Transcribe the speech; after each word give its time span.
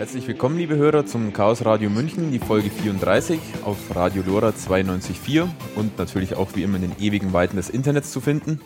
Herzlich 0.00 0.26
willkommen, 0.26 0.56
liebe 0.56 0.76
Hörer, 0.76 1.04
zum 1.04 1.34
Chaos 1.34 1.66
Radio 1.66 1.90
München, 1.90 2.32
die 2.32 2.38
Folge 2.38 2.70
34 2.70 3.38
auf 3.66 3.94
Radio 3.94 4.22
Lora 4.26 4.48
92.4 4.48 5.46
und 5.76 5.98
natürlich 5.98 6.36
auch 6.36 6.54
wie 6.54 6.62
immer 6.62 6.76
in 6.76 6.88
den 6.88 6.98
ewigen 6.98 7.34
Weiten 7.34 7.56
des 7.56 7.68
Internets 7.68 8.10
zu 8.10 8.22
finden. 8.22 8.62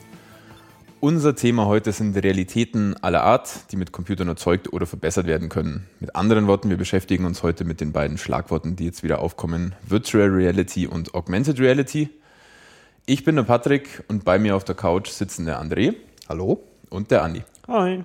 Unser 1.01 1.34
Thema 1.34 1.66
heute 1.66 1.91
sind 1.91 2.16
Realitäten 2.16 2.95
aller 3.02 3.25
Art, 3.25 3.73
die 3.73 3.77
mit 3.77 3.91
Computern 3.91 4.29
erzeugt 4.29 4.73
oder 4.73 4.87
verbessert 4.87 5.27
werden 5.27 5.48
können. 5.48 5.89
Mit 5.98 6.15
anderen 6.15 6.47
Worten, 6.47 6.70
wir 6.70 6.77
beschäftigen 6.77 7.25
uns 7.25 7.43
heute 7.43 7.64
mit 7.64 7.80
den 7.80 7.91
beiden 7.91 8.16
Schlagworten, 8.16 8.77
die 8.77 8.85
jetzt 8.85 9.03
wieder 9.03 9.19
aufkommen, 9.19 9.75
Virtual 9.85 10.29
Reality 10.29 10.87
und 10.87 11.15
Augmented 11.15 11.59
Reality. 11.59 12.10
Ich 13.07 13.24
bin 13.24 13.35
der 13.35 13.43
Patrick 13.43 14.05
und 14.07 14.24
bei 14.24 14.38
mir 14.38 14.55
auf 14.55 14.62
der 14.62 14.77
Couch 14.77 15.09
sitzen 15.09 15.46
der 15.46 15.60
André. 15.60 15.96
Hallo. 16.29 16.62
Und 16.91 17.10
der 17.10 17.24
Andi. 17.24 17.43
Hi. 17.66 18.05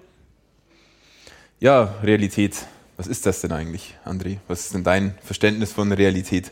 Ja, 1.59 1.93
Realität. 2.01 2.65
Was 2.99 3.07
ist 3.07 3.25
das 3.25 3.39
denn 3.39 3.53
eigentlich, 3.53 3.95
André? 4.03 4.39
Was 4.49 4.65
ist 4.65 4.73
denn 4.73 4.83
dein 4.83 5.13
Verständnis 5.23 5.71
von 5.71 5.89
Realität? 5.93 6.51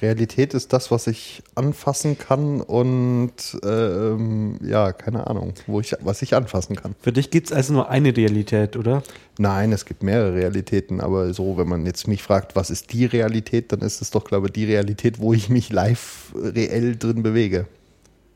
Realität 0.00 0.54
ist 0.54 0.72
das, 0.72 0.90
was 0.90 1.06
ich 1.08 1.42
anfassen 1.54 2.16
kann 2.16 2.62
und 2.62 3.58
ähm, 3.62 4.58
ja, 4.62 4.94
keine 4.94 5.26
Ahnung, 5.26 5.52
wo 5.66 5.80
ich, 5.80 5.94
was 6.00 6.22
ich 6.22 6.34
anfassen 6.34 6.74
kann. 6.74 6.94
Für 7.02 7.12
dich 7.12 7.30
gibt 7.30 7.48
es 7.48 7.52
also 7.52 7.74
nur 7.74 7.90
eine 7.90 8.16
Realität, 8.16 8.78
oder? 8.78 9.02
Nein, 9.36 9.72
es 9.72 9.84
gibt 9.84 10.02
mehrere 10.02 10.36
Realitäten, 10.36 11.02
aber 11.02 11.34
so, 11.34 11.58
wenn 11.58 11.68
man 11.68 11.84
jetzt 11.84 12.08
mich 12.08 12.22
fragt, 12.22 12.56
was 12.56 12.70
ist 12.70 12.94
die 12.94 13.04
Realität, 13.04 13.72
dann 13.72 13.80
ist 13.80 14.00
es 14.00 14.10
doch, 14.10 14.24
glaube 14.24 14.46
ich, 14.46 14.54
die 14.54 14.64
Realität, 14.64 15.18
wo 15.18 15.34
ich 15.34 15.50
mich 15.50 15.68
live 15.70 16.32
reell 16.34 16.96
drin 16.96 17.22
bewege. 17.22 17.66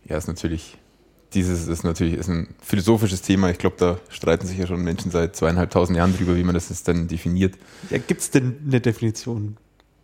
Ja, 0.04 0.18
ist 0.18 0.28
natürlich 0.28 0.76
dieses 1.34 1.68
ist 1.68 1.84
natürlich 1.84 2.14
ist 2.14 2.28
ein 2.28 2.48
philosophisches 2.60 3.22
Thema. 3.22 3.50
Ich 3.50 3.58
glaube, 3.58 3.76
da 3.78 3.98
streiten 4.08 4.46
sich 4.46 4.58
ja 4.58 4.66
schon 4.66 4.82
Menschen 4.82 5.10
seit 5.10 5.36
zweieinhalbtausend 5.36 5.96
Jahren 5.96 6.16
drüber, 6.16 6.36
wie 6.36 6.42
man 6.42 6.54
das 6.54 6.68
jetzt 6.68 6.88
dann 6.88 7.08
definiert. 7.08 7.54
Ja, 7.90 7.98
gibt 7.98 8.20
es 8.20 8.30
denn 8.30 8.58
eine 8.66 8.80
Definition? 8.80 9.56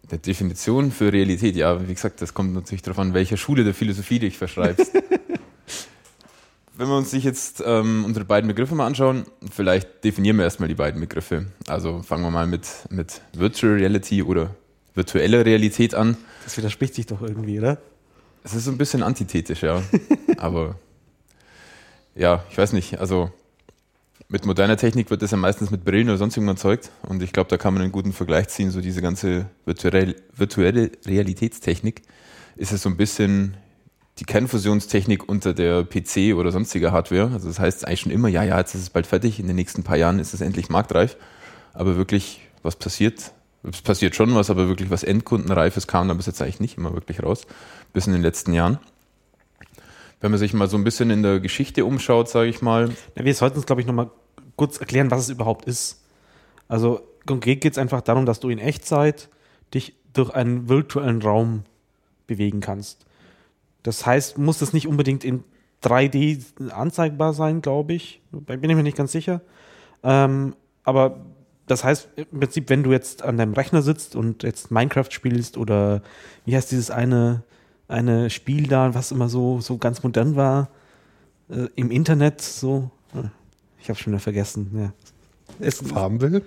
Eine 0.08 0.18
Definition 0.20 0.92
für 0.92 1.12
Realität, 1.12 1.56
ja, 1.56 1.86
wie 1.88 1.92
gesagt, 1.92 2.22
das 2.22 2.32
kommt 2.32 2.54
natürlich 2.54 2.82
darauf 2.82 3.00
an, 3.00 3.12
welcher 3.12 3.36
Schule 3.36 3.64
der 3.64 3.74
Philosophie 3.74 4.20
dich 4.20 4.38
verschreibst. 4.38 4.92
Wenn 6.78 6.88
wir 6.88 6.96
uns 6.96 7.10
sich 7.10 7.24
jetzt 7.24 7.62
ähm, 7.66 8.04
unsere 8.04 8.26
beiden 8.26 8.48
Begriffe 8.48 8.74
mal 8.74 8.86
anschauen, 8.86 9.24
vielleicht 9.50 10.04
definieren 10.04 10.36
wir 10.36 10.44
erstmal 10.44 10.68
die 10.68 10.74
beiden 10.74 11.00
Begriffe. 11.00 11.46
Also 11.66 12.02
fangen 12.02 12.22
wir 12.22 12.30
mal 12.30 12.46
mit, 12.46 12.68
mit 12.90 13.22
Virtual 13.32 13.72
Reality 13.72 14.22
oder 14.22 14.54
virtueller 14.94 15.44
Realität 15.44 15.94
an. 15.94 16.18
Das 16.44 16.56
widerspricht 16.56 16.94
sich 16.94 17.06
doch 17.06 17.22
irgendwie, 17.22 17.58
oder? 17.58 17.78
Es 18.44 18.54
ist 18.54 18.66
so 18.66 18.70
ein 18.70 18.78
bisschen 18.78 19.02
antithetisch, 19.02 19.62
ja. 19.62 19.82
Aber 20.36 20.78
ja, 22.16 22.44
ich 22.50 22.58
weiß 22.58 22.72
nicht, 22.72 22.98
also 22.98 23.30
mit 24.28 24.44
moderner 24.44 24.76
Technik 24.76 25.10
wird 25.10 25.22
das 25.22 25.30
ja 25.30 25.36
meistens 25.36 25.70
mit 25.70 25.84
Brillen 25.84 26.08
oder 26.08 26.18
sonst 26.18 26.36
irgendwas 26.36 26.56
erzeugt. 26.56 26.90
Und 27.08 27.22
ich 27.22 27.32
glaube, 27.32 27.48
da 27.48 27.56
kann 27.58 27.74
man 27.74 27.82
einen 27.82 27.92
guten 27.92 28.12
Vergleich 28.12 28.48
ziehen. 28.48 28.70
So 28.70 28.80
diese 28.80 29.02
ganze 29.02 29.46
virtuelle, 29.64 30.16
virtuelle 30.34 30.90
Realitätstechnik 31.06 32.02
ist 32.56 32.72
es 32.72 32.82
so 32.82 32.88
ein 32.88 32.96
bisschen 32.96 33.56
die 34.18 34.24
Kernfusionstechnik 34.24 35.28
unter 35.28 35.52
der 35.52 35.84
PC 35.84 36.34
oder 36.34 36.50
sonstiger 36.50 36.90
Hardware. 36.90 37.30
Also 37.32 37.48
das 37.48 37.60
heißt 37.60 37.86
eigentlich 37.86 38.00
schon 38.00 38.12
immer, 38.12 38.28
ja, 38.28 38.42
ja, 38.42 38.58
jetzt 38.58 38.74
ist 38.74 38.82
es 38.82 38.90
bald 38.90 39.06
fertig, 39.06 39.38
in 39.38 39.46
den 39.46 39.56
nächsten 39.56 39.84
paar 39.84 39.96
Jahren 39.96 40.18
ist 40.18 40.32
es 40.34 40.40
endlich 40.40 40.70
marktreif. 40.70 41.16
Aber 41.74 41.96
wirklich, 41.96 42.40
was 42.62 42.76
passiert? 42.76 43.32
Es 43.62 43.82
passiert 43.82 44.16
schon 44.16 44.34
was, 44.34 44.48
aber 44.48 44.68
wirklich 44.68 44.90
was 44.90 45.02
Endkundenreifes 45.02 45.86
kam 45.86 46.08
da 46.08 46.14
bis 46.14 46.26
jetzt 46.26 46.40
eigentlich 46.40 46.60
nicht 46.60 46.78
immer 46.78 46.94
wirklich 46.94 47.22
raus. 47.22 47.42
Bis 47.92 48.06
in 48.06 48.12
den 48.12 48.22
letzten 48.22 48.54
Jahren 48.54 48.78
wenn 50.20 50.30
man 50.30 50.38
sich 50.38 50.54
mal 50.54 50.68
so 50.68 50.76
ein 50.76 50.84
bisschen 50.84 51.10
in 51.10 51.22
der 51.22 51.40
Geschichte 51.40 51.84
umschaut, 51.84 52.28
sage 52.28 52.48
ich 52.48 52.62
mal. 52.62 52.90
Ja, 53.16 53.24
wir 53.24 53.34
sollten 53.34 53.56
uns, 53.56 53.66
glaube 53.66 53.80
ich, 53.80 53.86
nochmal 53.86 54.10
kurz 54.56 54.78
erklären, 54.78 55.10
was 55.10 55.20
es 55.22 55.28
überhaupt 55.28 55.66
ist. 55.66 56.02
Also 56.68 57.00
konkret 57.26 57.60
geht 57.60 57.72
es 57.72 57.78
einfach 57.78 58.00
darum, 58.00 58.26
dass 58.26 58.40
du 58.40 58.48
in 58.48 58.58
Echtzeit 58.58 59.28
dich 59.74 59.94
durch 60.12 60.30
einen 60.30 60.68
virtuellen 60.68 61.20
Raum 61.22 61.64
bewegen 62.26 62.60
kannst. 62.60 63.04
Das 63.82 64.06
heißt, 64.06 64.38
muss 64.38 64.58
das 64.58 64.72
nicht 64.72 64.88
unbedingt 64.88 65.24
in 65.24 65.44
3D 65.84 66.70
anzeigbar 66.70 67.34
sein, 67.34 67.60
glaube 67.62 67.92
ich. 67.92 68.22
Bin 68.32 68.68
ich 68.68 68.76
mir 68.76 68.82
nicht 68.82 68.96
ganz 68.96 69.12
sicher. 69.12 69.42
Ähm, 70.02 70.56
aber 70.82 71.26
das 71.66 71.84
heißt 71.84 72.08
im 72.16 72.40
Prinzip, 72.40 72.70
wenn 72.70 72.82
du 72.82 72.92
jetzt 72.92 73.22
an 73.22 73.36
deinem 73.36 73.52
Rechner 73.52 73.82
sitzt 73.82 74.16
und 74.16 74.42
jetzt 74.42 74.70
Minecraft 74.70 75.10
spielst 75.10 75.56
oder 75.56 76.02
wie 76.44 76.56
heißt 76.56 76.70
dieses 76.70 76.90
eine 76.90 77.42
eine 77.88 78.30
Spiel 78.30 78.66
da, 78.66 78.94
was 78.94 79.12
immer 79.12 79.28
so, 79.28 79.60
so 79.60 79.78
ganz 79.78 80.02
modern 80.02 80.36
war, 80.36 80.68
äh, 81.48 81.68
im 81.76 81.90
Internet 81.90 82.40
so. 82.40 82.90
Äh, 83.14 83.28
ich 83.80 83.88
habe 83.88 83.98
schon 83.98 84.12
wieder 84.12 84.20
vergessen. 84.20 84.70
Ja. 84.74 84.92
Es, 85.60 85.76
Farmville? 85.76 86.42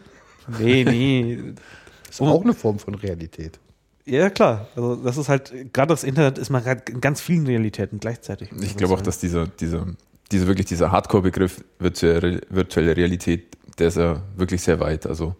Nee, 0.59 0.83
nee. 0.83 1.53
ist 2.09 2.21
auch 2.21 2.43
eine 2.43 2.53
Form 2.53 2.79
von 2.79 2.95
Realität. 2.95 3.59
Ja, 4.05 4.29
klar. 4.29 4.67
Also 4.75 4.95
das 4.95 5.17
ist 5.17 5.29
halt, 5.29 5.53
gerade 5.73 5.93
das 5.93 6.03
Internet 6.03 6.37
ist 6.37 6.49
man 6.49 6.63
gerade 6.63 6.91
in 6.91 6.99
ganz 6.99 7.21
vielen 7.21 7.45
Realitäten 7.45 7.99
gleichzeitig. 7.99 8.49
Ich 8.61 8.75
glaube 8.75 8.95
auch, 8.95 9.01
dass 9.01 9.19
dieser, 9.19 9.47
dieser, 9.47 9.85
dieser 10.31 10.47
wirklich 10.47 10.65
dieser 10.65 10.91
Hardcore-Begriff 10.91 11.63
virtuelle, 11.77 12.41
virtuelle 12.49 12.97
Realität, 12.97 13.55
der 13.77 13.89
ist 13.89 13.97
ja 13.97 14.21
wirklich 14.35 14.61
sehr 14.61 14.79
weit. 14.79 15.05
Also 15.05 15.35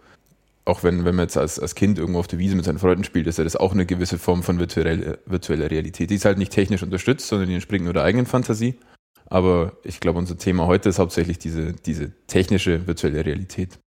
auch 0.69 0.84
wenn, 0.84 1.03
wenn 1.06 1.16
man 1.16 1.25
jetzt 1.25 1.38
als, 1.38 1.59
als 1.59 1.75
Kind 1.75 2.00
irgendwo 2.00 2.19
auf 2.19 2.28
der 2.28 2.40
Wiese 2.40 2.56
mit 2.56 2.66
seinen 2.66 2.80
Freunden 2.80 3.03
spielt, 3.03 3.28
ist 3.28 3.38
ja 3.38 3.44
das 3.44 3.56
auch 3.56 3.74
eine 3.74 3.85
gewisse 3.85 4.18
Form 4.18 4.44
von 4.44 4.59
virtuell, 4.59 5.19
virtueller 5.25 5.69
Realität. 5.69 6.09
Die 6.09 6.16
ist 6.16 6.25
halt 6.25 6.38
nicht 6.38 6.52
technisch 6.52 6.84
unterstützt, 6.84 7.28
sondern 7.28 7.50
die 7.50 7.56
entspringt 7.56 7.84
nur 7.84 7.94
der 7.94 8.03
eigenen 8.03 8.25
Fantasie. 8.25 8.75
Aber 9.25 9.74
ich 9.84 10.00
glaube, 10.00 10.19
unser 10.19 10.38
Thema 10.38 10.66
heute 10.68 10.90
ist 10.90 11.00
hauptsächlich 11.00 11.40
diese, 11.40 11.74
diese 11.74 12.12
technische 12.28 12.88
virtuelle 12.88 13.25
Realität. 13.25 13.80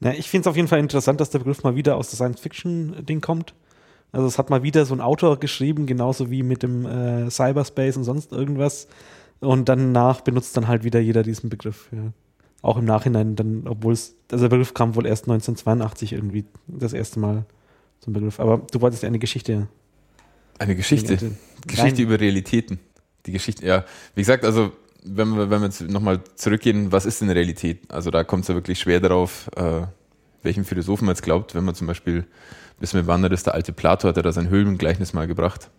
Na, 0.00 0.14
ich 0.14 0.28
finde 0.28 0.42
es 0.42 0.46
auf 0.46 0.56
jeden 0.56 0.68
Fall 0.68 0.78
interessant, 0.78 1.20
dass 1.20 1.30
der 1.30 1.40
Begriff 1.40 1.62
mal 1.62 1.74
wieder 1.74 1.96
aus 1.96 2.10
der 2.10 2.16
Science-Fiction-Ding 2.16 3.20
kommt. 3.20 3.54
Also 4.12 4.26
es 4.26 4.38
hat 4.38 4.50
mal 4.50 4.62
wieder 4.62 4.86
so 4.86 4.94
ein 4.94 5.00
Autor 5.00 5.40
geschrieben, 5.40 5.86
genauso 5.86 6.30
wie 6.30 6.42
mit 6.42 6.62
dem 6.62 6.86
äh, 6.86 7.30
Cyberspace 7.30 7.96
und 7.96 8.04
sonst 8.04 8.32
irgendwas. 8.32 8.88
Und 9.40 9.68
danach 9.68 10.20
benutzt 10.20 10.56
dann 10.56 10.68
halt 10.68 10.84
wieder 10.84 11.00
jeder 11.00 11.22
diesen 11.22 11.50
Begriff. 11.50 11.88
Ja 11.92 12.12
auch 12.66 12.76
im 12.76 12.84
Nachhinein 12.84 13.36
dann, 13.36 13.62
obwohl 13.66 13.92
es, 13.92 14.16
also 14.30 14.44
der 14.44 14.48
Begriff 14.50 14.74
kam 14.74 14.94
wohl 14.96 15.06
erst 15.06 15.24
1982 15.24 16.12
irgendwie 16.12 16.44
das 16.66 16.92
erste 16.92 17.20
Mal 17.20 17.44
zum 18.00 18.12
Begriff. 18.12 18.40
Aber 18.40 18.58
du 18.70 18.80
wolltest 18.80 19.02
ja 19.02 19.08
eine 19.08 19.18
Geschichte. 19.18 19.68
Eine 20.58 20.74
Geschichte. 20.74 21.18
Geschichte 21.66 22.02
über 22.02 22.18
Realitäten. 22.18 22.80
Die 23.26 23.32
Geschichte, 23.32 23.64
ja. 23.66 23.84
Wie 24.14 24.20
gesagt, 24.20 24.44
also 24.44 24.72
wenn 25.04 25.36
wir, 25.36 25.50
wenn 25.50 25.60
wir 25.60 25.66
jetzt 25.66 25.82
nochmal 25.82 26.20
zurückgehen, 26.34 26.90
was 26.90 27.06
ist 27.06 27.20
denn 27.20 27.30
Realität? 27.30 27.90
Also 27.90 28.10
da 28.10 28.24
kommt 28.24 28.42
es 28.42 28.48
ja 28.48 28.54
wirklich 28.54 28.80
schwer 28.80 29.00
darauf, 29.00 29.48
äh, 29.56 29.82
welchem 30.42 30.64
Philosophen 30.64 31.06
man 31.06 31.14
jetzt 31.14 31.22
glaubt, 31.22 31.54
wenn 31.54 31.64
man 31.64 31.74
zum 31.74 31.86
Beispiel, 31.86 32.26
wissen 32.80 32.96
wir, 32.96 33.06
wann 33.06 33.22
ist 33.24 33.46
der 33.46 33.54
alte 33.54 33.72
Plato, 33.72 34.08
hat 34.08 34.16
er 34.16 34.22
da 34.22 34.32
sein 34.32 34.48
Höhlengleichnis 34.48 35.12
mal 35.12 35.26
gebracht 35.26 35.70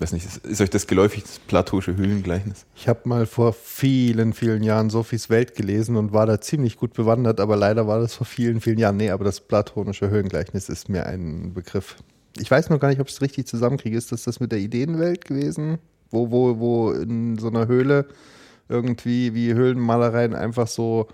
weiß 0.00 0.12
nicht, 0.12 0.26
ist, 0.26 0.60
euch 0.60 0.70
das 0.70 0.86
geläufig, 0.86 1.22
das 1.22 1.38
platonische 1.40 1.96
Höhlengleichnis? 1.96 2.66
Ich 2.76 2.88
habe 2.88 3.00
mal 3.04 3.26
vor 3.26 3.52
vielen, 3.52 4.32
vielen 4.32 4.62
Jahren 4.62 4.90
Sophies 4.90 5.30
Welt 5.30 5.54
gelesen 5.54 5.96
und 5.96 6.12
war 6.12 6.26
da 6.26 6.40
ziemlich 6.40 6.76
gut 6.76 6.94
bewandert, 6.94 7.40
aber 7.40 7.56
leider 7.56 7.86
war 7.86 8.00
das 8.00 8.14
vor 8.14 8.26
vielen, 8.26 8.60
vielen 8.60 8.78
Jahren. 8.78 8.96
Nee, 8.96 9.10
aber 9.10 9.24
das 9.24 9.40
platonische 9.40 10.10
Höhlengleichnis 10.10 10.68
ist 10.68 10.88
mir 10.88 11.06
ein 11.06 11.52
Begriff. 11.52 11.96
Ich 12.38 12.50
weiß 12.50 12.70
noch 12.70 12.78
gar 12.78 12.88
nicht, 12.88 13.00
ob 13.00 13.08
ich 13.08 13.14
es 13.14 13.22
richtig 13.22 13.46
zusammenkriege. 13.46 13.96
Ist 13.96 14.12
das 14.12 14.24
das 14.24 14.38
mit 14.40 14.52
der 14.52 14.60
Ideenwelt 14.60 15.24
gewesen? 15.24 15.78
Wo, 16.10 16.30
wo, 16.30 16.58
wo 16.58 16.92
in 16.92 17.36
so 17.38 17.48
einer 17.48 17.66
Höhle 17.66 18.06
irgendwie 18.68 19.34
wie 19.34 19.54
Höhlenmalereien 19.54 20.34
einfach 20.34 20.68
so 20.68 21.08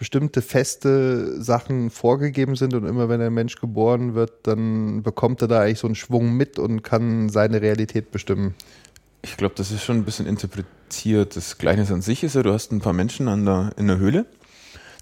bestimmte 0.00 0.40
feste 0.40 1.42
Sachen 1.42 1.90
vorgegeben 1.90 2.56
sind 2.56 2.72
und 2.72 2.86
immer 2.86 3.10
wenn 3.10 3.20
ein 3.20 3.34
Mensch 3.34 3.56
geboren 3.56 4.14
wird, 4.14 4.32
dann 4.44 5.02
bekommt 5.02 5.42
er 5.42 5.48
da 5.48 5.60
eigentlich 5.60 5.78
so 5.78 5.86
einen 5.86 5.94
Schwung 5.94 6.32
mit 6.32 6.58
und 6.58 6.82
kann 6.82 7.28
seine 7.28 7.60
Realität 7.60 8.10
bestimmen. 8.10 8.54
Ich 9.20 9.36
glaube, 9.36 9.54
das 9.58 9.70
ist 9.70 9.84
schon 9.84 9.98
ein 9.98 10.06
bisschen 10.06 10.24
interpretiert. 10.26 11.36
Das 11.36 11.58
Gleichnis 11.58 11.92
an 11.92 12.00
sich 12.00 12.24
ist 12.24 12.34
ja, 12.34 12.42
du 12.42 12.50
hast 12.50 12.72
ein 12.72 12.80
paar 12.80 12.94
Menschen 12.94 13.28
an 13.28 13.44
der, 13.44 13.72
in 13.76 13.88
der 13.88 13.98
Höhle, 13.98 14.24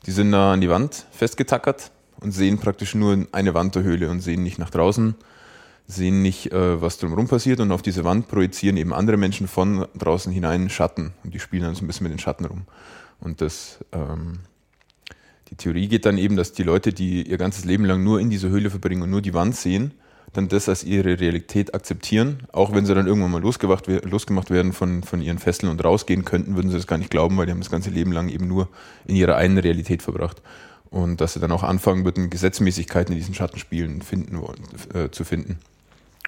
die 0.04 0.10
sind 0.10 0.32
da 0.32 0.54
an 0.54 0.60
die 0.60 0.68
Wand 0.68 1.06
festgetackert 1.12 1.92
und 2.20 2.32
sehen 2.32 2.58
praktisch 2.58 2.96
nur 2.96 3.24
eine 3.30 3.54
Wand 3.54 3.76
der 3.76 3.84
Höhle 3.84 4.10
und 4.10 4.18
sehen 4.18 4.42
nicht 4.42 4.58
nach 4.58 4.70
draußen, 4.70 5.14
sehen 5.86 6.22
nicht, 6.22 6.50
äh, 6.50 6.82
was 6.82 6.98
drumherum 6.98 7.28
passiert 7.28 7.60
und 7.60 7.70
auf 7.70 7.82
diese 7.82 8.02
Wand 8.02 8.26
projizieren 8.26 8.76
eben 8.76 8.92
andere 8.92 9.16
Menschen 9.16 9.46
von 9.46 9.86
draußen 9.96 10.32
hinein 10.32 10.68
Schatten 10.70 11.12
und 11.22 11.34
die 11.34 11.38
spielen 11.38 11.62
dann 11.62 11.76
so 11.76 11.84
ein 11.84 11.86
bisschen 11.86 12.02
mit 12.02 12.12
den 12.12 12.18
Schatten 12.18 12.46
rum. 12.46 12.62
Und 13.20 13.40
das 13.40 13.78
ähm, 13.92 14.40
die 15.50 15.56
Theorie 15.56 15.88
geht 15.88 16.04
dann 16.04 16.18
eben, 16.18 16.36
dass 16.36 16.52
die 16.52 16.62
Leute, 16.62 16.92
die 16.92 17.22
ihr 17.22 17.38
ganzes 17.38 17.64
Leben 17.64 17.84
lang 17.84 18.04
nur 18.04 18.20
in 18.20 18.30
dieser 18.30 18.48
Höhle 18.48 18.70
verbringen 18.70 19.02
und 19.02 19.10
nur 19.10 19.22
die 19.22 19.34
Wand 19.34 19.56
sehen, 19.56 19.92
dann 20.32 20.48
das 20.48 20.68
als 20.68 20.84
ihre 20.84 21.18
Realität 21.18 21.74
akzeptieren. 21.74 22.40
Auch 22.52 22.74
wenn 22.74 22.84
sie 22.84 22.94
dann 22.94 23.06
irgendwann 23.06 23.30
mal 23.30 23.40
losgemacht, 23.40 23.86
losgemacht 23.86 24.50
werden 24.50 24.72
von, 24.72 25.02
von 25.02 25.22
ihren 25.22 25.38
Fesseln 25.38 25.70
und 25.70 25.82
rausgehen 25.82 26.24
könnten, 26.24 26.54
würden 26.54 26.70
sie 26.70 26.76
das 26.76 26.86
gar 26.86 26.98
nicht 26.98 27.10
glauben, 27.10 27.36
weil 27.36 27.46
die 27.46 27.52
haben 27.52 27.60
das 27.60 27.70
ganze 27.70 27.90
Leben 27.90 28.12
lang 28.12 28.28
eben 28.28 28.46
nur 28.46 28.68
in 29.06 29.16
ihrer 29.16 29.36
einen 29.36 29.58
Realität 29.58 30.02
verbracht. 30.02 30.42
Und 30.90 31.20
dass 31.20 31.34
sie 31.34 31.40
dann 31.40 31.52
auch 31.52 31.62
anfangen 31.62 32.04
würden, 32.04 32.30
Gesetzmäßigkeiten 32.30 33.12
in 33.12 33.18
diesen 33.18 33.34
Schattenspielen 33.34 34.02
finden 34.02 34.38
äh, 34.94 35.10
zu 35.10 35.24
finden. 35.24 35.58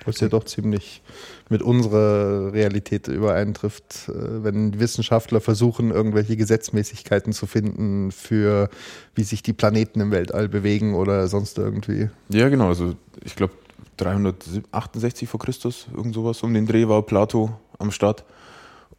Was 0.05 0.21
ja 0.21 0.29
doch 0.29 0.45
ziemlich 0.45 1.03
mit 1.49 1.63
unserer 1.63 2.53
Realität 2.53 3.09
übereintrifft, 3.09 4.09
äh, 4.09 4.45
wenn 4.45 4.79
Wissenschaftler 4.81 5.41
versuchen, 5.41 5.91
irgendwelche 5.91 6.37
Gesetzmäßigkeiten 6.37 7.33
zu 7.33 7.47
finden 7.47 8.13
für, 8.13 8.71
wie 9.15 9.25
sich 9.25 9.43
die 9.43 9.53
Planeten 9.53 10.01
im 10.01 10.11
Weltall 10.11 10.49
bewegen 10.49 10.95
oder 10.95 11.29
sonst 11.29 11.59
irgendwie. 11.59 12.09
Ja, 12.29 12.49
genau. 12.49 12.69
Also 12.69 12.95
ich 13.25 13.37
glaube 13.37 13.55
368 13.99 15.29
vor 15.29 15.41
Christus, 15.41 15.87
irgend 15.95 16.15
sowas 16.15 16.43
um 16.43 16.55
den 16.55 16.67
Dreh 16.67 16.89
war 16.89 17.03
Plato 17.03 17.51
am 17.79 17.91
Start. 17.91 18.25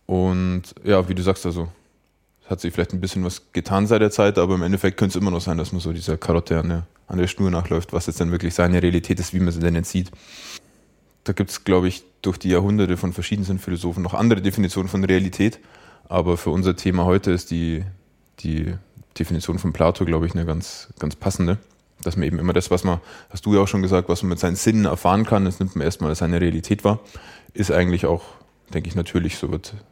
Und 0.06 0.64
ja, 0.84 1.08
wie 1.08 1.16
du 1.16 1.24
sagst, 1.24 1.46
also 1.46 1.70
hat 2.52 2.60
sich 2.60 2.74
vielleicht 2.74 2.94
ein 2.94 3.00
bisschen 3.00 3.24
was 3.24 3.54
getan 3.54 3.88
seit 3.88 4.02
der 4.02 4.12
Zeit, 4.12 4.38
aber 4.38 4.56
im 4.56 4.62
Endeffekt 4.62 4.98
könnte 4.98 5.18
es 5.18 5.22
immer 5.22 5.32
noch 5.32 5.42
sein, 5.42 5.58
dass 5.58 5.72
man 5.72 5.80
so 5.80 5.94
dieser 5.94 6.18
Karotte 6.18 6.60
an 6.60 6.68
der, 6.68 6.88
an 7.08 7.18
der 7.18 7.28
Schnur 7.28 7.50
nachläuft, 7.50 7.94
was 7.94 8.08
jetzt 8.08 8.20
dann 8.20 8.32
wirklich 8.32 8.54
seine 8.54 8.84
Realität 8.84 9.20
ist, 9.20 9.34
wie 9.34 9.40
man 9.40 9.54
sie 9.54 9.62
denn 9.62 9.76
jetzt 9.76 9.90
sieht. 9.90 10.12
Da 11.24 11.34
gibt 11.34 11.52
es, 11.52 11.64
glaube 11.64 11.88
ich, 11.88 12.04
durch 12.22 12.38
die 12.38 12.50
Jahrhunderte 12.50 12.98
von 12.98 13.14
verschiedensten 13.14 13.60
Philosophen 13.60 14.04
noch 14.04 14.14
andere 14.14 14.42
Definitionen 14.42 14.90
von 14.90 15.04
Realität. 15.04 15.60
Aber 16.08 16.38
für 16.38 16.50
unser 16.50 16.76
Thema 16.76 17.06
heute 17.06 17.32
ist 17.32 17.52
die, 17.52 17.84
die 18.40 18.74
Definition 19.18 19.60
von 19.60 19.74
Plato, 19.74 20.06
glaube 20.06 20.26
ich, 20.26 20.34
eine 20.34 20.46
ganz, 20.46 20.90
ganz 21.00 21.16
passende. 21.16 21.58
Dass 22.04 22.18
man 22.18 22.26
eben 22.26 22.40
immer 22.40 22.54
das, 22.54 22.72
was 22.72 22.84
man, 22.84 23.00
hast 23.30 23.46
du 23.46 23.54
ja 23.54 23.62
auch 23.62 23.68
schon 23.68 23.84
gesagt, 23.84 24.10
was 24.10 24.24
man 24.24 24.30
mit 24.30 24.40
seinen 24.40 24.56
Sinnen 24.56 24.86
erfahren 24.86 25.26
kann, 25.26 25.46
das 25.46 25.60
nimmt 25.60 25.76
man 25.76 25.86
erstmal 25.86 26.10
als 26.10 26.20
seine 26.20 26.42
Realität 26.42 26.84
wahr, 26.84 27.00
ist 27.54 27.72
eigentlich 27.72 28.08
auch, 28.08 28.24
denke 28.74 28.90
ich, 28.90 28.96
natürlich 28.96 29.38
so 29.38 29.50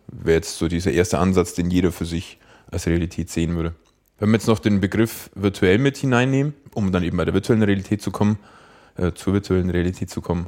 wäre 0.08 0.36
jetzt 0.36 0.58
so 0.58 0.68
dieser 0.68 0.92
erste 0.92 1.20
Ansatz, 1.20 1.54
den 1.54 1.70
jeder 1.70 1.92
für 1.92 2.06
sich 2.06 2.40
als 2.72 2.88
Realität 2.88 3.30
sehen 3.30 3.56
würde. 3.56 3.76
Wenn 4.18 4.30
wir 4.30 4.38
jetzt 4.38 4.48
noch 4.48 4.60
den 4.60 4.82
Begriff 4.82 5.30
virtuell 5.36 5.78
mit 5.78 5.98
hineinnehmen, 5.98 6.54
um 6.74 6.92
dann 6.92 7.04
eben 7.04 7.18
bei 7.18 7.26
der 7.26 7.34
virtuellen 7.34 7.64
Realität 7.64 8.02
zu 8.02 8.12
kommen, 8.12 8.40
äh, 8.98 9.14
zur 9.14 9.34
virtuellen 9.34 9.70
Realität 9.70 10.10
zu 10.10 10.22
kommen, 10.22 10.48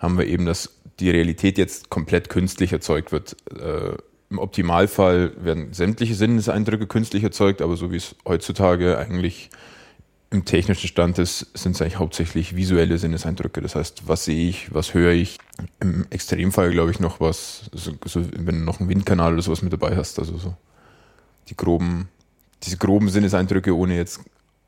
haben 0.00 0.18
wir 0.18 0.26
eben, 0.26 0.46
dass 0.46 0.70
die 0.98 1.10
Realität 1.10 1.58
jetzt 1.58 1.90
komplett 1.90 2.28
künstlich 2.28 2.72
erzeugt 2.72 3.12
wird. 3.12 3.36
Äh, 3.56 3.96
Im 4.30 4.38
Optimalfall 4.38 5.32
werden 5.42 5.72
sämtliche 5.72 6.14
Sinneseindrücke 6.14 6.86
künstlich 6.86 7.22
erzeugt, 7.22 7.62
aber 7.62 7.76
so 7.76 7.92
wie 7.92 7.96
es 7.96 8.16
heutzutage 8.26 8.98
eigentlich 8.98 9.50
im 10.30 10.44
technischen 10.44 10.86
Stand 10.86 11.18
ist, 11.18 11.46
sind 11.54 11.72
es 11.72 11.82
eigentlich 11.82 11.98
hauptsächlich 11.98 12.54
visuelle 12.54 12.98
Sinneseindrücke. 12.98 13.60
Das 13.60 13.74
heißt, 13.74 14.06
was 14.06 14.24
sehe 14.24 14.48
ich, 14.48 14.72
was 14.72 14.94
höre 14.94 15.12
ich. 15.12 15.38
Im 15.80 16.06
Extremfall 16.10 16.70
glaube 16.70 16.92
ich 16.92 17.00
noch 17.00 17.20
was, 17.20 17.68
so, 17.72 17.92
so, 18.04 18.24
wenn 18.36 18.60
du 18.60 18.64
noch 18.64 18.78
einen 18.78 18.88
Windkanal 18.88 19.32
oder 19.32 19.42
sowas 19.42 19.62
mit 19.62 19.72
dabei 19.72 19.96
hast, 19.96 20.18
also 20.20 20.38
so 20.38 20.54
die 21.48 21.56
groben, 21.56 22.08
diese 22.62 22.76
groben 22.76 23.08
Sinneseindrücke, 23.08 23.76
ohne 23.76 23.96
jetzt 23.96 24.20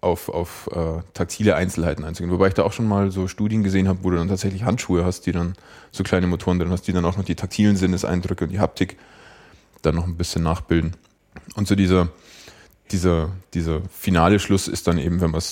auf, 0.03 0.29
auf 0.29 0.69
äh, 0.73 1.01
taktile 1.15 1.55
Einzelheiten 1.55 2.05
einzugehen. 2.05 2.33
Wobei 2.33 2.49
ich 2.49 2.55
da 2.55 2.65
auch 2.65 2.73
schon 2.73 2.89
mal 2.89 3.13
so 3.13 3.29
Studien 3.29 3.63
gesehen 3.63 3.89
habe, 3.89 4.01
wo 4.03 4.11
du 4.11 4.17
dann 4.17 4.29
tatsächlich 4.29 4.65
Handschuhe 4.65 5.05
hast, 5.05 5.27
die 5.27 5.33
dann 5.33 5.55
so 5.93 6.03
kleine 6.03 6.27
Motoren 6.27 6.59
drin 6.59 6.71
hast, 6.71 6.83
die 6.89 6.93
dann 6.93 7.05
auch 7.05 7.17
noch 7.17 7.25
die 7.25 7.37
taktilen 7.37 7.77
Sinneseindrücke 7.77 8.45
und 8.45 8.51
die 8.51 8.59
Haptik 8.59 8.99
dann 9.81 9.95
noch 9.95 10.07
ein 10.07 10.17
bisschen 10.17 10.43
nachbilden. 10.43 10.97
Und 11.55 11.69
so 11.69 11.77
dieser, 11.77 12.09
dieser, 12.91 13.31
dieser 13.55 13.81
finale 13.91 14.41
Schluss 14.41 14.67
ist 14.67 14.89
dann 14.89 14.99
eben, 14.99 15.21
wenn 15.21 15.31
man 15.31 15.43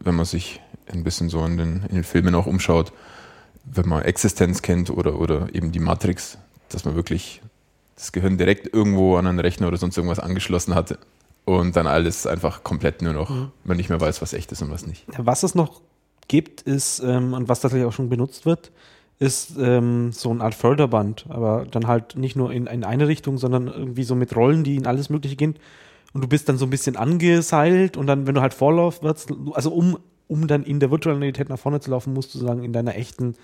wenn 0.00 0.14
man 0.14 0.24
sich 0.24 0.60
ein 0.90 1.04
bisschen 1.04 1.28
so 1.28 1.44
in 1.44 1.58
den, 1.58 1.82
in 1.88 1.96
den 1.96 2.04
Filmen 2.04 2.34
auch 2.34 2.46
umschaut, 2.46 2.92
wenn 3.64 3.88
man 3.88 4.02
Existenz 4.02 4.62
kennt 4.62 4.88
oder, 4.90 5.20
oder 5.20 5.48
eben 5.52 5.70
die 5.70 5.80
Matrix, 5.80 6.38
dass 6.70 6.86
man 6.86 6.94
wirklich 6.94 7.42
das 7.96 8.12
Gehirn 8.12 8.38
direkt 8.38 8.72
irgendwo 8.72 9.16
an 9.16 9.26
einen 9.26 9.40
Rechner 9.40 9.68
oder 9.68 9.76
sonst 9.76 9.98
irgendwas 9.98 10.20
angeschlossen 10.20 10.74
hatte 10.74 10.98
und 11.48 11.76
dann 11.76 11.86
alles 11.86 12.26
einfach 12.26 12.62
komplett 12.62 13.02
nur 13.02 13.12
noch, 13.12 13.30
mhm. 13.30 13.50
man 13.64 13.76
nicht 13.76 13.88
mehr 13.88 14.00
weiß, 14.00 14.20
was 14.20 14.34
echt 14.34 14.52
ist 14.52 14.62
und 14.62 14.70
was 14.70 14.86
nicht. 14.86 15.04
Was 15.16 15.42
es 15.42 15.54
noch 15.54 15.80
gibt, 16.28 16.60
ist, 16.62 17.00
ähm, 17.00 17.32
und 17.32 17.48
was 17.48 17.60
tatsächlich 17.60 17.88
auch 17.88 17.92
schon 17.92 18.10
benutzt 18.10 18.44
wird, 18.44 18.70
ist 19.18 19.54
ähm, 19.58 20.12
so 20.12 20.30
eine 20.30 20.44
Art 20.44 20.54
Förderband, 20.54 21.26
aber 21.28 21.66
dann 21.70 21.86
halt 21.86 22.16
nicht 22.16 22.36
nur 22.36 22.52
in, 22.52 22.66
in 22.66 22.84
eine 22.84 23.08
Richtung, 23.08 23.38
sondern 23.38 23.66
irgendwie 23.66 24.04
so 24.04 24.14
mit 24.14 24.36
Rollen, 24.36 24.62
die 24.62 24.76
in 24.76 24.86
alles 24.86 25.10
Mögliche 25.10 25.36
gehen. 25.36 25.56
Und 26.12 26.22
du 26.22 26.28
bist 26.28 26.48
dann 26.48 26.58
so 26.58 26.66
ein 26.66 26.70
bisschen 26.70 26.96
angeseilt 26.96 27.96
und 27.96 28.06
dann, 28.06 28.26
wenn 28.26 28.34
du 28.34 28.40
halt 28.40 28.54
Vorlauf 28.54 29.02
wirst, 29.02 29.32
also 29.54 29.72
um, 29.72 29.98
um 30.28 30.46
dann 30.46 30.64
in 30.64 30.80
der 30.80 30.90
virtuellen 30.90 31.18
Realität 31.18 31.48
nach 31.48 31.58
vorne 31.58 31.80
zu 31.80 31.90
laufen, 31.90 32.12
musst 32.12 32.34
du 32.34 32.38
sagen, 32.38 32.62
in 32.62 32.72
deiner 32.72 32.94
echten 32.94 33.34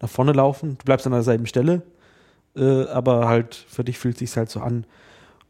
nach 0.00 0.08
vorne 0.08 0.32
laufen. 0.32 0.78
Du 0.78 0.84
bleibst 0.84 1.06
an 1.06 1.12
derselben 1.12 1.46
Stelle 1.46 1.82
äh, 2.58 2.86
aber 2.86 3.28
halt 3.28 3.54
für 3.54 3.84
dich 3.84 3.98
fühlt 3.98 4.14
es 4.14 4.18
sich 4.20 4.36
halt 4.36 4.50
so 4.50 4.60
an. 4.60 4.84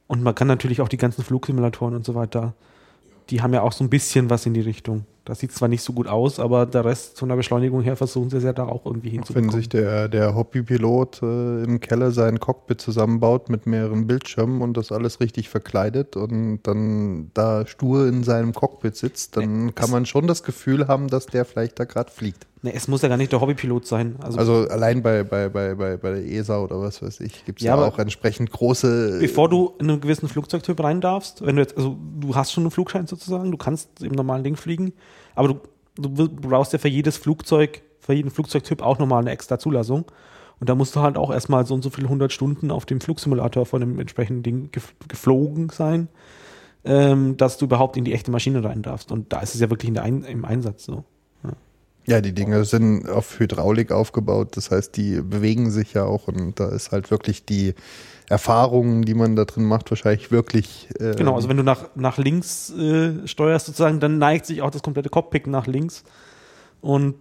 Und 0.08 0.22
man 0.22 0.34
kann 0.34 0.48
natürlich 0.48 0.80
auch 0.80 0.88
die 0.88 0.96
ganzen 0.96 1.22
Flugsimulatoren 1.22 1.94
und 1.94 2.04
so 2.04 2.16
weiter, 2.16 2.54
die 3.30 3.42
haben 3.42 3.52
ja 3.52 3.62
auch 3.62 3.72
so 3.72 3.84
ein 3.84 3.90
bisschen 3.90 4.30
was 4.30 4.46
in 4.46 4.54
die 4.54 4.60
Richtung. 4.60 5.04
Das 5.28 5.40
sieht 5.40 5.52
zwar 5.52 5.68
nicht 5.68 5.82
so 5.82 5.92
gut 5.92 6.06
aus, 6.06 6.40
aber 6.40 6.64
der 6.64 6.86
Rest 6.86 7.18
von 7.18 7.28
der 7.28 7.36
Beschleunigung 7.36 7.82
her 7.82 7.96
versuchen 7.96 8.30
sie 8.30 8.38
es 8.38 8.44
ja 8.44 8.54
da 8.54 8.64
auch 8.64 8.86
irgendwie 8.86 9.10
hinzubekommen. 9.10 9.52
Wenn 9.52 9.58
sich 9.58 9.68
der, 9.68 10.08
der 10.08 10.34
Hobbypilot 10.34 11.22
äh, 11.22 11.64
im 11.64 11.80
Keller 11.80 12.12
sein 12.12 12.40
Cockpit 12.40 12.80
zusammenbaut 12.80 13.50
mit 13.50 13.66
mehreren 13.66 14.06
Bildschirmen 14.06 14.62
und 14.62 14.78
das 14.78 14.90
alles 14.90 15.20
richtig 15.20 15.50
verkleidet 15.50 16.16
und 16.16 16.60
dann 16.62 17.30
da 17.34 17.66
stur 17.66 18.08
in 18.08 18.22
seinem 18.22 18.54
Cockpit 18.54 18.96
sitzt, 18.96 19.36
dann 19.36 19.74
kann 19.74 19.90
man 19.90 20.06
schon 20.06 20.26
das 20.26 20.42
Gefühl 20.42 20.88
haben, 20.88 21.08
dass 21.08 21.26
der 21.26 21.44
vielleicht 21.44 21.78
da 21.78 21.84
gerade 21.84 22.10
fliegt. 22.10 22.46
Nee, 22.62 22.72
es 22.74 22.88
muss 22.88 23.02
ja 23.02 23.08
gar 23.08 23.16
nicht 23.16 23.30
der 23.30 23.40
Hobbypilot 23.40 23.86
sein. 23.86 24.16
Also, 24.20 24.38
also 24.38 24.68
allein 24.68 25.02
bei, 25.02 25.22
bei, 25.22 25.48
bei, 25.48 25.74
bei, 25.74 25.96
bei 25.96 26.10
der 26.10 26.26
ESA 26.26 26.60
oder 26.60 26.80
was 26.80 27.00
weiß 27.00 27.20
ich, 27.20 27.44
gibt 27.44 27.60
es 27.60 27.66
ja, 27.66 27.76
ja 27.76 27.86
auch 27.86 27.98
entsprechend 27.98 28.50
große. 28.50 29.18
Bevor 29.20 29.48
du 29.48 29.74
in 29.78 29.88
einen 29.88 30.00
gewissen 30.00 30.28
Flugzeugtyp 30.28 30.82
rein 30.82 31.00
darfst, 31.00 31.44
wenn 31.46 31.56
du 31.56 31.62
jetzt, 31.62 31.76
also 31.76 31.96
du 32.18 32.34
hast 32.34 32.52
schon 32.52 32.64
einen 32.64 32.72
Flugschein 32.72 33.06
sozusagen, 33.06 33.50
du 33.52 33.56
kannst 33.56 34.02
im 34.02 34.12
normalen 34.12 34.42
Ding 34.42 34.56
fliegen, 34.56 34.92
aber 35.36 35.48
du, 35.48 35.60
du 35.96 36.28
brauchst 36.28 36.72
ja 36.72 36.80
für 36.80 36.88
jedes 36.88 37.16
Flugzeug, 37.16 37.82
für 38.00 38.12
jeden 38.12 38.30
Flugzeugtyp 38.30 38.82
auch 38.82 38.98
nochmal 38.98 39.20
eine 39.20 39.30
extra 39.30 39.58
Zulassung. 39.58 40.06
Und 40.60 40.68
da 40.68 40.74
musst 40.74 40.96
du 40.96 41.00
halt 41.00 41.16
auch 41.16 41.30
erstmal 41.30 41.64
so 41.64 41.74
und 41.74 41.82
so 41.82 41.90
viele 41.90 42.08
hundert 42.08 42.32
Stunden 42.32 42.72
auf 42.72 42.84
dem 42.84 43.00
Flugsimulator 43.00 43.66
von 43.66 43.80
dem 43.80 44.00
entsprechenden 44.00 44.42
Ding 44.42 44.70
geflogen 45.06 45.68
sein, 45.68 46.08
ähm, 46.84 47.36
dass 47.36 47.58
du 47.58 47.66
überhaupt 47.66 47.96
in 47.96 48.04
die 48.04 48.12
echte 48.12 48.32
Maschine 48.32 48.64
rein 48.64 48.82
darfst. 48.82 49.12
Und 49.12 49.32
da 49.32 49.40
ist 49.40 49.54
es 49.54 49.60
ja 49.60 49.70
wirklich 49.70 49.96
Ein 50.00 50.24
im 50.24 50.44
Einsatz 50.44 50.84
so. 50.84 51.04
Ja. 52.08 52.20
die 52.20 52.32
Dinge 52.32 52.64
sind 52.64 53.08
auf 53.08 53.38
Hydraulik 53.38 53.92
aufgebaut, 53.92 54.56
das 54.56 54.70
heißt, 54.70 54.96
die 54.96 55.20
bewegen 55.20 55.70
sich 55.70 55.92
ja 55.94 56.04
auch 56.04 56.28
und 56.28 56.58
da 56.58 56.68
ist 56.68 56.92
halt 56.92 57.10
wirklich 57.10 57.44
die, 57.44 57.74
Erfahrungen, 58.28 59.02
die 59.02 59.14
man 59.14 59.36
da 59.36 59.44
drin 59.44 59.64
macht, 59.64 59.90
wahrscheinlich 59.90 60.30
wirklich. 60.30 60.88
Äh 60.98 61.14
genau, 61.14 61.34
also 61.34 61.48
wenn 61.48 61.56
du 61.56 61.62
nach, 61.62 61.88
nach 61.94 62.18
links 62.18 62.70
äh, 62.70 63.26
steuerst 63.26 63.66
sozusagen, 63.66 64.00
dann 64.00 64.18
neigt 64.18 64.46
sich 64.46 64.60
auch 64.60 64.70
das 64.70 64.82
komplette 64.82 65.08
Cockpit 65.08 65.46
nach 65.46 65.66
links. 65.66 66.04
Und 66.80 67.14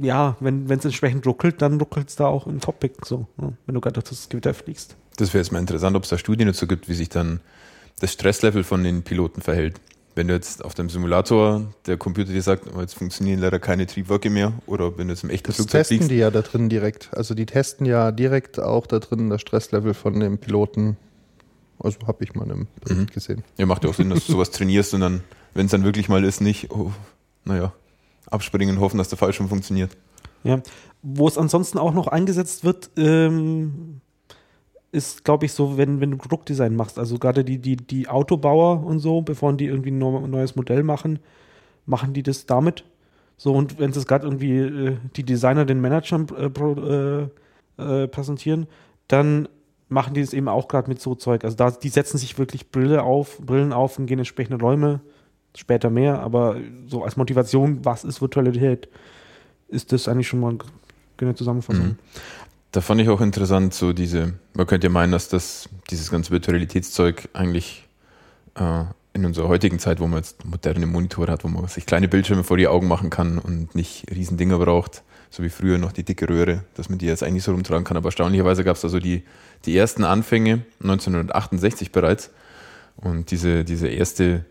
ja, 0.00 0.36
wenn 0.40 0.70
es 0.70 0.84
entsprechend 0.84 1.26
ruckelt, 1.26 1.60
dann 1.60 1.78
ruckelt 1.78 2.08
es 2.08 2.16
da 2.16 2.26
auch 2.26 2.46
im 2.46 2.60
Cockpit 2.60 3.04
so, 3.04 3.26
ja, 3.40 3.52
wenn 3.66 3.74
du 3.74 3.80
gerade 3.80 3.94
durch 3.94 4.08
das 4.08 4.28
Gewitter 4.28 4.54
fliegst. 4.54 4.96
Das 5.16 5.34
wäre 5.34 5.42
jetzt 5.42 5.50
mal 5.50 5.58
interessant, 5.58 5.96
ob 5.96 6.04
es 6.04 6.08
da 6.08 6.18
Studien 6.18 6.46
dazu 6.46 6.66
gibt, 6.66 6.88
wie 6.88 6.94
sich 6.94 7.08
dann 7.08 7.40
das 8.00 8.12
Stresslevel 8.12 8.64
von 8.64 8.82
den 8.82 9.02
Piloten 9.02 9.42
verhält 9.42 9.80
wenn 10.14 10.28
du 10.28 10.34
jetzt 10.34 10.64
auf 10.64 10.74
dem 10.74 10.88
Simulator 10.88 11.62
der 11.86 11.96
Computer 11.96 12.32
dir 12.32 12.42
sagt, 12.42 12.68
oh, 12.74 12.80
jetzt 12.80 12.94
funktionieren 12.94 13.40
leider 13.40 13.58
keine 13.58 13.86
Triebwerke 13.86 14.30
mehr, 14.30 14.52
oder 14.66 14.96
wenn 14.96 15.08
du 15.08 15.14
jetzt 15.14 15.24
im 15.24 15.30
echten 15.30 15.48
das 15.48 15.56
Flugzeug 15.56 15.80
testen 15.80 15.96
fliegst. 15.98 16.10
die 16.10 16.16
ja 16.16 16.30
da 16.30 16.42
drin 16.42 16.68
direkt. 16.68 17.10
Also 17.12 17.34
die 17.34 17.46
testen 17.46 17.86
ja 17.86 18.12
direkt 18.12 18.60
auch 18.60 18.86
da 18.86 19.00
drin 19.00 19.30
das 19.30 19.40
Stresslevel 19.40 19.94
von 19.94 20.20
dem 20.20 20.38
Piloten. 20.38 20.96
Also 21.80 21.98
habe 22.06 22.22
ich 22.24 22.34
mal 22.34 22.48
im 22.50 22.68
Bericht 22.80 23.00
mhm. 23.00 23.06
gesehen. 23.06 23.44
Ja, 23.56 23.66
macht 23.66 23.84
ja 23.84 23.90
auch 23.90 23.94
Sinn, 23.94 24.10
dass 24.10 24.26
du 24.26 24.32
sowas 24.32 24.50
trainierst 24.50 24.94
und 24.94 25.00
dann, 25.00 25.22
wenn 25.54 25.66
es 25.66 25.72
dann 25.72 25.84
wirklich 25.84 26.08
mal 26.08 26.24
ist, 26.24 26.40
nicht, 26.40 26.70
oh, 26.70 26.92
naja, 27.44 27.72
abspringen 28.30 28.76
und 28.76 28.80
hoffen, 28.80 28.98
dass 28.98 29.08
der 29.08 29.18
Fallschirm 29.18 29.48
funktioniert. 29.48 29.96
Ja, 30.44 30.62
wo 31.02 31.26
es 31.26 31.36
ansonsten 31.36 31.78
auch 31.78 31.92
noch 31.92 32.06
eingesetzt 32.06 32.64
wird, 32.64 32.90
ähm, 32.96 34.00
ist, 34.94 35.24
glaube 35.24 35.46
ich, 35.46 35.52
so, 35.52 35.76
wenn, 35.76 36.00
wenn 36.00 36.12
du 36.12 36.16
Produktdesign 36.16 36.76
machst, 36.76 36.98
also 36.98 37.18
gerade 37.18 37.44
die, 37.44 37.58
die, 37.58 37.76
die 37.76 38.08
Autobauer 38.08 38.84
und 38.84 39.00
so, 39.00 39.22
bevor 39.22 39.52
die 39.52 39.66
irgendwie 39.66 39.90
ein 39.90 39.98
neues 39.98 40.54
Modell 40.54 40.82
machen, 40.84 41.18
machen 41.84 42.12
die 42.12 42.22
das 42.22 42.46
damit. 42.46 42.84
So, 43.36 43.52
und 43.52 43.78
wenn 43.80 43.90
es 43.90 44.06
gerade 44.06 44.24
irgendwie 44.24 44.56
äh, 44.56 44.96
die 45.16 45.24
Designer 45.24 45.64
den 45.64 45.80
Managern 45.80 46.28
äh, 46.38 46.46
äh, 46.46 47.28
äh, 47.76 48.08
präsentieren, 48.08 48.68
dann 49.08 49.48
machen 49.88 50.14
die 50.14 50.20
das 50.20 50.32
eben 50.32 50.48
auch 50.48 50.68
gerade 50.68 50.88
mit 50.88 51.00
so 51.00 51.16
Zeug. 51.16 51.44
Also 51.44 51.56
da, 51.56 51.72
die 51.72 51.88
setzen 51.88 52.16
sich 52.16 52.38
wirklich 52.38 52.70
Brille 52.70 53.02
auf, 53.02 53.38
Brillen 53.38 53.72
auf 53.72 53.98
und 53.98 54.06
gehen 54.06 54.14
in 54.14 54.20
entsprechende 54.20 54.62
Räume, 54.62 55.00
später 55.56 55.90
mehr, 55.90 56.20
aber 56.20 56.56
so 56.86 57.04
als 57.04 57.16
Motivation, 57.16 57.84
was 57.84 58.04
ist 58.04 58.20
Virtualität, 58.20 58.88
ist 59.68 59.92
das 59.92 60.08
eigentlich 60.08 60.28
schon 60.28 60.40
mal 60.40 60.56
eine 61.18 61.34
Zusammenfassung. 61.34 61.84
Mhm. 61.84 61.98
Da 62.74 62.80
fand 62.80 63.00
ich 63.00 63.08
auch 63.08 63.20
interessant, 63.20 63.72
so 63.72 63.92
diese, 63.92 64.32
man 64.54 64.66
könnte 64.66 64.88
ja 64.88 64.92
meinen, 64.92 65.12
dass 65.12 65.28
das, 65.28 65.68
dieses 65.90 66.10
ganze 66.10 66.32
Virtualitätszeug 66.32 67.28
eigentlich 67.32 67.86
äh, 68.56 68.82
in 69.12 69.24
unserer 69.24 69.46
heutigen 69.46 69.78
Zeit, 69.78 70.00
wo 70.00 70.08
man 70.08 70.18
jetzt 70.18 70.44
moderne 70.44 70.84
Monitore 70.86 71.30
hat, 71.30 71.44
wo 71.44 71.48
man 71.48 71.68
sich 71.68 71.86
kleine 71.86 72.08
Bildschirme 72.08 72.42
vor 72.42 72.56
die 72.56 72.66
Augen 72.66 72.88
machen 72.88 73.10
kann 73.10 73.38
und 73.38 73.76
nicht 73.76 74.10
riesen 74.10 74.38
Dinger 74.38 74.58
braucht, 74.58 75.04
so 75.30 75.44
wie 75.44 75.50
früher 75.50 75.78
noch 75.78 75.92
die 75.92 76.02
dicke 76.02 76.28
Röhre, 76.28 76.64
dass 76.74 76.88
man 76.88 76.98
die 76.98 77.06
jetzt 77.06 77.22
eigentlich 77.22 77.44
so 77.44 77.52
rumtragen 77.52 77.84
kann. 77.84 77.96
Aber 77.96 78.08
erstaunlicherweise 78.08 78.64
gab 78.64 78.74
es 78.74 78.82
also 78.82 78.98
die, 78.98 79.22
die 79.66 79.76
ersten 79.76 80.02
Anfänge 80.02 80.64
1968 80.82 81.92
bereits. 81.92 82.32
Und 82.96 83.30
diese, 83.30 83.62
diese 83.62 83.86
erste, 83.86 84.46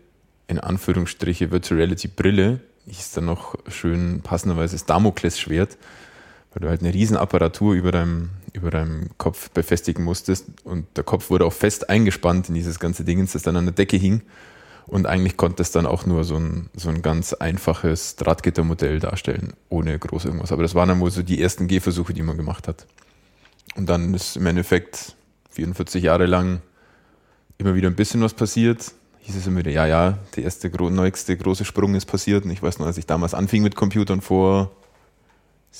in 0.48 0.58
Anführungsstriche, 0.58 1.50
Virtual 1.50 1.78
Reality 1.78 2.08
Brille 2.08 2.60
hieß 2.86 3.12
dann 3.12 3.26
noch 3.26 3.54
schön 3.68 4.22
passenderweise 4.22 4.76
das 4.76 4.86
Damoklesschwert. 4.86 5.72
schwert 5.72 5.78
weil 6.54 6.62
du 6.62 6.68
halt 6.68 6.80
eine 6.80 6.94
riesen 6.94 7.16
Apparatur 7.16 7.74
über 7.74 7.92
deinem, 7.92 8.30
über 8.52 8.70
deinem 8.70 9.10
Kopf 9.18 9.50
befestigen 9.50 10.04
musstest 10.04 10.46
und 10.64 10.86
der 10.96 11.04
Kopf 11.04 11.30
wurde 11.30 11.44
auch 11.44 11.52
fest 11.52 11.90
eingespannt 11.90 12.48
in 12.48 12.54
dieses 12.54 12.78
ganze 12.78 13.04
Ding, 13.04 13.26
das 13.30 13.42
dann 13.42 13.56
an 13.56 13.66
der 13.66 13.74
Decke 13.74 13.96
hing 13.96 14.22
und 14.86 15.06
eigentlich 15.06 15.36
konnte 15.36 15.62
es 15.62 15.70
dann 15.70 15.86
auch 15.86 16.06
nur 16.06 16.24
so 16.24 16.36
ein, 16.36 16.68
so 16.74 16.90
ein 16.90 17.02
ganz 17.02 17.32
einfaches 17.32 18.16
Drahtgittermodell 18.16 19.00
darstellen, 19.00 19.54
ohne 19.68 19.98
groß 19.98 20.26
irgendwas. 20.26 20.52
Aber 20.52 20.62
das 20.62 20.74
waren 20.74 20.88
dann 20.88 21.00
wohl 21.00 21.10
so 21.10 21.22
die 21.22 21.40
ersten 21.40 21.68
Gehversuche, 21.68 22.12
die 22.12 22.22
man 22.22 22.36
gemacht 22.36 22.68
hat. 22.68 22.86
Und 23.76 23.88
dann 23.88 24.12
ist 24.12 24.36
im 24.36 24.46
Endeffekt 24.46 25.16
44 25.50 26.02
Jahre 26.02 26.26
lang 26.26 26.60
immer 27.58 27.74
wieder 27.74 27.88
ein 27.88 27.96
bisschen 27.96 28.20
was 28.20 28.34
passiert. 28.34 28.92
Hieß 29.20 29.36
es 29.36 29.46
immer 29.46 29.60
wieder, 29.60 29.70
ja, 29.70 29.86
ja, 29.86 30.18
der 30.36 30.44
erste 30.44 30.68
neueste 30.68 31.36
große 31.36 31.64
Sprung 31.64 31.94
ist 31.94 32.06
passiert. 32.06 32.44
Und 32.44 32.50
ich 32.50 32.62
weiß 32.62 32.78
noch, 32.78 32.86
als 32.86 32.98
ich 32.98 33.06
damals 33.06 33.32
anfing 33.32 33.62
mit 33.62 33.76
Computern 33.76 34.20
vor 34.20 34.70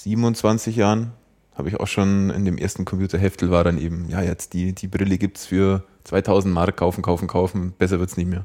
27 0.03 0.77
Jahren, 0.77 1.13
habe 1.55 1.69
ich 1.69 1.79
auch 1.79 1.87
schon 1.87 2.31
in 2.31 2.45
dem 2.45 2.59
ersten 2.59 2.85
Computerheftel 2.85 3.51
war 3.51 3.65
dann 3.65 3.79
eben, 3.79 4.09
ja, 4.09 4.23
jetzt 4.23 4.53
die, 4.53 4.73
die 4.73 4.89
Brille 4.89 5.19
gibt 5.19 5.39
es 5.39 5.47
für 5.47 5.85
2000 6.05 6.53
Mark, 6.53 6.77
kaufen, 6.77 7.03
kaufen, 7.03 7.29
kaufen, 7.29 7.73
besser 7.79 8.01
wird 8.01 8.11
es 8.11 8.17
nicht 8.17 8.29
mehr 8.29 8.45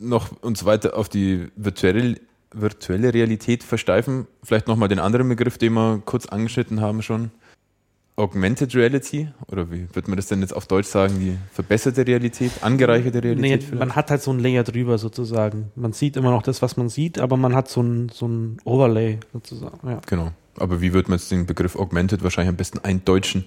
noch 0.00 0.30
uns 0.42 0.64
weiter 0.64 0.96
auf 0.96 1.08
die 1.08 1.48
virtuelle, 1.56 2.16
virtuelle 2.52 3.12
Realität 3.14 3.62
versteifen, 3.62 4.26
vielleicht 4.42 4.68
nochmal 4.68 4.88
den 4.88 4.98
anderen 4.98 5.28
Begriff, 5.28 5.58
den 5.58 5.74
wir 5.74 6.02
kurz 6.04 6.26
angeschnitten 6.26 6.80
haben 6.80 7.02
schon. 7.02 7.30
Augmented 8.16 8.74
Reality, 8.74 9.28
oder 9.46 9.70
wie 9.70 9.86
wird 9.92 10.08
man 10.08 10.16
das 10.16 10.26
denn 10.26 10.40
jetzt 10.40 10.52
auf 10.52 10.66
Deutsch 10.66 10.88
sagen, 10.88 11.20
die 11.20 11.38
verbesserte 11.52 12.04
Realität, 12.04 12.50
angereicherte 12.62 13.22
Realität? 13.22 13.70
Nee, 13.70 13.78
man 13.78 13.94
hat 13.94 14.10
halt 14.10 14.22
so 14.22 14.32
ein 14.32 14.40
Layer 14.40 14.64
drüber 14.64 14.98
sozusagen. 14.98 15.70
Man 15.76 15.92
sieht 15.92 16.16
immer 16.16 16.32
noch 16.32 16.42
das, 16.42 16.60
was 16.60 16.76
man 16.76 16.88
sieht, 16.88 17.20
aber 17.20 17.36
man 17.36 17.54
hat 17.54 17.68
so 17.68 17.80
ein, 17.80 18.08
so 18.08 18.26
ein 18.26 18.56
Overlay 18.64 19.20
sozusagen. 19.32 19.88
Ja. 19.88 20.00
Genau. 20.06 20.32
Aber 20.58 20.80
wie 20.80 20.92
wird 20.92 21.08
man 21.08 21.18
jetzt 21.18 21.30
den 21.30 21.46
Begriff 21.46 21.76
Augmented 21.76 22.22
wahrscheinlich 22.22 22.50
am 22.50 22.56
besten 22.56 22.78
eindeutschen? 22.78 23.46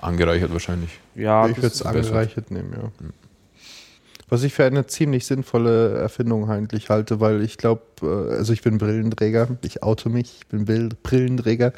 Angereichert 0.00 0.52
wahrscheinlich. 0.52 0.98
Ja, 1.14 1.46
ich 1.46 1.56
würde 1.56 1.68
es 1.68 1.82
angereichert 1.82 2.50
nehmen, 2.50 2.72
ja. 2.72 2.90
Hm. 2.98 3.12
Was 4.32 4.44
ich 4.44 4.54
für 4.54 4.64
eine 4.64 4.86
ziemlich 4.86 5.26
sinnvolle 5.26 5.92
Erfindung 5.98 6.48
eigentlich 6.48 6.88
halte, 6.88 7.20
weil 7.20 7.42
ich 7.42 7.58
glaube, 7.58 7.82
äh, 8.00 8.36
also 8.36 8.54
ich 8.54 8.62
bin 8.62 8.78
Brillenträger, 8.78 9.58
ich 9.60 9.82
auto 9.82 10.08
mich, 10.08 10.38
ich 10.38 10.46
bin 10.46 10.64
Brillenträger 11.02 11.74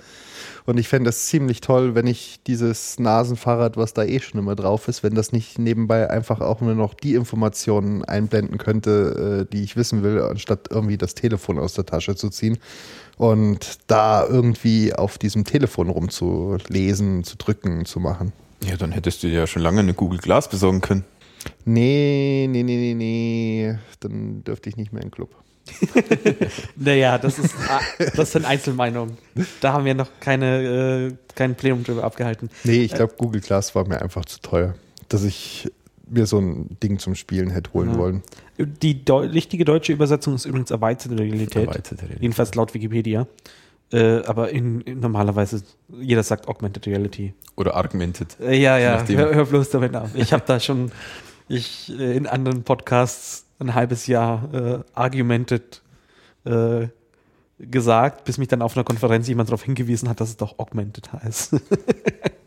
und 0.65 0.79
ich 0.79 0.87
fände 0.87 1.09
das 1.09 1.27
ziemlich 1.27 1.63
toll, 1.63 1.97
wenn 1.97 2.07
ich 2.07 2.43
dieses 2.47 3.01
Nasenfahrrad, 3.01 3.77
was 3.77 3.93
da 3.93 4.05
eh 4.05 4.21
schon 4.21 4.39
immer 4.39 4.55
drauf 4.55 4.87
ist, 4.87 5.03
wenn 5.03 5.17
das 5.17 5.33
nicht 5.33 5.59
nebenbei 5.59 6.09
einfach 6.09 6.41
auch 6.41 6.61
nur 6.61 6.77
noch 6.77 6.95
die 6.95 7.15
Informationen 7.15 8.05
einblenden 8.05 8.59
könnte, 8.59 9.47
äh, 9.49 9.53
die 9.53 9.65
ich 9.65 9.75
wissen 9.75 10.05
will, 10.05 10.23
anstatt 10.23 10.69
irgendwie 10.71 10.97
das 10.97 11.17
Telefon 11.17 11.59
aus 11.59 11.75
der 11.75 11.87
Tasche 11.87 12.15
zu 12.15 12.31
ziehen 12.31 12.59
und 13.17 13.79
da 13.87 14.27
irgendwie 14.27 14.93
auf 14.93 15.19
diesem 15.19 15.45
Telefon 15.45 15.89
rumzulesen, 15.89 17.25
zu 17.25 17.37
drücken, 17.37 17.85
zu 17.85 18.01
machen. 18.01 18.33
Ja, 18.65 18.77
dann 18.77 18.93
hättest 18.93 19.23
du 19.23 19.29
ja 19.29 19.47
schon 19.47 19.63
lange 19.63 19.81
eine 19.81 19.95
Google 19.95 20.19
Glass 20.19 20.49
besorgen 20.49 20.81
können. 20.81 21.05
Nee, 21.65 22.47
nee, 22.49 22.63
nee, 22.63 22.77
nee, 22.77 22.95
nee. 22.95 23.79
Dann 24.01 24.43
dürfte 24.45 24.69
ich 24.71 24.77
nicht 24.77 24.93
mehr 24.93 25.03
in 25.03 25.09
den 25.09 25.15
Club. 25.15 25.31
naja, 26.77 27.17
das 27.19 27.39
ist 27.39 27.55
ah, 27.69 27.81
das 28.17 28.33
sind 28.33 28.45
Einzelmeinungen. 28.45 29.17
Da 29.61 29.73
haben 29.73 29.85
wir 29.85 29.95
noch 29.95 30.11
keine, 30.21 31.09
äh, 31.13 31.17
kein 31.35 31.55
Plenum 31.55 31.85
drüber 31.85 32.05
abgehalten. 32.05 32.51
Nee, 32.65 32.83
ich 32.83 32.93
glaube, 32.93 33.15
Google 33.17 33.41
Glass 33.41 33.75
war 33.75 33.87
mir 33.87 34.03
einfach 34.03 34.25
zu 34.27 34.41
teuer, 34.41 34.75
dass 35.09 35.25
ich 35.25 35.71
mir 36.07 36.27
so 36.27 36.39
ein 36.39 36.77
Ding 36.83 36.99
zum 36.99 37.15
Spielen 37.15 37.51
hätte 37.51 37.73
holen 37.73 37.91
ja. 37.91 37.99
wollen. 37.99 38.23
Die 38.59 39.05
Deu 39.05 39.27
richtige 39.27 39.65
deutsche 39.65 39.93
Übersetzung 39.93 40.35
ist 40.35 40.45
übrigens 40.45 40.71
erweiterte 40.71 41.19
Realität. 41.19 41.67
Erweiterte 41.67 42.03
Realität. 42.03 42.23
Jedenfalls 42.23 42.55
laut 42.55 42.75
Wikipedia. 42.75 43.27
Äh, 43.93 44.23
aber 44.25 44.51
in, 44.51 44.81
in, 44.83 45.01
normalerweise, 45.01 45.63
jeder 45.89 46.23
sagt 46.23 46.49
Augmented 46.49 46.87
Reality. 46.87 47.35
Oder 47.57 47.77
Augmented. 47.77 48.37
Äh, 48.41 48.57
ja, 48.61 48.79
ja, 48.79 49.07
hör, 49.07 49.35
hör, 49.35 49.45
bloß 49.47 49.71
damit 49.71 49.95
auf. 49.95 50.15
Ich 50.15 50.33
habe 50.33 50.43
da 50.47 50.59
schon 50.59 50.91
ich 51.49 51.93
äh, 51.99 52.17
in 52.17 52.27
anderen 52.27 52.65
Podcasts 52.65 53.47
ein 53.59 53.75
halbes 53.75 54.07
Jahr 54.07 54.53
äh, 54.53 54.79
argumented 54.95 55.83
äh, 56.45 56.89
gesagt, 57.59 58.25
bis 58.25 58.39
mich 58.39 58.49
dann 58.49 58.63
auf 58.63 58.77
einer 58.77 58.85
Konferenz 58.85 59.29
jemand 59.29 59.49
darauf 59.49 59.63
hingewiesen 59.63 60.09
hat, 60.09 60.21
dass 60.21 60.31
es 60.31 60.37
doch 60.37 60.59
augmented 60.59 61.13
heißt. 61.13 61.57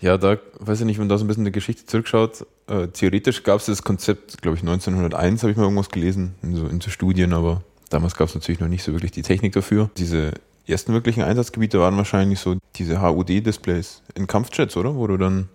ja, 0.00 0.16
da 0.16 0.38
weiß 0.60 0.80
ich 0.80 0.86
nicht, 0.86 0.98
wenn 0.98 1.04
man 1.04 1.08
da 1.08 1.18
so 1.18 1.24
ein 1.24 1.28
bisschen 1.28 1.44
die 1.44 1.52
Geschichte 1.52 1.86
zurückschaut. 1.86 2.46
Äh, 2.68 2.88
theoretisch 2.88 3.42
gab 3.42 3.60
es 3.60 3.66
das 3.66 3.82
Konzept, 3.82 4.40
glaube 4.42 4.56
ich, 4.56 4.62
1901 4.62 5.42
habe 5.42 5.50
ich 5.50 5.56
mal 5.56 5.64
irgendwas 5.64 5.88
gelesen, 5.88 6.34
in 6.42 6.54
so, 6.54 6.66
in 6.66 6.80
so 6.80 6.90
Studien, 6.90 7.32
aber 7.32 7.62
damals 7.90 8.14
gab 8.14 8.28
es 8.28 8.34
natürlich 8.34 8.60
noch 8.60 8.68
nicht 8.68 8.84
so 8.84 8.92
wirklich 8.92 9.10
die 9.10 9.22
Technik 9.22 9.54
dafür. 9.54 9.90
Diese 9.96 10.32
ersten 10.66 10.92
wirklichen 10.92 11.22
Einsatzgebiete 11.22 11.80
waren 11.80 11.96
wahrscheinlich 11.96 12.38
so 12.38 12.56
diese 12.76 13.02
HUD-Displays 13.02 14.02
in 14.14 14.26
Kampfjets, 14.26 14.76
oder? 14.76 14.94
Wo 14.94 15.06
du 15.06 15.16
dann 15.16 15.48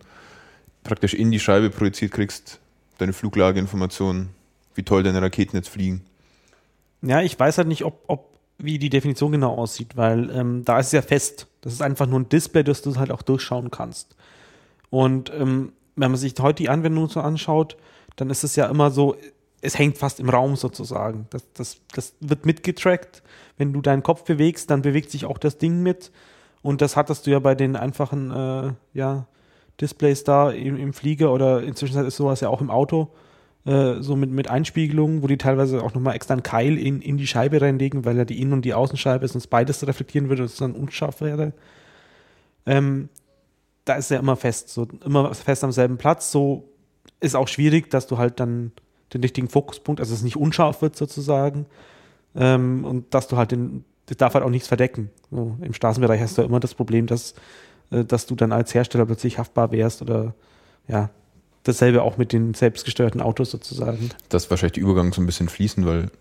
praktisch 0.83 1.13
in 1.13 1.31
die 1.31 1.39
Scheibe 1.39 1.69
projiziert 1.69 2.11
kriegst, 2.11 2.59
deine 2.97 3.13
Fluglageinformationen, 3.13 4.29
wie 4.75 4.83
toll 4.83 5.03
deine 5.03 5.21
Raketen 5.21 5.55
jetzt 5.55 5.69
fliegen. 5.69 6.01
Ja, 7.01 7.21
ich 7.21 7.39
weiß 7.39 7.57
halt 7.57 7.67
nicht, 7.67 7.85
ob, 7.85 8.03
ob 8.07 8.33
wie 8.57 8.77
die 8.77 8.89
Definition 8.89 9.31
genau 9.31 9.55
aussieht, 9.55 9.95
weil 9.95 10.29
ähm, 10.31 10.63
da 10.65 10.79
ist 10.79 10.87
es 10.87 10.91
ja 10.93 11.01
fest. 11.01 11.47
Das 11.61 11.73
ist 11.73 11.81
einfach 11.81 12.07
nur 12.07 12.19
ein 12.19 12.29
Display, 12.29 12.63
das 12.63 12.81
du 12.81 12.95
halt 12.95 13.11
auch 13.11 13.21
durchschauen 13.21 13.71
kannst. 13.71 14.15
Und 14.93 15.31
ähm, 15.33 15.73
wenn 15.95 16.11
man 16.11 16.19
sich 16.19 16.35
heute 16.39 16.61
die 16.61 16.69
Anwendung 16.69 17.09
so 17.09 17.19
anschaut, 17.19 17.77
dann 18.15 18.29
ist 18.29 18.43
es 18.43 18.55
ja 18.55 18.67
immer 18.67 18.91
so, 18.91 19.15
es 19.59 19.79
hängt 19.79 19.97
fast 19.97 20.19
im 20.19 20.29
Raum 20.29 20.55
sozusagen. 20.55 21.25
Das, 21.31 21.51
das, 21.53 21.77
das 21.95 22.13
wird 22.19 22.45
mitgetrackt. 22.45 23.23
Wenn 23.57 23.73
du 23.73 23.81
deinen 23.81 24.03
Kopf 24.03 24.23
bewegst, 24.23 24.69
dann 24.69 24.83
bewegt 24.83 25.09
sich 25.09 25.25
auch 25.25 25.39
das 25.39 25.57
Ding 25.57 25.81
mit. 25.81 26.11
Und 26.61 26.83
das 26.83 26.95
hattest 26.95 27.25
du 27.25 27.31
ja 27.31 27.39
bei 27.39 27.55
den 27.55 27.75
einfachen 27.75 28.29
äh, 28.29 28.73
ja, 28.93 29.25
Displays 29.81 30.25
da 30.25 30.51
im, 30.51 30.77
im 30.77 30.93
Flieger 30.93 31.33
oder 31.33 31.63
inzwischen 31.63 32.05
ist 32.05 32.17
sowas 32.17 32.41
ja 32.41 32.49
auch 32.49 32.61
im 32.61 32.69
Auto, 32.69 33.09
äh, 33.65 33.95
so 33.99 34.15
mit, 34.15 34.29
mit 34.29 34.47
Einspiegelungen, 34.47 35.23
wo 35.23 35.27
die 35.27 35.39
teilweise 35.39 35.81
auch 35.81 35.95
nochmal 35.95 36.15
extra 36.15 36.35
einen 36.35 36.43
Keil 36.43 36.77
in, 36.77 37.01
in 37.01 37.17
die 37.17 37.25
Scheibe 37.25 37.59
reinlegen, 37.59 38.05
weil 38.05 38.15
ja 38.15 38.25
die 38.25 38.39
Innen- 38.39 38.53
und 38.53 38.61
die 38.63 38.75
Außenscheibe 38.75 39.27
sonst 39.27 39.47
beides 39.47 39.87
reflektieren 39.87 40.29
würde 40.29 40.43
und 40.43 40.51
es 40.51 40.57
dann 40.57 40.73
unscharf 40.73 41.21
wäre. 41.21 41.53
Ähm, 42.67 43.09
da 43.85 43.95
ist 43.95 44.11
ja 44.11 44.19
immer 44.19 44.35
fest, 44.35 44.69
so 44.69 44.87
immer 45.03 45.33
fest 45.33 45.63
am 45.63 45.71
selben 45.71 45.97
Platz. 45.97 46.31
So 46.31 46.69
ist 47.19 47.35
auch 47.35 47.47
schwierig, 47.47 47.89
dass 47.89 48.07
du 48.07 48.17
halt 48.17 48.39
dann 48.39 48.71
den 49.13 49.21
richtigen 49.21 49.49
Fokuspunkt, 49.49 49.99
also 49.99 50.13
es 50.13 50.23
nicht 50.23 50.37
unscharf 50.37 50.81
wird 50.81 50.95
sozusagen, 50.95 51.65
ähm, 52.35 52.83
und 52.83 53.13
dass 53.13 53.27
du 53.27 53.37
halt 53.37 53.51
den, 53.51 53.85
das 54.07 54.17
darf 54.17 54.33
halt 54.33 54.43
auch 54.43 54.49
nichts 54.49 54.67
verdecken. 54.67 55.11
So, 55.29 55.55
Im 55.61 55.73
Straßenbereich 55.73 56.19
hast 56.19 56.37
du 56.37 56.41
ja 56.41 56.47
immer 56.47 56.59
das 56.59 56.73
Problem, 56.73 57.05
dass 57.05 57.35
äh, 57.93 58.03
dass 58.05 58.25
du 58.25 58.35
dann 58.35 58.51
als 58.51 58.73
Hersteller 58.73 59.05
plötzlich 59.05 59.37
haftbar 59.37 59.71
wärst 59.71 60.01
oder 60.01 60.33
ja, 60.87 61.09
dasselbe 61.63 62.01
auch 62.01 62.17
mit 62.17 62.33
den 62.33 62.53
selbstgesteuerten 62.53 63.21
Autos 63.21 63.51
sozusagen. 63.51 64.09
Das 64.29 64.49
wahrscheinlich 64.49 64.73
der 64.73 64.83
Übergang 64.83 65.13
so 65.13 65.21
ein 65.21 65.25
bisschen 65.25 65.49
fließen, 65.49 65.85
weil 65.85 66.11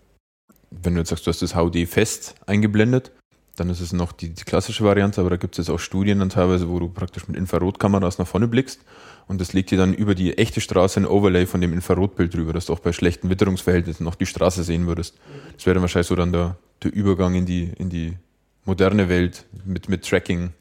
wenn 0.71 0.93
du 0.93 1.01
jetzt 1.01 1.09
sagst, 1.09 1.27
du 1.27 1.29
hast 1.29 1.41
das 1.41 1.55
HUD 1.55 1.87
fest 1.87 2.35
eingeblendet, 2.45 3.11
dann 3.55 3.69
ist 3.69 3.81
es 3.81 3.93
noch 3.93 4.11
die, 4.11 4.29
die 4.29 4.43
klassische 4.43 4.83
Variante, 4.83 5.21
aber 5.21 5.29
da 5.29 5.37
gibt 5.37 5.57
es 5.57 5.65
jetzt 5.65 5.73
auch 5.73 5.79
Studien 5.79 6.19
dann 6.19 6.29
teilweise, 6.29 6.69
wo 6.69 6.79
du 6.79 6.89
praktisch 6.89 7.27
mit 7.27 7.37
Infrarotkameras 7.37 8.17
nach 8.17 8.27
vorne 8.27 8.47
blickst 8.47 8.81
und 9.27 9.39
das 9.39 9.53
legt 9.53 9.71
dir 9.71 9.77
dann 9.77 9.93
über 9.93 10.15
die 10.15 10.37
echte 10.37 10.61
Straße 10.61 10.99
ein 10.99 11.05
Overlay 11.05 11.45
von 11.45 11.61
dem 11.61 11.73
Infrarotbild 11.73 12.33
drüber, 12.33 12.53
dass 12.53 12.65
du 12.65 12.73
auch 12.73 12.79
bei 12.79 12.91
schlechten 12.91 13.29
Witterungsverhältnissen 13.29 14.03
noch 14.03 14.15
die 14.15 14.25
Straße 14.25 14.63
sehen 14.63 14.87
würdest. 14.87 15.17
Das 15.55 15.65
wäre 15.65 15.75
dann 15.75 15.81
wahrscheinlich 15.81 16.07
so 16.07 16.15
dann 16.15 16.31
der, 16.31 16.57
der 16.81 16.93
Übergang 16.93 17.35
in 17.35 17.45
die, 17.45 17.71
in 17.77 17.89
die 17.89 18.17
moderne 18.65 19.09
Welt 19.09 19.45
mit, 19.65 19.89
mit 19.89 20.07
Tracking 20.07 20.51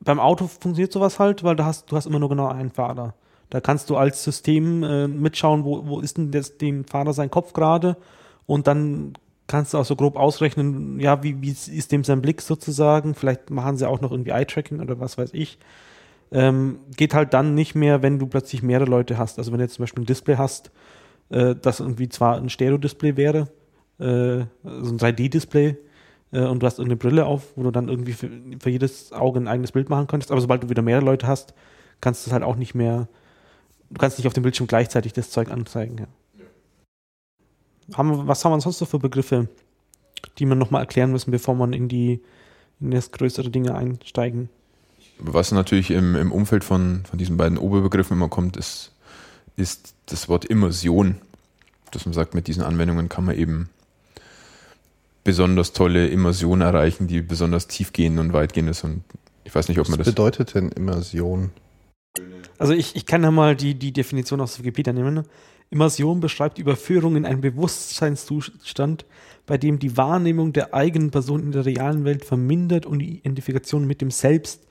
beim 0.00 0.20
Auto 0.20 0.46
funktioniert 0.46 0.92
sowas 0.92 1.18
halt, 1.18 1.44
weil 1.44 1.56
du 1.56 1.64
hast, 1.64 1.90
du 1.90 1.96
hast 1.96 2.06
immer 2.06 2.18
nur 2.18 2.28
genau 2.28 2.48
einen 2.48 2.70
Fahrer. 2.70 3.14
Da 3.50 3.60
kannst 3.60 3.90
du 3.90 3.96
als 3.96 4.22
System 4.22 4.82
äh, 4.82 5.08
mitschauen, 5.08 5.64
wo, 5.64 5.86
wo 5.86 6.00
ist 6.00 6.18
denn 6.18 6.30
das, 6.30 6.58
dem 6.58 6.84
Fahrer 6.84 7.12
sein 7.12 7.30
Kopf 7.30 7.52
gerade 7.52 7.96
und 8.46 8.66
dann 8.66 9.14
kannst 9.48 9.74
du 9.74 9.78
auch 9.78 9.84
so 9.84 9.96
grob 9.96 10.16
ausrechnen, 10.16 11.00
ja, 11.00 11.22
wie, 11.22 11.42
wie 11.42 11.50
ist 11.50 11.90
dem 11.90 12.04
sein 12.04 12.22
Blick 12.22 12.40
sozusagen. 12.40 13.14
Vielleicht 13.14 13.50
machen 13.50 13.76
sie 13.76 13.88
auch 13.88 14.00
noch 14.00 14.12
irgendwie 14.12 14.30
Eye-Tracking 14.30 14.80
oder 14.80 15.00
was 15.00 15.18
weiß 15.18 15.30
ich. 15.32 15.58
Ähm, 16.30 16.78
geht 16.96 17.14
halt 17.14 17.34
dann 17.34 17.54
nicht 17.54 17.74
mehr, 17.74 18.02
wenn 18.02 18.18
du 18.18 18.26
plötzlich 18.26 18.62
mehrere 18.62 18.88
Leute 18.88 19.18
hast. 19.18 19.38
Also 19.38 19.50
wenn 19.50 19.58
du 19.58 19.64
jetzt 19.64 19.74
zum 19.74 19.84
Beispiel 19.84 20.02
ein 20.02 20.06
Display 20.06 20.36
hast, 20.36 20.70
äh, 21.30 21.56
das 21.60 21.80
irgendwie 21.80 22.08
zwar 22.08 22.36
ein 22.36 22.50
Stereo-Display 22.50 23.16
wäre, 23.16 23.48
äh, 23.98 24.44
also 24.62 24.92
ein 24.92 24.98
3D-Display, 24.98 25.76
äh, 26.32 26.44
und 26.44 26.62
du 26.62 26.66
hast 26.66 26.78
irgendeine 26.78 26.98
Brille 26.98 27.26
auf, 27.26 27.56
wo 27.56 27.62
du 27.62 27.70
dann 27.70 27.88
irgendwie 27.88 28.12
für, 28.12 28.30
für, 28.60 28.70
jedes 28.70 29.12
Auge 29.12 29.40
ein 29.40 29.48
eigenes 29.48 29.72
Bild 29.72 29.88
machen 29.88 30.06
könntest. 30.06 30.30
Aber 30.30 30.40
sobald 30.40 30.62
du 30.62 30.68
wieder 30.68 30.82
mehrere 30.82 31.04
Leute 31.04 31.26
hast, 31.26 31.54
kannst 32.00 32.26
du 32.26 32.30
es 32.30 32.32
halt 32.32 32.42
auch 32.42 32.56
nicht 32.56 32.74
mehr, 32.74 33.08
du 33.90 33.98
kannst 33.98 34.18
nicht 34.18 34.26
auf 34.26 34.34
dem 34.34 34.42
Bildschirm 34.42 34.66
gleichzeitig 34.66 35.14
das 35.14 35.30
Zeug 35.30 35.50
anzeigen. 35.50 35.96
Ja. 35.98 36.06
Haben, 37.94 38.26
was 38.26 38.44
haben 38.44 38.52
wir 38.52 38.60
sonst 38.60 38.80
noch 38.80 38.88
für 38.88 38.98
Begriffe, 38.98 39.48
die 40.38 40.46
wir 40.46 40.54
nochmal 40.54 40.82
erklären 40.82 41.12
müssen, 41.12 41.30
bevor 41.30 41.54
man 41.54 41.72
in 41.72 41.88
die 41.88 42.20
in 42.80 42.90
das 42.90 43.10
größere 43.10 43.50
Dinge 43.50 43.74
einsteigen? 43.74 44.48
Was 45.18 45.50
natürlich 45.50 45.90
im, 45.90 46.14
im 46.14 46.30
Umfeld 46.30 46.62
von, 46.62 47.02
von 47.08 47.18
diesen 47.18 47.36
beiden 47.36 47.58
Oberbegriffen 47.58 48.16
immer 48.16 48.28
kommt, 48.28 48.56
ist, 48.56 48.92
ist 49.56 49.94
das 50.06 50.28
Wort 50.28 50.44
Immersion. 50.44 51.16
Dass 51.90 52.04
man 52.04 52.12
sagt, 52.12 52.34
mit 52.34 52.46
diesen 52.46 52.62
Anwendungen 52.62 53.08
kann 53.08 53.24
man 53.24 53.36
eben 53.36 53.68
besonders 55.24 55.72
tolle 55.72 56.08
Immersion 56.08 56.60
erreichen, 56.60 57.06
die 57.06 57.22
besonders 57.22 57.66
tiefgehend 57.66 58.18
und 58.18 58.32
weitgehend 58.32 58.70
ist. 58.70 58.84
Und 58.84 59.02
ich 59.44 59.54
weiß 59.54 59.68
nicht, 59.68 59.78
ob 59.78 59.88
man 59.88 59.98
Was 59.98 60.06
das. 60.06 60.14
bedeutet 60.14 60.54
denn 60.54 60.70
Immersion? 60.70 61.50
Also 62.58 62.72
ich, 62.72 62.94
ich 62.94 63.06
kann 63.06 63.22
ja 63.22 63.30
mal 63.30 63.56
die, 63.56 63.74
die 63.74 63.92
Definition 63.92 64.40
aus 64.40 64.58
Wikipedia 64.58 64.92
nehmen. 64.92 65.24
Immersion 65.70 66.20
beschreibt 66.20 66.58
Überführung 66.58 67.16
in 67.16 67.26
einen 67.26 67.40
Bewusstseinszustand, 67.40 69.04
bei 69.46 69.58
dem 69.58 69.78
die 69.78 69.96
Wahrnehmung 69.96 70.52
der 70.52 70.74
eigenen 70.74 71.10
Person 71.10 71.42
in 71.42 71.52
der 71.52 71.66
realen 71.66 72.04
Welt 72.04 72.24
vermindert 72.24 72.86
und 72.86 73.00
die 73.00 73.18
Identifikation 73.18 73.86
mit 73.86 74.00
dem 74.00 74.10
Selbst, 74.10 74.66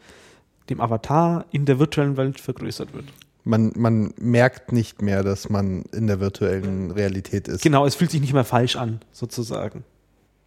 dem 0.69 0.81
Avatar, 0.81 1.45
in 1.51 1.65
der 1.65 1.79
virtuellen 1.79 2.17
Welt 2.17 2.39
vergrößert 2.39 2.93
wird. 2.93 3.05
Man, 3.43 3.71
man 3.75 4.13
merkt 4.17 4.71
nicht 4.71 5.01
mehr, 5.01 5.23
dass 5.23 5.49
man 5.49 5.83
in 5.93 6.07
der 6.07 6.19
virtuellen 6.19 6.91
Realität 6.91 7.47
ist. 7.47 7.61
Genau, 7.61 7.85
es 7.85 7.95
fühlt 7.95 8.11
sich 8.11 8.19
nicht 8.19 8.33
mehr 8.33 8.43
falsch 8.43 8.75
an, 8.75 8.99
sozusagen. 9.11 9.83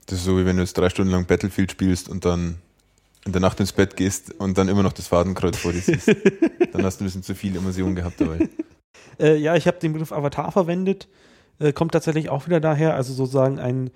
Das 0.06 0.18
ist 0.18 0.24
so, 0.24 0.36
wie 0.36 0.44
wenn 0.44 0.56
du 0.56 0.62
jetzt 0.62 0.76
drei 0.76 0.90
Stunden 0.90 1.12
lang 1.12 1.26
Battlefield 1.26 1.70
spielst 1.70 2.08
und 2.08 2.24
dann 2.24 2.56
in 3.24 3.32
der 3.32 3.40
Nacht 3.40 3.60
ins 3.60 3.72
Bett 3.72 3.96
gehst 3.96 4.34
und 4.38 4.58
dann 4.58 4.68
immer 4.68 4.82
noch 4.82 4.92
das 4.92 5.06
Fadenkreuz 5.06 5.56
vor 5.56 5.72
dir 5.72 5.80
siehst. 5.80 6.08
dann 6.72 6.84
hast 6.84 6.98
du 6.98 7.04
ein 7.04 7.06
bisschen 7.06 7.22
zu 7.22 7.34
viel 7.34 7.56
Immersion 7.56 7.94
gehabt 7.94 8.20
dabei. 8.20 8.48
Äh, 9.18 9.36
ja, 9.36 9.54
ich 9.56 9.66
habe 9.66 9.78
den 9.78 9.92
Begriff 9.92 10.12
Avatar 10.12 10.52
verwendet. 10.52 11.08
Äh, 11.58 11.72
kommt 11.72 11.92
tatsächlich 11.92 12.28
auch 12.30 12.46
wieder 12.46 12.60
daher, 12.60 12.94
also 12.94 13.12
sozusagen 13.12 13.58
ein, 13.58 13.90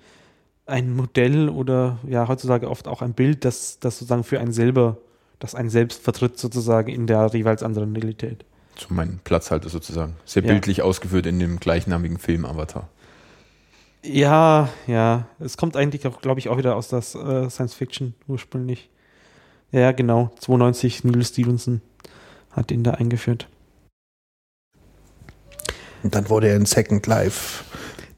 ein 0.65 0.95
Modell 0.95 1.49
oder 1.49 1.97
ja, 2.07 2.27
heutzutage 2.27 2.69
oft 2.69 2.87
auch 2.87 3.01
ein 3.01 3.13
Bild, 3.13 3.45
das, 3.45 3.79
das 3.79 3.97
sozusagen 3.99 4.23
für 4.23 4.39
einen 4.39 4.51
selber, 4.53 4.97
das 5.39 5.55
einen 5.55 5.69
selbst 5.69 6.01
vertritt, 6.01 6.37
sozusagen 6.37 6.89
in 6.91 7.07
der 7.07 7.29
jeweils 7.33 7.63
anderen 7.63 7.95
Realität. 7.95 8.45
So 8.77 8.87
mein 8.89 9.19
Platzhalter 9.23 9.69
sozusagen. 9.69 10.15
Sehr 10.25 10.43
Ja. 10.43 10.51
bildlich 10.51 10.81
ausgeführt 10.81 11.25
in 11.25 11.39
dem 11.39 11.59
gleichnamigen 11.59 12.17
Film 12.19 12.45
Avatar. 12.45 12.89
Ja, 14.03 14.69
ja. 14.85 15.27
Es 15.39 15.57
kommt 15.57 15.75
eigentlich 15.75 16.05
auch, 16.05 16.21
glaube 16.21 16.39
ich, 16.39 16.49
auch 16.49 16.57
wieder 16.57 16.75
aus 16.75 16.89
der 16.89 16.99
äh, 16.99 17.49
Science 17.49 17.73
Fiction 17.73 18.13
ursprünglich. 18.27 18.89
Ja, 19.71 19.91
genau. 19.91 20.31
92 20.39 21.03
Neil 21.05 21.23
Stevenson 21.25 21.81
hat 22.51 22.71
ihn 22.71 22.83
da 22.83 22.91
eingeführt. 22.91 23.47
Und 26.05 26.13
dann 26.13 26.29
wurde 26.29 26.49
er 26.49 26.55
in 26.55 26.65
Second 26.67 27.07
Life 27.07 27.63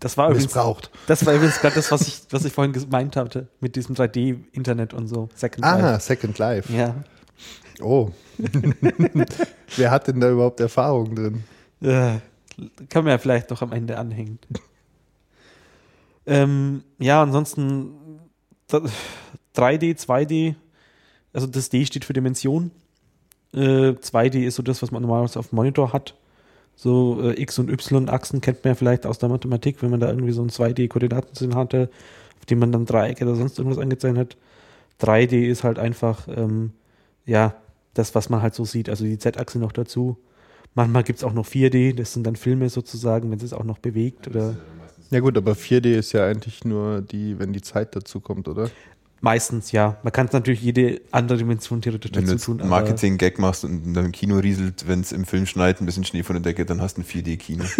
Das 0.01 0.17
war 0.17 0.25
übrigens, 0.27 0.47
missbraucht. 0.47 0.91
das 1.07 1.25
war 1.25 1.33
übrigens 1.33 1.57
gerade 1.61 1.75
das, 1.75 1.89
was 1.89 2.01
ich, 2.05 2.21
was 2.31 2.43
ich 2.43 2.51
vorhin 2.51 2.73
gemeint 2.73 3.15
hatte, 3.15 3.47
mit 3.61 3.77
diesem 3.77 3.95
3D-Internet 3.95 4.93
und 4.93 5.07
so. 5.07 5.29
Second 5.35 5.63
Ah, 5.63 5.97
Second 5.97 6.37
Life. 6.37 6.69
Life. 6.73 6.77
Ja. 6.77 6.95
Oh. 7.81 8.11
Wer 9.77 9.89
hat 9.91 10.07
denn 10.07 10.19
da 10.19 10.29
überhaupt 10.29 10.59
Erfahrung 10.59 11.15
drin? 11.15 11.43
Äh, 11.81 12.17
kann 12.89 13.05
man 13.05 13.11
ja 13.11 13.17
vielleicht 13.19 13.49
noch 13.51 13.61
am 13.61 13.71
Ende 13.71 13.97
anhängen. 13.97 14.37
ähm, 16.25 16.83
ja, 16.99 17.21
ansonsten 17.23 18.19
da- 18.67 18.81
3D, 19.55 19.95
2D, 19.97 20.55
also 21.31 21.47
das 21.47 21.69
D 21.69 21.85
steht 21.85 22.03
für 22.03 22.11
Dimension. 22.13 22.71
Äh, 23.53 23.93
2D 24.01 24.45
ist 24.45 24.55
so 24.55 24.63
das, 24.63 24.81
was 24.81 24.91
man 24.91 25.01
normalerweise 25.03 25.39
auf 25.39 25.49
dem 25.49 25.55
Monitor 25.55 25.93
hat. 25.93 26.15
So 26.77 27.19
äh, 27.21 27.41
X- 27.41 27.57
und 27.57 27.69
Y-Achsen 27.69 28.39
kennt 28.39 28.63
man 28.63 28.71
ja 28.71 28.75
vielleicht 28.75 29.05
aus 29.05 29.17
der 29.17 29.29
Mathematik, 29.29 29.81
wenn 29.81 29.89
man 29.89 29.99
da 29.99 30.09
irgendwie 30.09 30.31
so 30.31 30.43
ein 30.43 30.49
2D-Koordinatensystem 30.49 31.55
hatte, 31.55 31.89
auf 32.39 32.45
dem 32.45 32.59
man 32.59 32.71
dann 32.71 32.85
Dreiecke 32.85 33.25
oder 33.25 33.35
sonst 33.35 33.57
irgendwas 33.57 33.79
angezeichnet 33.79 34.37
hat. 34.99 35.07
3D 35.07 35.47
ist 35.47 35.63
halt 35.63 35.79
einfach, 35.79 36.27
ähm, 36.29 36.71
ja, 37.25 37.55
das, 37.95 38.13
was 38.13 38.29
man 38.29 38.43
halt 38.43 38.53
so 38.53 38.63
sieht, 38.63 38.89
also 38.89 39.03
die 39.03 39.17
Z-Achse 39.17 39.57
noch 39.57 39.71
dazu. 39.71 40.17
Manchmal 40.75 41.03
gibt 41.03 41.17
es 41.17 41.23
auch 41.23 41.33
noch 41.33 41.47
4D, 41.47 41.95
das 41.95 42.13
sind 42.13 42.27
dann 42.27 42.35
Filme 42.35 42.69
sozusagen, 42.69 43.31
wenn 43.31 43.39
es 43.39 43.53
auch 43.53 43.63
noch 43.63 43.79
bewegt 43.79 44.27
oder 44.27 44.55
Ja 45.09 45.19
gut, 45.21 45.35
aber 45.37 45.53
4D 45.53 45.97
ist 45.97 46.11
ja 46.11 46.25
eigentlich 46.25 46.63
nur 46.63 47.01
die, 47.01 47.39
wenn 47.39 47.53
die 47.53 47.61
Zeit 47.61 47.95
dazu 47.95 48.19
kommt, 48.19 48.47
oder? 48.47 48.69
Meistens 49.27 49.73
ja. 49.73 49.97
Man 50.03 50.13
kann 50.13 50.27
es 50.27 50.31
natürlich 50.33 50.61
jede 50.61 51.01
andere 51.11 51.37
Dimension 51.37 51.81
theoretisch 51.81 52.11
Wenn 52.13 52.25
du 52.25 52.31
dazu 52.31 52.45
tun. 52.53 52.61
einen 52.61 52.71
aber- 52.71 52.81
Marketing-Gag 52.81 53.39
machst 53.39 53.65
und 53.65 53.93
dann 53.93 54.05
im 54.05 54.11
Kino 54.13 54.37
rieselt, 54.39 54.87
wenn 54.87 55.01
es 55.01 55.11
im 55.11 55.25
Film 55.25 55.45
schneit, 55.45 55.81
ein 55.81 55.85
bisschen 55.85 56.05
Schnee 56.05 56.23
von 56.23 56.35
der 56.35 56.43
Decke, 56.43 56.65
dann 56.65 56.79
hast 56.81 56.97
du 56.97 57.01
ein 57.01 57.05
4D-Kino. 57.05 57.63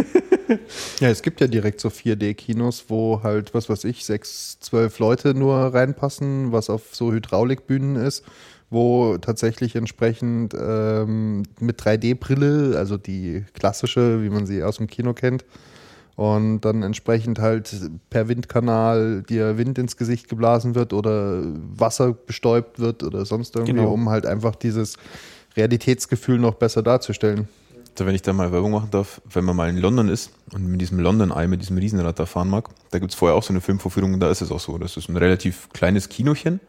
Ja, 1.02 1.10
es 1.10 1.24
gibt 1.24 1.42
ja 1.42 1.48
direkt 1.48 1.82
so 1.82 1.90
4D-Kinos, 1.90 2.86
wo 2.88 3.22
halt, 3.22 3.54
was 3.54 3.68
weiß 3.70 3.84
ich, 3.84 4.06
sechs, 4.06 4.58
zwölf 4.62 4.98
Leute 5.00 5.34
nur 5.34 5.58
reinpassen, 5.74 6.54
was 6.54 6.70
auf 6.70 6.96
so 6.96 7.12
Hydraulikbühnen 7.12 7.98
ist, 7.98 8.24
wo 8.70 9.18
tatsächlich 9.18 9.76
entsprechend 9.76 10.54
ähm, 10.58 11.44
mit 11.60 11.82
3D-Brille, 11.82 12.78
also 12.78 12.96
die 12.98 13.44
klassische, 13.56 14.24
wie 14.24 14.30
man 14.30 14.46
sie 14.46 14.64
aus 14.64 14.78
dem 14.78 14.88
Kino 14.88 15.14
kennt, 15.14 15.44
und 16.18 16.62
dann 16.62 16.82
entsprechend 16.82 17.38
halt 17.40 17.74
per 18.10 18.28
Windkanal 18.28 19.22
dir 19.22 19.58
Wind 19.60 19.78
ins 19.78 19.98
Gesicht 19.98 20.28
geblasen 20.28 20.74
wird 20.74 20.92
oder 20.92 21.44
Wasser 21.76 22.12
bestäubt 22.14 22.80
wird 22.80 23.04
oder 23.04 23.24
sonst 23.24 23.56
irgendwie, 23.56 23.74
Genau. 23.74 23.94
um 23.94 24.10
halt 24.10 24.26
einfach 24.26 24.56
dieses 24.56 24.98
Realitätsgefühl 25.56 26.40
noch 26.40 26.56
besser 26.56 26.82
darzustellen. 26.82 27.48
Also 27.94 28.08
wenn 28.08 28.16
ich 28.16 28.24
da 28.24 28.34
mal 28.34 28.52
Werbung 28.52 28.72
machen 28.72 28.90
darf, 28.92 29.22
wenn 29.32 29.46
man 29.46 29.56
mal 29.56 29.70
in 29.70 29.78
London 29.78 30.10
ist 30.10 30.32
und 30.54 30.66
mit 30.66 30.82
diesem 30.82 31.00
London 31.00 31.30
Eye, 31.32 31.48
mit 31.48 31.62
diesem 31.62 31.78
Riesenrad 31.78 32.18
da 32.18 32.26
fahren 32.26 32.50
mag, 32.50 32.70
da 32.90 32.98
gibt 32.98 33.12
es 33.12 33.18
vorher 33.18 33.36
auch 33.38 33.44
so 33.44 33.54
eine 33.54 33.62
Filmvorführung 33.62 34.16
und 34.16 34.20
da 34.20 34.32
ist 34.32 34.42
es 34.42 34.52
auch 34.52 34.60
so. 34.60 34.78
Das 34.80 34.98
ist 34.98 35.10
ein 35.10 35.18
relativ 35.18 35.70
kleines 35.70 36.10
Kinochen 36.10 36.60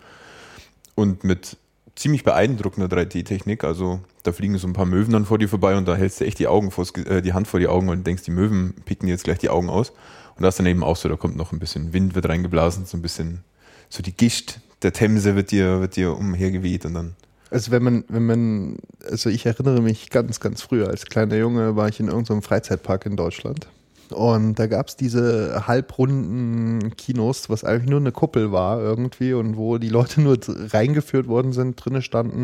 und 0.95 1.25
mit 1.25 1.57
ziemlich 1.99 2.25
beeindruckender 2.25 2.87
3D-Technik. 2.95 3.65
Also 3.65 4.01
da 4.23 4.33
fliegen 4.33 4.57
so 4.59 4.67
ein 4.67 4.73
paar 4.73 4.87
Möwen 4.87 5.13
dann 5.13 5.25
vor 5.25 5.39
dir 5.39 5.49
vorbei 5.49 5.77
und 5.77 5.87
da 5.87 5.97
hältst 5.97 6.21
du 6.21 6.25
echt 6.25 6.39
die 6.39 6.47
Augen 6.47 6.71
vors, 6.71 6.93
äh, 6.93 7.23
die 7.23 7.33
Hand 7.33 7.49
vor 7.49 7.61
die 7.61 7.69
Augen 7.69 7.89
und 7.89 8.07
denkst, 8.07 8.23
die 8.23 8.31
Möwen 8.31 8.75
picken 8.85 9.07
dir 9.07 9.13
jetzt 9.13 9.25
gleich 9.25 9.39
die 9.39 9.51
Augen 9.51 9.69
aus. 9.69 9.91
Und 10.37 10.43
da 10.43 10.49
ist 10.49 10.59
dann 10.59 10.67
eben 10.67 10.85
auch 10.85 10.97
so, 10.97 11.09
da 11.09 11.17
kommt 11.17 11.37
noch 11.37 11.53
ein 11.53 11.59
bisschen 11.59 11.93
Wind, 11.93 12.15
wird 12.15 12.29
reingeblasen, 12.29 12.87
so 12.87 12.97
ein 12.97 13.03
bisschen, 13.03 13.43
so 13.89 14.03
die 14.03 14.17
Gischt 14.17 14.61
der 14.83 14.93
Themse 14.93 15.35
wird 15.35 15.51
dir, 15.51 15.81
wird 15.81 15.97
dir 15.97 16.17
umhergeweht 16.17 16.85
und 16.87 16.95
dann 16.95 17.17
Also 17.51 17.73
wenn 17.73 17.83
man, 17.83 18.05
wenn 18.09 18.27
man, 18.27 18.77
also 19.11 19.29
ich 19.29 19.45
erinnere 19.45 19.83
mich 19.83 20.11
ganz, 20.11 20.39
ganz 20.39 20.63
früher, 20.63 20.89
als 20.89 21.07
kleiner 21.07 21.37
Junge 21.37 21.75
war 21.75 21.89
ich 21.89 21.99
in 21.99 22.07
irgendeinem 22.07 22.43
Freizeitpark 22.43 23.07
in 23.07 23.17
Deutschland. 23.17 23.67
Und 24.13 24.59
da 24.59 24.67
gab 24.67 24.89
es 24.89 24.97
diese 24.97 25.67
halbrunden 25.67 26.97
Kinos, 26.97 27.51
was 27.51 27.65
eigentlich 27.65 27.91
nur 27.91 28.01
eine 28.01 28.13
Kuppel 28.13 28.53
war 28.53 28.81
irgendwie 28.81 29.33
und 29.35 29.57
wo 29.57 29.79
die 29.79 29.89
Leute 29.89 30.21
nur 30.21 30.39
reingeführt 30.49 31.29
worden 31.29 31.53
sind, 31.53 31.77
drinnen 31.77 32.03
standen. 32.03 32.43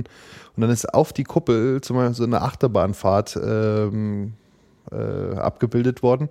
Und 0.56 0.60
dann 0.60 0.70
ist 0.70 0.92
auf 0.92 1.12
die 1.12 1.24
Kuppel 1.24 1.80
zum 1.80 1.96
Beispiel 1.96 2.14
so 2.14 2.24
eine 2.24 2.42
Achterbahnfahrt 2.42 3.38
ähm, 3.42 4.34
äh, 4.90 5.36
abgebildet 5.36 6.02
worden. 6.02 6.28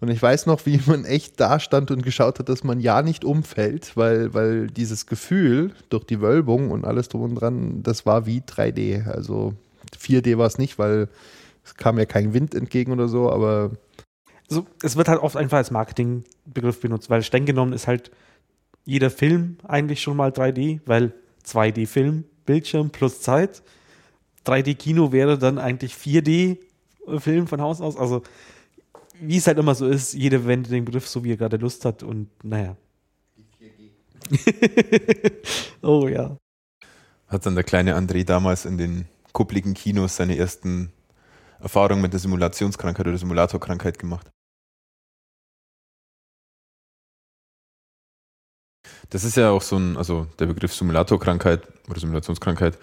Und 0.00 0.10
ich 0.10 0.22
weiß 0.22 0.46
noch, 0.46 0.64
wie 0.66 0.80
man 0.86 1.04
echt 1.04 1.40
da 1.40 1.60
stand 1.60 1.90
und 1.90 2.02
geschaut 2.02 2.38
hat, 2.38 2.48
dass 2.48 2.64
man 2.64 2.80
ja 2.80 3.02
nicht 3.02 3.24
umfällt, 3.24 3.96
weil, 3.96 4.32
weil 4.34 4.68
dieses 4.68 5.06
Gefühl 5.06 5.72
durch 5.88 6.04
die 6.04 6.20
Wölbung 6.20 6.70
und 6.70 6.84
alles 6.84 7.08
drum 7.08 7.22
und 7.22 7.34
dran, 7.34 7.82
das 7.82 8.06
war 8.06 8.26
wie 8.26 8.40
3D. 8.40 9.06
Also 9.08 9.54
4D 9.98 10.38
war 10.38 10.46
es 10.46 10.58
nicht, 10.58 10.78
weil 10.78 11.08
es 11.64 11.74
kam 11.74 11.98
ja 11.98 12.06
kein 12.06 12.32
Wind 12.32 12.54
entgegen 12.54 12.92
oder 12.92 13.08
so, 13.08 13.30
aber 13.30 13.72
so, 14.48 14.66
es 14.82 14.96
wird 14.96 15.08
halt 15.08 15.20
oft 15.20 15.36
einfach 15.36 15.58
als 15.58 15.70
Marketingbegriff 15.70 16.80
benutzt, 16.80 17.10
weil 17.10 17.22
streng 17.22 17.44
genommen 17.44 17.72
ist 17.72 17.86
halt 17.86 18.10
jeder 18.84 19.10
Film 19.10 19.58
eigentlich 19.64 20.00
schon 20.00 20.16
mal 20.16 20.30
3D, 20.30 20.80
weil 20.86 21.12
2D-Film, 21.44 22.24
Bildschirm 22.46 22.90
plus 22.90 23.20
Zeit. 23.20 23.62
3D-Kino 24.46 25.12
wäre 25.12 25.38
dann 25.38 25.58
eigentlich 25.58 25.92
4D-Film 25.92 27.46
von 27.46 27.60
Haus 27.60 27.82
aus. 27.82 27.98
Also, 27.98 28.22
wie 29.20 29.36
es 29.36 29.46
halt 29.46 29.58
immer 29.58 29.74
so 29.74 29.86
ist, 29.86 30.14
jeder 30.14 30.46
wendet 30.46 30.72
den 30.72 30.86
Begriff 30.86 31.06
so, 31.06 31.24
wie 31.24 31.32
er 31.32 31.36
gerade 31.36 31.58
Lust 31.58 31.84
hat 31.84 32.02
und 32.02 32.28
naja. 32.42 32.76
oh 35.82 36.08
ja. 36.08 36.36
hat 37.28 37.46
dann 37.46 37.54
der 37.54 37.64
kleine 37.64 37.96
André 37.96 38.24
damals 38.24 38.64
in 38.64 38.78
den 38.78 39.06
kuppligen 39.32 39.74
Kinos 39.74 40.16
seine 40.16 40.36
ersten 40.36 40.92
Erfahrungen 41.60 42.02
mit 42.02 42.12
der 42.12 42.20
Simulationskrankheit 42.20 43.06
oder 43.06 43.18
Simulatorkrankheit 43.18 43.98
gemacht. 43.98 44.30
Das 49.10 49.24
ist 49.24 49.36
ja 49.36 49.50
auch 49.50 49.62
so 49.62 49.76
ein, 49.76 49.96
also 49.96 50.26
der 50.38 50.46
Begriff 50.46 50.74
Simulatorkrankheit 50.74 51.62
oder 51.88 51.98
Simulationskrankheit 52.00 52.78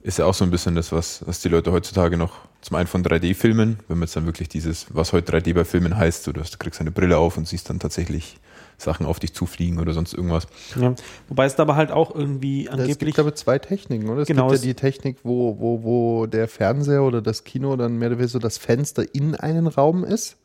ist 0.00 0.18
ja 0.18 0.26
auch 0.26 0.34
so 0.34 0.44
ein 0.44 0.50
bisschen 0.50 0.74
das, 0.74 0.92
was, 0.92 1.26
was 1.26 1.40
die 1.40 1.48
Leute 1.48 1.72
heutzutage 1.72 2.16
noch 2.16 2.32
zum 2.60 2.76
einen 2.76 2.86
von 2.86 3.02
3D-Filmen, 3.04 3.78
wenn 3.88 3.98
man 3.98 4.06
jetzt 4.06 4.16
dann 4.16 4.26
wirklich 4.26 4.48
dieses, 4.48 4.86
was 4.90 5.12
heute 5.12 5.36
3D 5.36 5.54
bei 5.54 5.64
Filmen 5.64 5.96
heißt, 5.96 6.26
du, 6.26 6.32
hast, 6.38 6.54
du 6.54 6.58
kriegst 6.58 6.80
eine 6.80 6.90
Brille 6.90 7.18
auf 7.18 7.36
und 7.36 7.46
siehst 7.48 7.68
dann 7.68 7.78
tatsächlich 7.80 8.38
Sachen 8.76 9.06
auf 9.06 9.18
dich 9.18 9.34
zufliegen 9.34 9.78
oder 9.80 9.92
sonst 9.92 10.14
irgendwas. 10.14 10.46
ja. 10.80 10.94
Wobei 11.28 11.46
es 11.46 11.56
dabei 11.56 11.74
halt 11.74 11.90
auch 11.90 12.14
irgendwie 12.14 12.66
es 12.66 12.72
angeblich. 12.72 12.98
gibt 12.98 13.18
aber 13.18 13.34
zwei 13.34 13.58
Techniken, 13.58 14.08
oder? 14.08 14.22
Es 14.22 14.28
Genau, 14.28 14.46
gibt 14.48 14.58
es- 14.60 14.64
ja 14.64 14.68
die 14.68 14.74
Technik, 14.74 15.18
wo, 15.24 15.58
wo, 15.58 15.82
wo 15.82 16.26
der 16.26 16.46
Fernseher 16.46 17.02
oder 17.02 17.20
das 17.20 17.42
Kino 17.42 17.74
dann 17.76 17.96
mehr 17.98 18.08
oder 18.08 18.18
weniger 18.18 18.28
so 18.30 18.38
das 18.38 18.56
Fenster 18.56 19.04
in 19.14 19.34
einen 19.34 19.66
Raum 19.66 20.04
ist. 20.04 20.36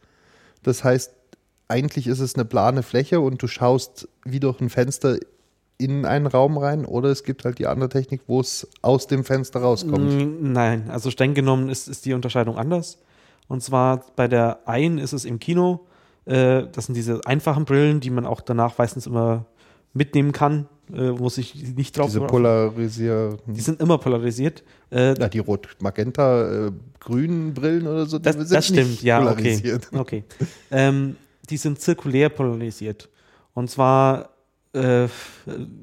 Das 0.63 0.83
heißt, 0.83 1.11
eigentlich 1.67 2.07
ist 2.07 2.19
es 2.19 2.35
eine 2.35 2.45
plane 2.45 2.83
Fläche 2.83 3.19
und 3.19 3.41
du 3.41 3.47
schaust 3.47 4.07
wie 4.25 4.39
durch 4.39 4.61
ein 4.61 4.69
Fenster 4.69 5.17
in 5.77 6.05
einen 6.05 6.27
Raum 6.27 6.57
rein 6.57 6.85
oder 6.85 7.09
es 7.09 7.23
gibt 7.23 7.45
halt 7.45 7.59
die 7.59 7.67
andere 7.67 7.89
Technik, 7.89 8.21
wo 8.27 8.39
es 8.39 8.67
aus 8.81 9.07
dem 9.07 9.23
Fenster 9.23 9.61
rauskommt. 9.61 10.41
Mm, 10.41 10.53
Nein, 10.53 10.89
also 10.89 11.11
streng 11.11 11.33
genommen 11.33 11.69
ist, 11.69 11.87
ist 11.87 12.05
die 12.05 12.13
Unterscheidung 12.13 12.57
anders. 12.57 12.99
Und 13.47 13.63
zwar 13.63 14.05
bei 14.15 14.27
der 14.27 14.59
einen 14.65 14.97
ist 14.97 15.13
es 15.13 15.25
im 15.25 15.39
Kino, 15.39 15.81
äh, 16.25 16.63
das 16.71 16.85
sind 16.85 16.95
diese 16.95 17.21
einfachen 17.25 17.65
Brillen, 17.65 17.99
die 17.99 18.11
man 18.11 18.25
auch 18.25 18.41
danach 18.41 18.77
meistens 18.77 19.07
immer 19.07 19.45
mitnehmen 19.93 20.31
kann, 20.31 20.67
äh, 20.93 21.11
muss 21.11 21.37
ich 21.37 21.75
nicht 21.75 21.97
drauf 21.97 22.07
Diese 22.07 22.21
Polarisier. 22.21 23.37
Die 23.45 23.61
sind 23.61 23.81
immer 23.81 23.97
polarisiert. 23.97 24.63
Äh, 24.89 25.15
Na, 25.17 25.27
die 25.27 25.39
rot-magenta-grünen 25.39 27.53
Brillen 27.53 27.87
oder 27.87 28.05
so, 28.05 28.19
die 28.19 28.23
das, 28.23 28.37
das 28.49 28.67
stimmt, 28.67 29.01
ja, 29.01 29.29
okay. 29.31 29.77
okay. 29.91 30.23
Ähm, 30.71 31.17
die 31.49 31.57
sind 31.57 31.79
zirkulär 31.79 32.29
polarisiert. 32.29 33.09
Und 33.53 33.69
zwar, 33.69 34.29
äh, 34.73 35.07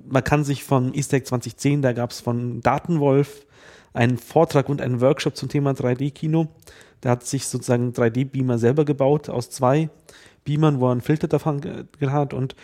man 0.08 0.24
kann 0.24 0.44
sich 0.44 0.64
von 0.64 0.94
Easter 0.94 1.18
Egg 1.18 1.26
2010, 1.26 1.82
da 1.82 1.92
gab 1.92 2.10
es 2.10 2.20
von 2.20 2.60
Datenwolf 2.60 3.46
einen 3.92 4.18
Vortrag 4.18 4.68
und 4.68 4.80
einen 4.80 5.00
Workshop 5.00 5.36
zum 5.36 5.48
Thema 5.48 5.72
3D-Kino. 5.72 6.48
Der 7.02 7.12
hat 7.12 7.24
sich 7.24 7.46
sozusagen 7.46 7.92
3D-Beamer 7.92 8.58
selber 8.58 8.84
gebaut 8.84 9.28
aus 9.28 9.50
zwei 9.50 9.90
Beamern, 10.44 10.80
wo 10.80 10.88
er 10.88 10.92
einen 10.92 11.00
Filter 11.00 11.28
davon 11.28 11.88
hat 12.00 12.34
und 12.34 12.54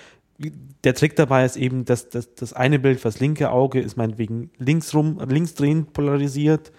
der 0.85 0.95
Trick 0.95 1.17
dabei 1.17 1.45
ist 1.45 1.57
eben, 1.57 1.85
dass, 1.85 2.09
dass 2.11 2.35
das 2.35 2.53
eine 2.53 2.79
Bild, 2.79 3.05
das 3.05 3.21
linke 3.21 3.51
Auge, 3.51 3.81
ist 3.81 3.97
meinetwegen 3.97 4.51
linksrum, 4.59 5.19
linksdrehend 5.27 5.93
polarisiert 5.93 6.73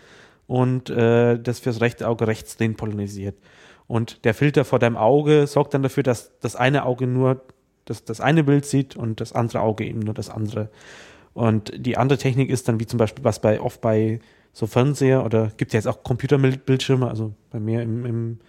und 0.46 0.90
äh, 0.90 1.40
das 1.40 1.60
fürs 1.60 1.82
rechte 1.82 2.08
Auge 2.08 2.28
rechtsdrehend 2.28 2.78
polarisiert. 2.78 3.36
Und 3.88 4.26
der 4.26 4.34
Filter 4.34 4.66
vor 4.66 4.80
deinem 4.80 4.98
Auge 4.98 5.48
sorgt 5.48 5.74
dann 5.74 5.84
dafür, 5.84 6.04
dass 6.04 6.38
das 6.40 6.56
eine 6.56 6.86
Auge 6.86 7.08
nur 7.08 7.42
das, 7.86 8.04
das 8.04 8.20
eine 8.20 8.44
Bild 8.44 8.66
sieht 8.66 8.96
und 8.96 9.22
das 9.22 9.34
andere 9.34 9.62
Auge 9.62 9.86
eben 9.86 10.00
nur 10.00 10.14
das 10.14 10.30
andere. 10.30 10.70
Und 11.34 11.72
die 11.76 11.98
andere 11.98 12.18
Technik 12.18 12.50
ist 12.50 12.68
dann, 12.68 12.80
wie 12.80 12.86
zum 12.86 12.98
Beispiel, 12.98 13.24
was 13.24 13.40
bei 13.40 13.62
oft 13.62 13.80
bei 13.80 14.20
so 14.54 14.68
Fernseher 14.68 15.24
oder 15.24 15.52
gibt 15.56 15.72
ja 15.74 15.78
jetzt 15.78 15.88
auch 15.88 16.04
Computerbildschirme, 16.04 17.08
also 17.08 17.34
bei 17.52 17.60
mir 17.60 17.82
im, 17.84 18.06
im 18.06 18.40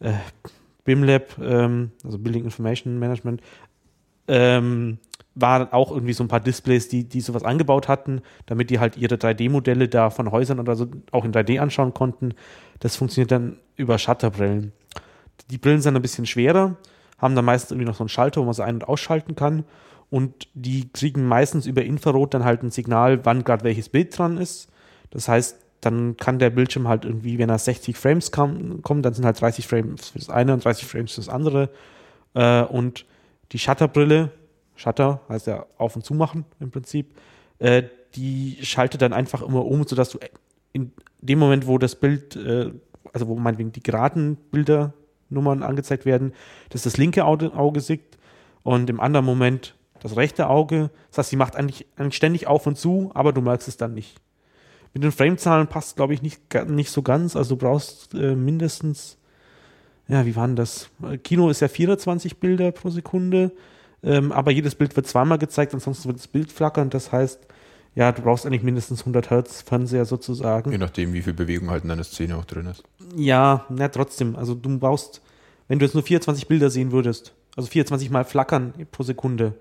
äh, 0.00 0.14
BIM-Lab, 0.84 1.38
ähm, 1.38 1.92
also 2.02 2.18
Building 2.18 2.44
Information 2.44 2.98
Management, 2.98 3.42
ähm, 4.26 4.98
waren 5.34 5.72
auch 5.72 5.90
irgendwie 5.90 6.12
so 6.12 6.24
ein 6.24 6.28
paar 6.28 6.40
Displays, 6.40 6.88
die, 6.88 7.04
die 7.04 7.20
sowas 7.20 7.44
eingebaut 7.44 7.88
hatten, 7.88 8.22
damit 8.46 8.70
die 8.70 8.78
halt 8.78 8.96
ihre 8.96 9.16
3D-Modelle 9.16 9.88
da 9.88 10.10
von 10.10 10.30
Häusern 10.30 10.60
oder 10.60 10.76
so 10.76 10.86
auch 11.10 11.24
in 11.24 11.32
3D 11.32 11.58
anschauen 11.58 11.92
konnten. 11.92 12.34
Das 12.84 12.96
funktioniert 12.96 13.30
dann 13.30 13.56
über 13.76 13.96
Shutterbrillen. 13.96 14.74
Die 15.48 15.56
Brillen 15.56 15.80
sind 15.80 15.96
ein 15.96 16.02
bisschen 16.02 16.26
schwerer, 16.26 16.76
haben 17.16 17.34
dann 17.34 17.46
meistens 17.46 17.70
irgendwie 17.70 17.86
noch 17.86 17.94
so 17.94 18.02
einen 18.02 18.10
Schalter, 18.10 18.42
wo 18.42 18.44
man 18.44 18.52
sie 18.52 18.62
ein- 18.62 18.74
und 18.74 18.86
ausschalten 18.86 19.34
kann. 19.34 19.64
Und 20.10 20.48
die 20.52 20.90
kriegen 20.92 21.26
meistens 21.26 21.64
über 21.64 21.82
Infrarot 21.82 22.34
dann 22.34 22.44
halt 22.44 22.62
ein 22.62 22.70
Signal, 22.70 23.24
wann 23.24 23.42
gerade 23.42 23.64
welches 23.64 23.88
Bild 23.88 24.18
dran 24.18 24.36
ist. 24.36 24.68
Das 25.08 25.28
heißt, 25.28 25.56
dann 25.80 26.18
kann 26.18 26.38
der 26.38 26.50
Bildschirm 26.50 26.86
halt 26.86 27.06
irgendwie, 27.06 27.38
wenn 27.38 27.48
er 27.48 27.58
60 27.58 27.96
Frames 27.96 28.30
kam, 28.30 28.82
kommt, 28.82 29.06
dann 29.06 29.14
sind 29.14 29.24
halt 29.24 29.40
30 29.40 29.66
Frames 29.66 30.10
für 30.10 30.18
das 30.18 30.28
eine 30.28 30.52
und 30.52 30.62
30 30.62 30.86
Frames 30.86 31.12
für 31.14 31.22
das 31.22 31.30
andere. 31.30 31.70
Äh, 32.34 32.64
und 32.64 33.06
die 33.52 33.58
Shutterbrille, 33.58 34.30
Shutter 34.76 35.22
heißt 35.30 35.46
ja 35.46 35.64
auf 35.78 35.96
und 35.96 36.04
zu 36.04 36.12
machen 36.12 36.44
im 36.60 36.70
Prinzip, 36.70 37.16
äh, 37.60 37.84
die 38.14 38.58
schaltet 38.60 39.00
dann 39.00 39.14
einfach 39.14 39.40
immer 39.40 39.64
um, 39.64 39.86
sodass 39.86 40.10
du 40.10 40.18
in 40.74 40.92
dem 41.26 41.38
Moment, 41.38 41.66
wo 41.66 41.78
das 41.78 41.96
Bild, 41.96 42.36
äh, 42.36 42.70
also 43.12 43.28
wo 43.28 43.36
meinetwegen 43.36 43.72
die 43.72 43.82
geraden 43.82 44.36
Bildernummern 44.50 45.62
angezeigt 45.62 46.04
werden, 46.04 46.32
dass 46.70 46.82
das 46.82 46.96
linke 46.96 47.24
Auge, 47.24 47.52
Auge 47.54 47.80
sieht 47.80 48.18
und 48.62 48.90
im 48.90 49.00
anderen 49.00 49.26
Moment 49.26 49.74
das 50.00 50.16
rechte 50.16 50.48
Auge. 50.48 50.90
Das 51.10 51.18
heißt, 51.18 51.30
sie 51.30 51.36
macht 51.36 51.56
eigentlich, 51.56 51.86
eigentlich 51.96 52.16
ständig 52.16 52.46
auf 52.46 52.66
und 52.66 52.76
zu, 52.76 53.10
aber 53.14 53.32
du 53.32 53.40
merkst 53.40 53.68
es 53.68 53.76
dann 53.76 53.94
nicht. 53.94 54.20
Mit 54.92 55.02
den 55.02 55.12
Framezahlen 55.12 55.66
passt, 55.66 55.96
glaube 55.96 56.14
ich, 56.14 56.22
nicht, 56.22 56.42
nicht 56.68 56.90
so 56.90 57.02
ganz. 57.02 57.36
Also 57.36 57.56
du 57.56 57.66
brauchst 57.66 58.14
äh, 58.14 58.36
mindestens, 58.36 59.18
ja, 60.06 60.26
wie 60.26 60.36
waren 60.36 60.56
das? 60.56 60.90
Äh, 61.02 61.18
Kino 61.18 61.48
ist 61.48 61.60
ja 61.60 61.68
24 61.68 62.38
Bilder 62.38 62.70
pro 62.70 62.90
Sekunde, 62.90 63.52
ähm, 64.02 64.30
aber 64.30 64.50
jedes 64.50 64.74
Bild 64.74 64.94
wird 64.94 65.06
zweimal 65.06 65.38
gezeigt, 65.38 65.72
ansonsten 65.72 66.08
wird 66.08 66.18
das 66.18 66.28
Bild 66.28 66.52
flackern. 66.52 66.90
Das 66.90 67.10
heißt, 67.10 67.40
ja, 67.94 68.10
du 68.10 68.22
brauchst 68.22 68.44
eigentlich 68.44 68.62
mindestens 68.62 69.00
100 69.00 69.30
Hertz 69.30 69.62
Fernseher 69.62 70.04
sozusagen. 70.04 70.72
Je 70.72 70.78
nachdem, 70.78 71.12
wie 71.12 71.22
viel 71.22 71.32
Bewegung 71.32 71.70
halt 71.70 71.84
in 71.84 71.88
deiner 71.88 72.04
Szene 72.04 72.36
auch 72.36 72.44
drin 72.44 72.66
ist. 72.66 72.82
Ja, 73.16 73.66
na 73.68 73.88
trotzdem. 73.88 74.34
Also 74.36 74.54
du 74.54 74.78
brauchst, 74.78 75.22
wenn 75.68 75.78
du 75.78 75.84
jetzt 75.84 75.94
nur 75.94 76.02
24 76.02 76.48
Bilder 76.48 76.70
sehen 76.70 76.90
würdest, 76.90 77.34
also 77.56 77.68
24 77.68 78.10
mal 78.10 78.24
flackern 78.24 78.74
pro 78.90 79.04
Sekunde, 79.04 79.54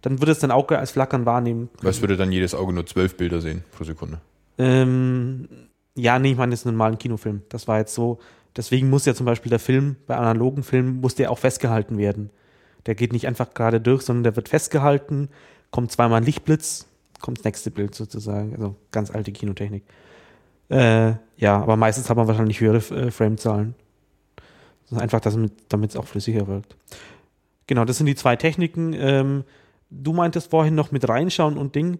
dann 0.00 0.20
würde 0.20 0.32
es 0.32 0.38
dein 0.38 0.50
Auge 0.50 0.78
als 0.78 0.92
flackern 0.92 1.26
wahrnehmen. 1.26 1.68
Was 1.82 2.00
würde 2.00 2.16
dann 2.16 2.32
jedes 2.32 2.54
Auge 2.54 2.72
nur 2.72 2.86
zwölf 2.86 3.16
Bilder 3.16 3.40
sehen 3.40 3.64
pro 3.72 3.84
Sekunde? 3.84 4.20
Ähm, 4.58 5.48
ja, 5.94 6.18
nee, 6.18 6.32
ich 6.32 6.36
meine 6.36 6.52
jetzt 6.52 6.66
einen 6.66 6.76
normalen 6.76 6.98
Kinofilm. 6.98 7.42
Das 7.48 7.68
war 7.68 7.78
jetzt 7.78 7.94
so. 7.94 8.18
Deswegen 8.56 8.88
muss 8.88 9.04
ja 9.04 9.14
zum 9.14 9.26
Beispiel 9.26 9.50
der 9.50 9.58
Film, 9.58 9.96
bei 10.06 10.16
analogen 10.16 10.62
Filmen, 10.62 11.00
muss 11.00 11.16
der 11.16 11.30
auch 11.30 11.38
festgehalten 11.38 11.98
werden. 11.98 12.30
Der 12.86 12.94
geht 12.94 13.12
nicht 13.12 13.26
einfach 13.26 13.52
gerade 13.52 13.80
durch, 13.80 14.02
sondern 14.02 14.24
der 14.24 14.36
wird 14.36 14.48
festgehalten, 14.48 15.28
kommt 15.70 15.90
zweimal 15.90 16.18
ein 16.18 16.26
Lichtblitz, 16.26 16.86
kommt 17.24 17.38
das 17.38 17.44
nächste 17.44 17.70
Bild 17.70 17.94
sozusagen. 17.94 18.54
Also 18.54 18.76
ganz 18.92 19.10
alte 19.10 19.32
Kinotechnik. 19.32 19.82
Äh, 20.68 21.14
ja, 21.38 21.56
aber 21.56 21.76
meistens 21.76 22.10
hat 22.10 22.18
man 22.18 22.28
wahrscheinlich 22.28 22.60
höhere 22.60 22.76
äh, 22.94 23.10
Framezahlen. 23.10 23.74
Also 24.90 25.00
einfach, 25.00 25.20
damit 25.20 25.90
es 25.90 25.96
auch 25.96 26.06
flüssiger 26.06 26.46
wirkt. 26.46 26.76
Genau, 27.66 27.86
das 27.86 27.96
sind 27.96 28.06
die 28.06 28.14
zwei 28.14 28.36
Techniken. 28.36 28.92
Ähm, 28.92 29.44
du 29.88 30.12
meintest 30.12 30.50
vorhin 30.50 30.74
noch 30.74 30.92
mit 30.92 31.08
reinschauen 31.08 31.56
und 31.56 31.74
Ding. 31.74 31.98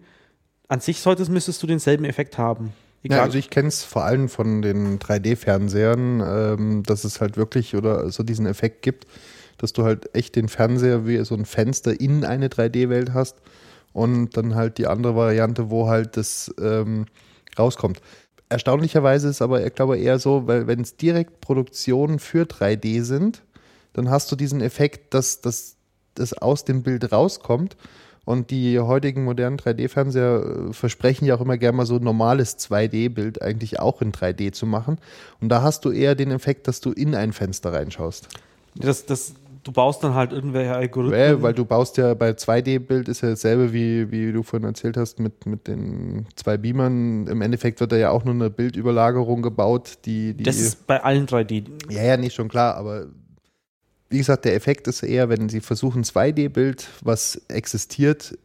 An 0.69 0.81
sich 0.81 1.01
solltest, 1.01 1.31
müsstest 1.31 1.63
du 1.63 1.67
denselben 1.67 2.05
Effekt 2.05 2.37
haben. 2.37 2.75
Ja, 3.03 3.23
also 3.23 3.39
ich 3.39 3.49
kenne 3.49 3.69
es 3.69 3.83
vor 3.83 4.05
allem 4.05 4.29
von 4.29 4.61
den 4.61 4.99
3D-Fernsehern, 4.99 6.21
ähm, 6.21 6.83
dass 6.83 7.05
es 7.05 7.23
halt 7.23 7.39
wirklich 7.39 7.75
oder 7.77 8.11
so 8.11 8.23
diesen 8.23 8.45
Effekt 8.45 8.83
gibt, 8.83 9.07
dass 9.57 9.73
du 9.73 9.85
halt 9.85 10.15
echt 10.15 10.37
den 10.37 10.49
Fernseher 10.49 11.07
wie 11.07 11.25
so 11.25 11.35
ein 11.35 11.47
Fenster 11.47 11.99
in 11.99 12.27
eine 12.27 12.49
3D-Welt 12.49 13.15
hast 13.15 13.37
und 13.95 14.37
dann 14.37 14.55
halt 14.55 14.77
die 14.77 14.87
andere 14.87 15.17
Variante, 15.17 15.71
wo 15.71 15.89
halt 15.89 16.19
das 16.19 16.55
ähm, 16.61 17.07
rauskommt. 17.59 18.03
Erstaunlicherweise 18.51 19.29
ist 19.29 19.41
aber, 19.41 19.65
ich 19.65 19.75
glaube, 19.75 19.97
eher 19.97 20.19
so, 20.19 20.47
weil 20.47 20.67
wenn 20.67 20.81
es 20.81 20.99
direkt 20.99 21.41
Produktionen 21.41 22.19
für 22.19 22.45
3D 22.45 23.03
sind, 23.03 23.43
dann 23.95 24.11
hast 24.11 24.31
du 24.31 24.37
diesen 24.37 24.61
Effekt, 24.61 25.15
dass 25.15 25.41
das 25.41 25.77
aus 26.35 26.65
dem 26.65 26.83
Bild 26.83 27.11
rauskommt. 27.11 27.77
Und 28.25 28.51
die 28.51 28.79
heutigen 28.81 29.25
modernen 29.25 29.59
3D-Fernseher 29.59 30.69
äh, 30.71 30.73
versprechen 30.73 31.27
ja 31.27 31.37
auch 31.37 31.41
immer 31.41 31.59
gerne 31.59 31.77
mal 31.77 31.87
so 31.87 31.97
ein 31.97 32.03
normales 32.03 32.59
2D-Bild 32.59 33.43
eigentlich 33.43 33.81
auch 33.81 34.01
in 34.01 34.13
3D 34.13 34.53
zu 34.53 34.67
machen. 34.67 34.99
Und 35.41 35.51
da 35.51 35.63
hast 35.63 35.85
du 35.85 35.91
eher 35.91 36.15
den 36.15 36.31
Effekt, 36.31 36.67
dass 36.67 36.81
du 36.81 36.91
in 36.91 37.15
ein 37.15 37.33
Fenster 37.33 37.73
reinschaust. 37.73 38.29
das, 38.77 39.05
das, 39.05 39.35
du 39.65 39.73
baust 39.73 40.05
dann 40.05 40.15
halt 40.15 40.33
irgendwelche 40.33 40.75
Algorithmen. 40.75 41.19
Weil, 41.19 41.43
weil 41.43 41.53
du 41.55 41.65
baust 41.65 41.97
ja 41.97 42.15
bei 42.15 42.31
2D-Bild 42.31 43.09
ist 43.09 43.23
ja 43.23 43.31
dasselbe, 43.31 43.73
wie, 43.73 44.11
wie 44.11 44.33
du 44.33 44.43
vorhin 44.43 44.69
erzählt 44.69 44.97
hast, 44.97 45.19
mit, 45.19 45.47
mit 45.47 45.67
den 45.67 46.27
zwei 46.37 46.57
Beamern. 46.57 47.27
Im 47.27 47.43
Endeffekt 47.43 47.81
wird 47.81 47.93
da 47.93 47.97
ja 47.97 48.11
auch 48.11 48.25
nur 48.25 48.35
eine 48.35 48.51
Bildüberlagerung 48.51 49.43
gebaut, 49.43 49.99
die. 50.05 50.35
die 50.35 50.45
das 50.45 50.59
ist 50.59 50.87
bei 50.87 51.03
allen 51.03 51.27
3D. 51.27 51.65
ja, 51.91 52.03
ja, 52.05 52.17
nicht 52.17 52.35
schon 52.35 52.49
klar, 52.49 52.77
aber 52.77 53.07
wie 54.11 54.19
gesagt, 54.19 54.45
der 54.45 54.55
Effekt 54.55 54.87
ist 54.87 55.03
eher, 55.03 55.29
wenn 55.29 55.49
sie 55.49 55.61
versuchen, 55.61 56.05
2D-Bild, 56.05 56.87
was 57.03 57.41
existiert, 57.49 58.39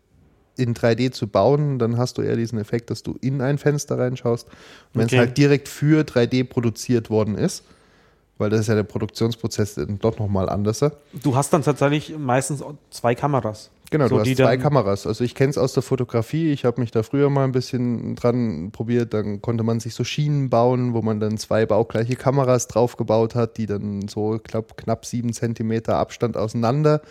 in 0.57 0.73
3D 0.73 1.11
zu 1.11 1.27
bauen, 1.27 1.79
dann 1.79 1.97
hast 1.97 2.17
du 2.17 2.21
eher 2.21 2.35
diesen 2.35 2.59
Effekt, 2.59 2.89
dass 2.89 3.03
du 3.03 3.17
in 3.21 3.41
ein 3.41 3.57
Fenster 3.57 3.97
reinschaust. 3.97 4.47
Und 4.47 4.55
wenn 4.95 5.05
Okay. 5.05 5.15
es 5.15 5.19
halt 5.19 5.37
direkt 5.37 5.67
für 5.67 6.03
3D 6.03 6.43
produziert 6.43 7.09
worden 7.09 7.35
ist, 7.35 7.63
weil 8.39 8.49
das 8.49 8.61
ist 8.61 8.67
ja 8.67 8.75
der 8.75 8.83
Produktionsprozess 8.83 9.75
dann 9.75 9.99
doch 9.99 10.17
nochmal 10.17 10.49
anders. 10.49 10.79
Du 11.21 11.35
hast 11.35 11.53
dann 11.53 11.61
tatsächlich 11.61 12.17
meistens 12.17 12.63
zwei 12.89 13.13
Kameras. 13.13 13.69
Genau, 13.91 14.07
So, 14.07 14.15
du 14.15 14.21
hast 14.21 14.35
zwei 14.35 14.55
dann- 14.55 14.61
Kameras. 14.61 15.05
Also 15.07 15.23
ich 15.23 15.33
kenne 15.35 15.49
es 15.49 15.57
aus 15.57 15.73
der 15.73 15.83
Fotografie. 15.83 16.51
Ich 16.51 16.63
habe 16.63 16.79
mich 16.79 16.91
da 16.91 17.03
früher 17.03 17.29
mal 17.29 17.43
ein 17.43 17.51
bisschen 17.51 18.15
dran 18.15 18.69
probiert. 18.71 19.13
Dann 19.13 19.41
konnte 19.41 19.63
man 19.63 19.79
sich 19.79 19.93
so 19.95 20.03
Schienen 20.03 20.49
bauen, 20.49 20.93
wo 20.93 21.01
man 21.01 21.19
dann 21.19 21.37
zwei 21.37 21.65
baugleiche 21.65 22.15
Kameras 22.15 22.67
draufgebaut 22.67 23.35
hat, 23.35 23.57
die 23.57 23.65
dann 23.65 24.07
so 24.07 24.39
glaub, 24.43 24.77
knapp 24.77 25.05
sieben 25.05 25.33
Zentimeter 25.33 25.97
Abstand 25.97 26.37
auseinander, 26.37 27.01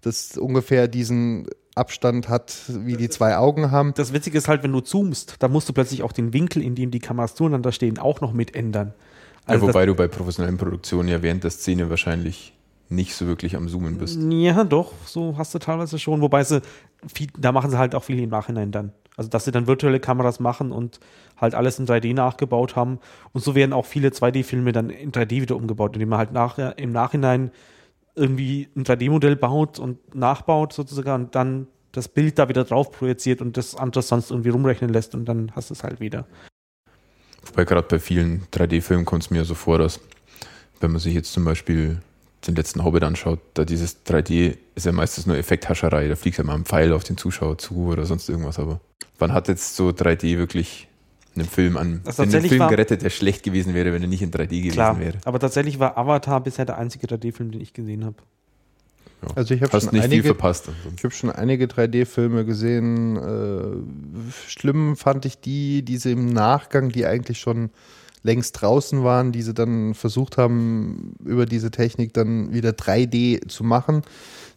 das 0.00 0.36
ungefähr 0.38 0.88
diesen 0.88 1.46
Abstand 1.74 2.28
hat, 2.28 2.54
wie 2.68 2.96
die 2.96 3.08
zwei 3.08 3.36
Augen 3.36 3.70
haben. 3.70 3.92
Das 3.96 4.12
Witzige 4.12 4.38
ist 4.38 4.46
halt, 4.46 4.62
wenn 4.62 4.72
du 4.72 4.80
zoomst, 4.80 5.36
da 5.40 5.48
musst 5.48 5.68
du 5.68 5.72
plötzlich 5.72 6.02
auch 6.02 6.12
den 6.12 6.32
Winkel, 6.32 6.62
in 6.62 6.74
dem 6.74 6.90
die 6.90 6.98
Kameras 7.00 7.34
zueinander 7.34 7.72
stehen, 7.72 7.98
auch 7.98 8.20
noch 8.20 8.32
mit 8.32 8.54
ändern. 8.54 8.94
Ja, 9.46 9.54
Also 9.54 9.68
wobei 9.68 9.86
du 9.86 9.94
bei 9.94 10.08
professionellen 10.08 10.56
Produktionen 10.58 11.08
ja 11.08 11.22
während 11.22 11.44
der 11.44 11.50
Szene 11.50 11.90
wahrscheinlich 11.90 12.54
nicht 12.88 13.14
so 13.14 13.26
wirklich 13.26 13.56
am 13.56 13.68
Zoomen 13.68 13.98
bist. 13.98 14.20
ja, 14.30 14.64
doch, 14.64 14.92
so 15.06 15.36
hast 15.38 15.54
du 15.54 15.58
teilweise 15.58 15.98
schon. 15.98 16.20
Wobei 16.20 16.44
sie, 16.44 16.60
viel, 17.12 17.28
da 17.38 17.50
machen 17.50 17.70
sie 17.70 17.78
halt 17.78 17.94
auch 17.94 18.04
viel 18.04 18.18
im 18.20 18.30
Nachhinein 18.30 18.70
dann. 18.70 18.92
Also, 19.16 19.28
dass 19.28 19.44
sie 19.44 19.50
dann 19.52 19.66
virtuelle 19.66 20.00
Kameras 20.00 20.40
machen 20.40 20.72
und 20.72 21.00
halt 21.36 21.54
alles 21.54 21.78
in 21.78 21.86
3D 21.86 22.14
nachgebaut 22.14 22.76
haben. 22.76 22.98
Und 23.32 23.42
so 23.42 23.54
werden 23.54 23.72
auch 23.72 23.84
viele 23.86 24.08
2D-Filme 24.08 24.72
dann 24.72 24.90
in 24.90 25.12
3D 25.12 25.42
wieder 25.42 25.56
umgebaut, 25.56 25.94
indem 25.94 26.10
man 26.10 26.18
halt 26.18 26.32
nachher, 26.32 26.78
im 26.78 26.92
Nachhinein 26.92 27.50
irgendwie 28.14 28.68
ein 28.76 28.84
3D-Modell 28.84 29.36
baut 29.36 29.78
und 29.78 30.14
nachbaut 30.14 30.72
sozusagen 30.72 31.24
und 31.24 31.34
dann 31.34 31.66
das 31.92 32.08
Bild 32.08 32.38
da 32.38 32.48
wieder 32.48 32.64
drauf 32.64 32.90
projiziert 32.90 33.40
und 33.42 33.56
das 33.56 33.74
andere 33.74 34.02
sonst 34.02 34.30
irgendwie 34.30 34.50
rumrechnen 34.50 34.90
lässt 34.92 35.14
und 35.14 35.26
dann 35.26 35.52
hast 35.54 35.70
du 35.70 35.74
es 35.74 35.82
halt 35.84 36.00
wieder. 36.00 36.26
Wobei 37.46 37.64
gerade 37.64 37.86
bei 37.88 37.98
vielen 37.98 38.46
3D-Filmen 38.52 39.04
kommt 39.04 39.24
es 39.24 39.30
mir 39.30 39.44
so 39.44 39.54
vor, 39.54 39.78
dass 39.78 40.00
wenn 40.80 40.90
man 40.92 41.00
sich 41.00 41.14
jetzt 41.14 41.32
zum 41.32 41.44
Beispiel 41.44 42.00
den 42.46 42.56
letzten 42.56 42.82
Hobbit 42.84 43.04
anschaut, 43.04 43.38
da 43.54 43.64
dieses 43.64 44.04
3D 44.04 44.56
ist 44.74 44.86
ja 44.86 44.92
meistens 44.92 45.26
nur 45.26 45.36
Effekthascherei. 45.36 46.08
Da 46.08 46.16
fliegt 46.16 46.38
ja 46.38 46.44
mal 46.44 46.54
ein 46.54 46.64
Pfeil 46.64 46.92
auf 46.92 47.04
den 47.04 47.16
Zuschauer 47.16 47.58
zu 47.58 47.86
oder 47.86 48.04
sonst 48.04 48.28
irgendwas. 48.28 48.58
Aber 48.58 48.80
wann 49.18 49.32
hat 49.32 49.48
jetzt 49.48 49.76
so 49.76 49.90
3D 49.90 50.38
wirklich 50.38 50.88
einen 51.36 51.46
Film 51.46 51.76
an 51.76 52.00
Also 52.04 52.24
tatsächlich 52.24 52.50
Film 52.50 52.60
war- 52.62 52.68
gerettet, 52.68 53.02
der 53.02 53.10
schlecht 53.10 53.42
gewesen 53.44 53.74
wäre, 53.74 53.92
wenn 53.92 54.02
er 54.02 54.08
nicht 54.08 54.22
in 54.22 54.30
3D 54.30 54.58
gewesen 54.60 54.72
Klar, 54.72 54.98
wäre? 55.00 55.18
aber 55.24 55.38
tatsächlich 55.38 55.78
war 55.78 55.96
Avatar 55.96 56.40
bisher 56.42 56.64
der 56.66 56.78
einzige 56.78 57.06
3D-Film, 57.06 57.52
den 57.52 57.60
ich 57.60 57.72
gesehen 57.72 58.04
habe. 58.04 58.16
Ja. 59.22 59.28
Also 59.36 59.54
ich 59.54 59.62
habe 59.62 59.70
schon 59.80 59.90
nicht 59.90 60.04
viel 60.04 60.12
einige, 60.12 60.28
verpasst. 60.28 60.68
ansonsten. 60.68 60.94
ich 60.96 61.04
habe 61.04 61.14
schon 61.14 61.30
einige 61.30 61.66
3D-Filme 61.66 62.44
gesehen. 62.44 63.16
Äh, 63.16 64.30
schlimm 64.48 64.96
fand 64.96 65.24
ich 65.24 65.38
die, 65.38 65.82
diese 65.84 66.10
im 66.10 66.26
Nachgang, 66.26 66.90
die 66.90 67.06
eigentlich 67.06 67.38
schon 67.38 67.70
längst 68.22 68.60
draußen 68.60 69.02
waren, 69.02 69.32
die 69.32 69.42
sie 69.42 69.54
dann 69.54 69.94
versucht 69.94 70.38
haben, 70.38 71.14
über 71.24 71.46
diese 71.46 71.70
Technik 71.70 72.14
dann 72.14 72.52
wieder 72.52 72.70
3D 72.70 73.48
zu 73.48 73.64
machen. 73.64 74.02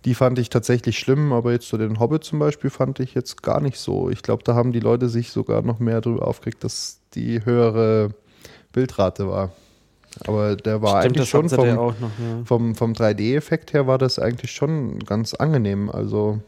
Die 0.05 0.13
fand 0.13 0.37
ich 0.37 0.49
tatsächlich 0.49 0.99
schlimm, 0.99 1.33
aber 1.33 1.51
jetzt 1.51 1.67
so 1.67 1.77
den 1.77 1.99
Hobbit 1.99 2.23
zum 2.23 2.37
Beispiel 2.37 2.69
fand 2.69 2.99
ich 2.99 3.15
jetzt 3.15 3.41
gar 3.41 3.59
nicht 3.59 3.79
so. 3.79 4.09
Ich 4.09 4.21
glaube, 4.21 4.43
da 4.43 4.53
haben 4.53 4.71
die 4.71 4.79
Leute 4.79 5.09
sich 5.09 5.31
sogar 5.31 5.63
noch 5.63 5.79
mehr 5.79 5.99
darüber 6.01 6.27
aufgeregt, 6.27 6.63
dass 6.63 6.99
die 7.15 7.43
höhere 7.43 8.09
Bildrate 8.71 9.27
war. 9.27 9.51
Aber 10.25 10.55
der 10.55 10.81
war 10.81 11.01
Stimmt, 11.01 11.17
eigentlich 11.17 11.17
das 11.17 11.27
schon 11.29 11.49
vom, 11.49 11.77
auch 11.77 11.99
noch. 11.99 12.11
Ja. 12.19 12.43
vom, 12.45 12.75
vom 12.75 12.93
3D-Effekt 12.93 13.73
her 13.73 13.87
war 13.87 13.97
das 13.97 14.19
eigentlich 14.19 14.51
schon 14.51 14.99
ganz 14.99 15.33
angenehm. 15.33 15.89
Also 15.89 16.39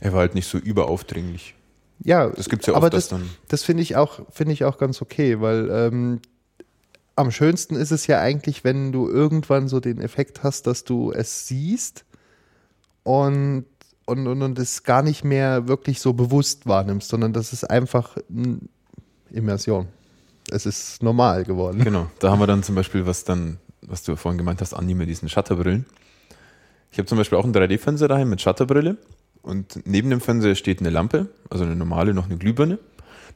Er 0.00 0.12
war 0.12 0.20
halt 0.20 0.34
nicht 0.34 0.48
so 0.48 0.58
überaufdringlich. 0.58 1.54
ja, 2.04 2.28
Das 2.28 2.48
gibt's 2.48 2.66
ja 2.66 2.74
aber 2.74 2.86
oft, 2.86 2.94
dass 2.94 3.08
das, 3.08 3.18
dann. 3.18 3.28
das 3.48 3.64
finde 3.64 3.82
ich 3.82 3.96
auch 3.96 4.20
finde 4.30 4.52
ich 4.52 4.64
auch 4.64 4.78
ganz 4.78 5.02
okay, 5.02 5.40
weil 5.40 5.68
ähm, 5.70 6.20
am 7.16 7.30
schönsten 7.32 7.74
ist 7.74 7.90
es 7.90 8.06
ja 8.06 8.20
eigentlich, 8.20 8.62
wenn 8.62 8.92
du 8.92 9.08
irgendwann 9.08 9.66
so 9.68 9.80
den 9.80 10.00
Effekt 10.00 10.44
hast, 10.44 10.66
dass 10.68 10.84
du 10.84 11.10
es 11.12 11.48
siehst 11.48 12.04
und 13.02 13.64
und, 14.06 14.26
und, 14.26 14.40
und 14.40 14.58
es 14.58 14.84
gar 14.84 15.02
nicht 15.02 15.22
mehr 15.22 15.68
wirklich 15.68 16.00
so 16.00 16.14
bewusst 16.14 16.66
wahrnimmst, 16.66 17.10
sondern 17.10 17.34
das 17.34 17.52
ist 17.52 17.68
einfach 17.68 18.16
mm, 18.30 18.56
Immersion. 19.30 19.88
Es 20.50 20.66
ist 20.66 21.02
normal 21.02 21.44
geworden. 21.44 21.82
Genau, 21.84 22.06
da 22.18 22.30
haben 22.30 22.40
wir 22.40 22.46
dann 22.46 22.62
zum 22.62 22.74
Beispiel, 22.74 23.06
was 23.06 23.24
dann, 23.24 23.58
was 23.82 24.02
du 24.02 24.16
vorhin 24.16 24.38
gemeint 24.38 24.60
hast, 24.60 24.74
Andi 24.74 24.94
mit 24.94 25.08
diesen 25.08 25.28
Shutterbrillen. 25.28 25.84
Ich 26.90 26.98
habe 26.98 27.06
zum 27.06 27.18
Beispiel 27.18 27.36
auch 27.38 27.44
einen 27.44 27.54
3D-Fernseher 27.54 28.08
daheim 28.08 28.30
mit 28.30 28.40
Shutterbrille 28.40 28.96
und 29.42 29.80
neben 29.86 30.08
dem 30.10 30.20
Fernseher 30.20 30.54
steht 30.54 30.80
eine 30.80 30.90
Lampe, 30.90 31.28
also 31.50 31.64
eine 31.64 31.76
normale, 31.76 32.14
noch 32.14 32.26
eine 32.26 32.36
Glühbirne. 32.38 32.78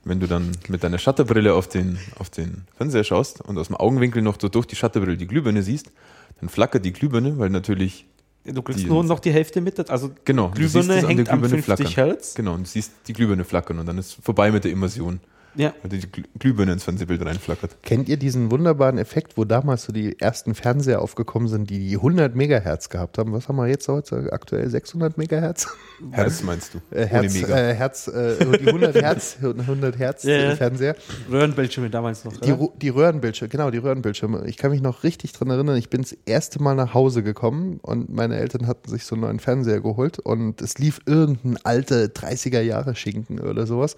Wenn 0.04 0.18
du 0.18 0.26
dann 0.26 0.50
mit 0.68 0.82
deiner 0.82 0.98
Shutterbrille 0.98 1.54
auf 1.54 1.68
den, 1.68 1.96
auf 2.18 2.28
den 2.28 2.64
Fernseher 2.76 3.04
schaust 3.04 3.40
und 3.42 3.56
aus 3.58 3.68
dem 3.68 3.76
Augenwinkel 3.76 4.20
noch 4.22 4.36
so 4.40 4.48
durch 4.48 4.66
die 4.66 4.74
Shutterbrille 4.74 5.16
die 5.16 5.26
Glühbirne 5.28 5.62
siehst, 5.62 5.92
dann 6.40 6.48
flackert 6.48 6.84
die 6.84 6.92
Glühbirne, 6.92 7.38
weil 7.38 7.50
natürlich, 7.50 8.06
Du 8.44 8.60
kriegst 8.62 8.80
Die- 8.80 8.86
nur 8.86 9.04
noch 9.04 9.20
die 9.20 9.30
Hälfte 9.30 9.60
mit. 9.60 9.88
Also 9.88 10.10
genau, 10.24 10.48
du 10.48 10.62
siehst 10.62 10.72
Glühbirne 10.72 10.94
es 10.98 11.04
an 11.04 11.08
der 11.10 11.16
hängt 11.18 11.28
am 11.30 11.40
Glühbirne 11.42 11.62
50 11.62 11.86
flackern. 11.94 12.08
Hertz. 12.08 12.34
Genau, 12.34 12.54
und 12.54 12.66
du 12.66 12.70
siehst 12.70 12.90
die 13.06 13.12
Glühbirne 13.12 13.44
flackern 13.44 13.78
und 13.78 13.86
dann 13.86 13.98
ist 13.98 14.14
vorbei 14.20 14.50
mit 14.50 14.64
der 14.64 14.72
Immersion, 14.72 15.20
Ja. 15.54 15.74
weil 15.82 15.90
die 15.90 16.06
Glüh- 16.06 16.24
Glühbirne 16.38 16.72
ins 16.72 16.84
Fernsehbild 16.84 17.24
reinflackert. 17.24 17.76
Kennt 17.82 18.08
ihr 18.08 18.16
diesen 18.16 18.50
wunderbaren 18.50 18.98
Effekt, 18.98 19.36
wo 19.36 19.44
damals 19.44 19.84
so 19.84 19.92
die 19.92 20.18
ersten 20.18 20.54
Fernseher 20.54 21.02
aufgekommen 21.02 21.48
sind, 21.48 21.68
die 21.68 21.78
die 21.78 21.96
100 21.96 22.34
Megahertz 22.34 22.88
gehabt 22.88 23.18
haben? 23.18 23.32
Was 23.32 23.48
haben 23.48 23.56
wir 23.56 23.66
jetzt 23.68 23.86
heute 23.88 24.32
aktuell? 24.32 24.68
600 24.70 25.18
Megahertz? 25.18 25.68
Herz 26.10 26.42
meinst 26.42 26.74
du? 26.74 26.78
Äh, 26.96 27.06
Herz, 27.06 27.34
Ohne 27.34 27.42
Mega. 27.42 27.56
äh, 27.58 27.74
Herz, 27.74 28.08
äh, 28.08 28.58
die 28.58 28.66
100 28.68 28.94
Hertz, 29.02 29.36
100 29.42 29.98
Hertz 29.98 30.22
Ja, 30.24 30.32
ja. 30.36 30.50
äh, 30.52 30.56
Fernseher. 30.56 30.96
Röhrenbildschirme 31.30 31.90
damals 31.90 32.24
noch. 32.24 32.36
Die, 32.38 32.54
die 32.80 32.88
Röhrenbildschirme, 32.88 33.50
genau, 33.50 33.70
die 33.70 33.78
Röhrenbildschirme. 33.78 34.44
Ich 34.46 34.56
kann 34.56 34.70
mich 34.70 34.80
noch 34.82 35.02
richtig 35.04 35.32
dran 35.32 35.50
erinnern, 35.50 35.76
ich 35.76 35.90
bin 35.90 36.02
das 36.02 36.16
erste 36.24 36.62
Mal 36.62 36.74
nach 36.74 36.94
Hause 36.94 37.22
gekommen 37.22 37.78
und 37.82 38.10
meine 38.12 38.36
Eltern 38.36 38.66
hatten 38.66 38.88
sich 38.90 39.04
so 39.04 39.14
einen 39.14 39.22
neuen 39.22 39.38
Fernseher 39.38 39.80
geholt 39.80 40.18
und 40.18 40.60
es 40.62 40.78
lief 40.78 41.00
irgendein 41.06 41.58
alter 41.64 42.04
30er 42.04 42.60
Jahre 42.62 42.94
Schinken 42.94 43.38
oder 43.40 43.66
sowas. 43.66 43.96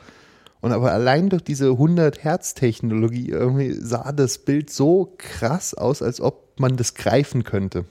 Und 0.64 0.72
aber 0.72 0.92
allein 0.92 1.28
durch 1.28 1.42
diese 1.42 1.72
100 1.72 2.24
Hertz 2.24 2.54
Technologie 2.54 3.28
irgendwie 3.28 3.74
sah 3.74 4.12
das 4.12 4.38
Bild 4.38 4.70
so 4.70 5.12
krass 5.18 5.74
aus, 5.74 6.00
als 6.00 6.22
ob 6.22 6.58
man 6.58 6.78
das 6.78 6.94
greifen 6.94 7.44
könnte. 7.44 7.84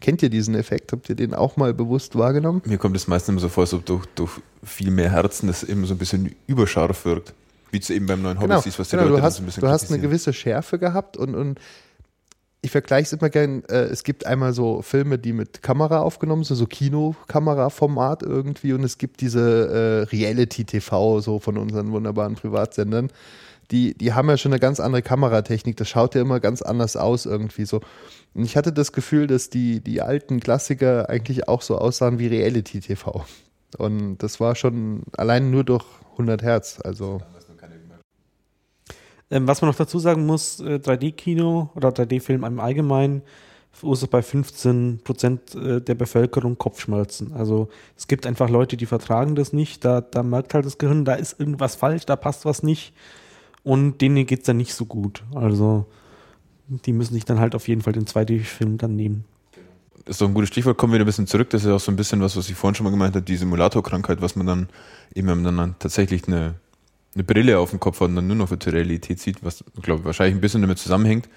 Kennt 0.00 0.20
ihr 0.20 0.28
diesen 0.28 0.56
Effekt? 0.56 0.90
Habt 0.90 1.08
ihr 1.10 1.14
den 1.14 1.32
auch 1.32 1.56
mal 1.56 1.72
bewusst 1.72 2.18
wahrgenommen? 2.18 2.60
Mir 2.64 2.78
kommt 2.78 2.96
es 2.96 3.06
meistens 3.06 3.28
immer 3.28 3.40
so 3.40 3.48
vor, 3.48 3.62
als 3.62 3.72
ob 3.72 3.86
durch, 3.86 4.04
durch 4.16 4.32
viel 4.64 4.90
mehr 4.90 5.12
Herzen 5.12 5.46
das 5.46 5.62
eben 5.62 5.86
so 5.86 5.94
ein 5.94 5.98
bisschen 5.98 6.34
überscharf 6.48 7.04
wirkt. 7.04 7.34
Wie 7.70 7.78
du 7.78 7.92
eben 7.92 8.06
beim 8.06 8.20
neuen 8.20 8.38
Hobby 8.38 8.48
Genau, 8.48 8.60
siehst, 8.60 8.80
was 8.80 8.88
die 8.88 8.96
genau 8.96 9.08
Leute 9.08 9.20
du 9.20 9.22
hast, 9.22 9.36
so 9.36 9.42
ein 9.44 9.46
bisschen 9.46 9.60
du 9.60 9.68
hast 9.68 9.92
eine 9.92 10.02
gewisse 10.02 10.32
Schärfe 10.32 10.80
gehabt 10.80 11.16
und, 11.16 11.36
und 11.36 11.60
ich 12.64 12.70
vergleiche 12.70 13.06
es 13.06 13.12
immer 13.12 13.28
gern, 13.28 13.64
äh, 13.64 13.82
es 13.82 14.04
gibt 14.04 14.24
einmal 14.24 14.52
so 14.52 14.82
Filme, 14.82 15.18
die 15.18 15.32
mit 15.32 15.62
Kamera 15.62 16.00
aufgenommen 16.00 16.44
sind, 16.44 16.56
so 16.56 16.66
Kinokameraformat 16.66 18.22
irgendwie 18.22 18.72
und 18.72 18.84
es 18.84 18.98
gibt 18.98 19.20
diese 19.20 20.06
äh, 20.10 20.16
Reality-TV 20.16 21.20
so 21.20 21.40
von 21.40 21.58
unseren 21.58 21.90
wunderbaren 21.90 22.36
Privatsendern. 22.36 23.10
Die, 23.72 23.94
die 23.94 24.12
haben 24.12 24.28
ja 24.28 24.36
schon 24.36 24.52
eine 24.52 24.60
ganz 24.60 24.78
andere 24.78 25.02
Kameratechnik, 25.02 25.76
das 25.76 25.88
schaut 25.88 26.14
ja 26.14 26.20
immer 26.20 26.38
ganz 26.38 26.62
anders 26.62 26.96
aus 26.96 27.26
irgendwie 27.26 27.64
so. 27.64 27.80
Und 28.34 28.44
ich 28.44 28.56
hatte 28.56 28.72
das 28.72 28.92
Gefühl, 28.92 29.26
dass 29.26 29.50
die, 29.50 29.80
die 29.80 30.00
alten 30.00 30.38
Klassiker 30.38 31.10
eigentlich 31.10 31.48
auch 31.48 31.62
so 31.62 31.78
aussahen 31.78 32.18
wie 32.18 32.28
Reality-TV. 32.28 33.24
Und 33.78 34.18
das 34.18 34.38
war 34.38 34.54
schon 34.54 35.02
allein 35.16 35.50
nur 35.50 35.64
durch 35.64 35.84
100 36.12 36.42
Hertz, 36.42 36.78
also 36.84 37.22
Ähm, 39.32 39.48
was 39.48 39.62
man 39.62 39.70
noch 39.70 39.76
dazu 39.76 39.98
sagen 39.98 40.26
muss, 40.26 40.60
äh, 40.60 40.78
3D-Kino 40.78 41.70
oder 41.74 41.88
3D-Film 41.88 42.44
im 42.44 42.60
Allgemeinen 42.60 43.22
verursacht 43.72 44.10
bei 44.10 44.20
15 44.20 45.00
Prozent 45.02 45.54
äh, 45.54 45.80
der 45.80 45.94
Bevölkerung 45.94 46.58
Kopfschmerzen. 46.58 47.32
Also 47.32 47.70
es 47.96 48.06
gibt 48.06 48.26
einfach 48.26 48.50
Leute, 48.50 48.76
die 48.76 48.84
vertragen 48.84 49.34
das 49.34 49.54
nicht. 49.54 49.86
Da, 49.86 50.02
da 50.02 50.22
merkt 50.22 50.52
halt 50.52 50.66
das 50.66 50.76
Gehirn, 50.76 51.06
da 51.06 51.14
ist 51.14 51.40
irgendwas 51.40 51.76
falsch, 51.76 52.04
da 52.04 52.14
passt 52.14 52.44
was 52.44 52.62
nicht. 52.62 52.92
Und 53.64 54.02
denen 54.02 54.26
geht 54.26 54.40
es 54.40 54.44
dann 54.44 54.58
nicht 54.58 54.74
so 54.74 54.84
gut. 54.84 55.24
Also 55.34 55.86
die 56.68 56.92
müssen 56.92 57.14
sich 57.14 57.24
dann 57.24 57.40
halt 57.40 57.54
auf 57.54 57.66
jeden 57.68 57.80
Fall 57.80 57.94
den 57.94 58.04
2D-Film 58.04 58.76
dann 58.76 58.96
nehmen. 58.96 59.24
Das 60.04 60.16
ist 60.16 60.20
doch 60.20 60.28
ein 60.28 60.34
gutes 60.34 60.50
Stichwort, 60.50 60.76
kommen 60.76 60.92
wir 60.92 60.96
wieder 60.96 61.04
ein 61.04 61.06
bisschen 61.06 61.26
zurück. 61.26 61.48
Das 61.50 61.64
ist 61.64 61.70
auch 61.70 61.80
so 61.80 61.90
ein 61.90 61.96
bisschen 61.96 62.20
was, 62.20 62.36
was 62.36 62.50
ich 62.50 62.54
vorhin 62.54 62.74
schon 62.74 62.84
mal 62.84 62.90
gemeint 62.90 63.14
habe, 63.14 63.24
die 63.24 63.36
Simulatorkrankheit, 63.36 64.20
was 64.20 64.36
man 64.36 64.46
dann 64.46 64.68
eben, 65.14 65.42
dann 65.42 65.76
tatsächlich 65.78 66.26
eine, 66.28 66.56
eine 67.14 67.24
Brille 67.24 67.58
auf 67.58 67.70
dem 67.70 67.80
Kopf 67.80 68.00
hat 68.00 68.08
und 68.08 68.16
dann 68.16 68.26
nur 68.26 68.36
noch 68.36 68.50
virtuelle 68.50 68.78
Realität 68.78 69.20
sieht, 69.20 69.44
was, 69.44 69.64
glaube 69.82 70.00
ich, 70.00 70.04
wahrscheinlich 70.06 70.36
ein 70.36 70.40
bisschen 70.40 70.62
damit 70.62 70.78
zusammenhängt, 70.78 71.28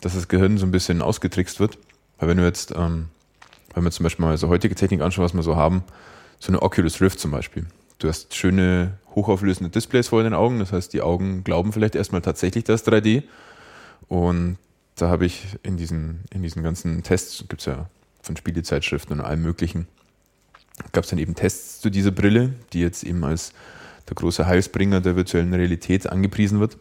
dass 0.00 0.14
das 0.14 0.28
Gehirn 0.28 0.58
so 0.58 0.66
ein 0.66 0.70
bisschen 0.70 1.02
ausgetrickst 1.02 1.58
wird. 1.58 1.78
Weil 2.18 2.28
wenn 2.28 2.36
du 2.36 2.44
jetzt, 2.44 2.72
ähm, 2.76 3.06
wenn 3.74 3.84
wir 3.84 3.90
zum 3.90 4.04
Beispiel 4.04 4.24
mal 4.24 4.36
so 4.36 4.48
heutige 4.48 4.74
Technik 4.74 5.00
anschauen, 5.00 5.24
was 5.24 5.34
wir 5.34 5.42
so 5.42 5.56
haben, 5.56 5.84
so 6.38 6.48
eine 6.48 6.62
Oculus 6.62 7.00
Rift 7.00 7.18
zum 7.18 7.30
Beispiel. 7.30 7.66
Du 7.98 8.08
hast 8.08 8.34
schöne, 8.34 8.98
hochauflösende 9.14 9.70
Displays 9.70 10.08
vor 10.08 10.22
den 10.22 10.34
Augen, 10.34 10.58
das 10.58 10.72
heißt, 10.72 10.92
die 10.92 11.00
Augen 11.00 11.44
glauben 11.44 11.72
vielleicht 11.72 11.94
erstmal 11.94 12.20
tatsächlich, 12.20 12.64
das 12.64 12.86
3D. 12.86 13.22
Und 14.08 14.58
da 14.96 15.08
habe 15.08 15.24
ich 15.24 15.46
in 15.62 15.78
diesen, 15.78 16.20
in 16.30 16.42
diesen 16.42 16.62
ganzen 16.62 17.02
Tests, 17.02 17.44
gibt 17.48 17.62
es 17.62 17.66
ja 17.66 17.88
von 18.20 18.36
Spielezeitschriften 18.36 19.18
und 19.18 19.24
allem 19.24 19.42
möglichen, 19.42 19.86
gab 20.92 21.04
es 21.04 21.10
dann 21.10 21.18
eben 21.18 21.34
Tests 21.34 21.80
zu 21.80 21.88
dieser 21.88 22.10
Brille, 22.10 22.54
die 22.72 22.80
jetzt 22.80 23.02
eben 23.02 23.24
als 23.24 23.52
der 24.08 24.14
große 24.14 24.46
Heilsbringer 24.46 25.00
der 25.00 25.16
virtuellen 25.16 25.52
Realität 25.52 26.08
angepriesen 26.08 26.60
wird. 26.60 26.78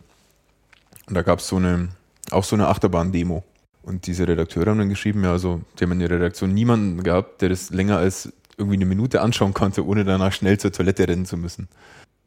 Und 1.07 1.15
da 1.15 1.21
gab 1.21 1.39
es 1.39 1.47
so 1.47 1.57
eine, 1.57 1.89
auch 2.31 2.43
so 2.43 2.55
eine 2.55 2.67
Achterbahn-Demo. 2.67 3.43
Und 3.83 4.07
diese 4.07 4.27
Redakteure 4.27 4.71
haben 4.71 4.79
dann 4.79 4.89
geschrieben, 4.89 5.23
ja, 5.23 5.31
also, 5.31 5.61
die 5.77 5.83
haben 5.83 5.91
in 5.91 5.99
der 5.99 6.09
Redaktion 6.09 6.53
niemanden 6.53 7.03
gehabt, 7.03 7.41
der 7.41 7.49
das 7.49 7.69
länger 7.69 7.97
als 7.97 8.33
irgendwie 8.57 8.77
eine 8.77 8.85
Minute 8.85 9.21
anschauen 9.21 9.53
konnte, 9.53 9.85
ohne 9.85 10.03
danach 10.03 10.33
schnell 10.33 10.57
zur 10.57 10.71
Toilette 10.71 11.07
rennen 11.07 11.25
zu 11.25 11.37
müssen. 11.37 11.67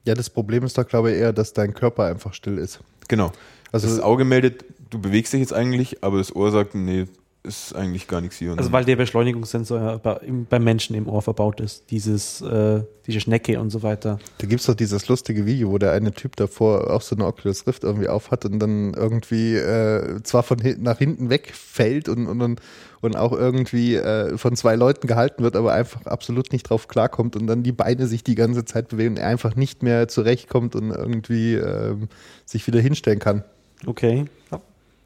Ja, 0.05 0.15
das 0.15 0.31
Problem 0.31 0.63
ist 0.65 0.79
doch, 0.79 0.87
glaube 0.87 1.11
ich, 1.11 1.19
eher, 1.19 1.33
dass 1.33 1.53
dein 1.53 1.75
Körper 1.75 2.05
einfach 2.05 2.33
still 2.33 2.59
ist. 2.59 2.81
Genau. 3.09 3.33
Also, 3.73 3.89
das 3.89 3.99
Auge 3.99 4.25
meldet, 4.25 4.65
du 4.91 5.01
bewegst 5.01 5.33
dich 5.33 5.41
jetzt 5.41 5.53
eigentlich, 5.53 6.05
aber 6.05 6.19
das 6.19 6.35
Ohr 6.35 6.53
sagt, 6.53 6.77
nee, 6.77 7.07
ist 7.49 7.75
eigentlich 7.75 8.07
gar 8.07 8.21
nichts 8.21 8.37
hier. 8.37 8.53
Und 8.53 8.59
Also 8.59 8.71
weil 8.71 8.85
der 8.85 8.97
Beschleunigungssensor 8.97 9.99
beim 9.99 10.65
Menschen 10.65 10.95
im 10.95 11.09
Ohr 11.09 11.23
verbaut 11.23 11.61
ist. 11.61 11.91
Dieses, 11.91 12.41
äh, 12.43 12.83
diese 13.07 13.21
Schnecke 13.21 13.59
und 13.59 13.71
so 13.71 13.83
weiter. 13.83 14.19
da 14.39 14.47
gibt 14.47 14.61
es 14.61 14.67
doch 14.67 14.75
dieses 14.75 15.09
lustige 15.09 15.47
Video, 15.47 15.71
wo 15.71 15.79
der 15.79 15.93
eine 15.93 16.13
Typ 16.13 16.37
davor 16.37 16.91
auch 16.91 17.01
so 17.01 17.17
eine 17.17 17.27
Oculus 17.27 17.67
Rift 17.67 17.83
irgendwie 17.83 18.09
aufhat 18.09 18.45
und 18.45 18.59
dann 18.61 18.95
irgendwie 18.95 19.57
äh, 19.57 20.23
zwar 20.23 20.43
von 20.43 20.59
hinten 20.59 20.83
nach 20.83 20.99
hinten 20.99 21.31
wegfällt 21.31 22.09
und, 22.09 22.27
und, 22.27 22.43
und, 22.43 22.61
und 23.01 23.17
auch 23.17 23.33
irgendwie 23.33 23.97
äh, 23.97 24.37
von 24.37 24.55
zwei 24.55 24.77
Leuten 24.77 25.07
gehalten 25.07 25.43
wird, 25.43 25.57
aber 25.57 25.73
einfach 25.73 26.05
absolut 26.07 26.53
nicht 26.53 26.65
drauf 26.65 26.87
klarkommt 26.87 27.35
und 27.35 27.47
dann 27.47 27.63
die 27.63 27.73
Beine 27.73 28.07
sich 28.07 28.23
die 28.23 28.35
ganze 28.35 28.65
Zeit 28.65 28.89
bewegen 28.89 29.15
und 29.15 29.19
er 29.19 29.29
einfach 29.29 29.57
nicht 29.57 29.83
mehr 29.83 30.07
zurechtkommt 30.07 30.77
und 30.77 30.91
irgendwie 30.91 31.55
ähm, 31.55 32.09
sich 32.45 32.67
wieder 32.67 32.81
hinstellen 32.81 33.19
kann. 33.19 33.43
Okay. 33.87 34.27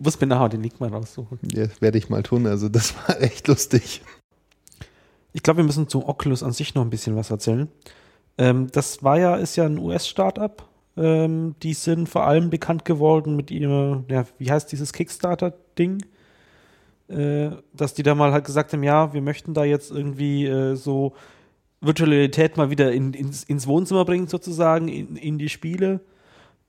Muss 0.03 0.21
mir 0.21 0.27
nachher 0.27 0.49
den 0.49 0.62
Link 0.62 0.81
mal 0.81 0.88
raussuchen. 0.88 1.38
Ja, 1.55 1.67
werde 1.81 1.99
ich 1.99 2.09
mal 2.09 2.23
tun. 2.23 2.47
Also 2.47 2.69
das 2.69 2.95
war 2.97 3.21
echt 3.21 3.49
lustig. 3.49 4.03
Ich 5.33 5.43
glaube, 5.43 5.59
wir 5.59 5.65
müssen 5.65 5.88
zu 5.88 6.07
Oculus 6.07 6.43
an 6.43 6.53
sich 6.53 6.75
noch 6.75 6.83
ein 6.83 6.91
bisschen 6.91 7.17
was 7.17 7.31
erzählen. 7.31 7.69
Ähm, 8.38 8.69
das 8.73 9.03
war 9.03 9.19
ja, 9.19 9.37
ist 9.37 9.57
ja 9.57 9.65
ein 9.65 9.79
US-Startup. 9.79 10.69
Ähm, 10.97 11.55
die 11.62 11.75
sind 11.75 12.09
vor 12.09 12.27
allem 12.27 12.51
bekannt 12.51 12.85
geworden 12.85 13.37
mit 13.37 13.51
ihrer, 13.51 14.05
ja, 14.09 14.27
wie 14.38 14.51
heißt 14.51 14.71
dieses 14.73 14.93
Kickstarter-Ding? 14.93 16.03
äh, 17.12 17.51
dass 17.75 17.95
die 17.95 18.03
da 18.03 18.15
mal 18.15 18.33
halt 18.33 18.45
gesagt 18.45 18.73
haben, 18.73 18.83
ja, 18.83 19.12
wir 19.12 19.21
möchten 19.21 19.55
da 19.55 19.65
jetzt 19.65 19.91
irgendwie 19.91 20.47
äh, 20.47 20.75
so 20.75 21.12
Virtualität 21.81 22.57
mal 22.57 22.71
wieder 22.71 22.93
in, 22.93 23.12
ins, 23.12 23.45
ins 23.45 23.67
Wohnzimmer 23.67 24.05
bringen, 24.05 24.29
sozusagen, 24.29 24.88
in, 24.88 25.17
in 25.17 25.38
die 25.38 25.49
Spiele. 25.49 26.01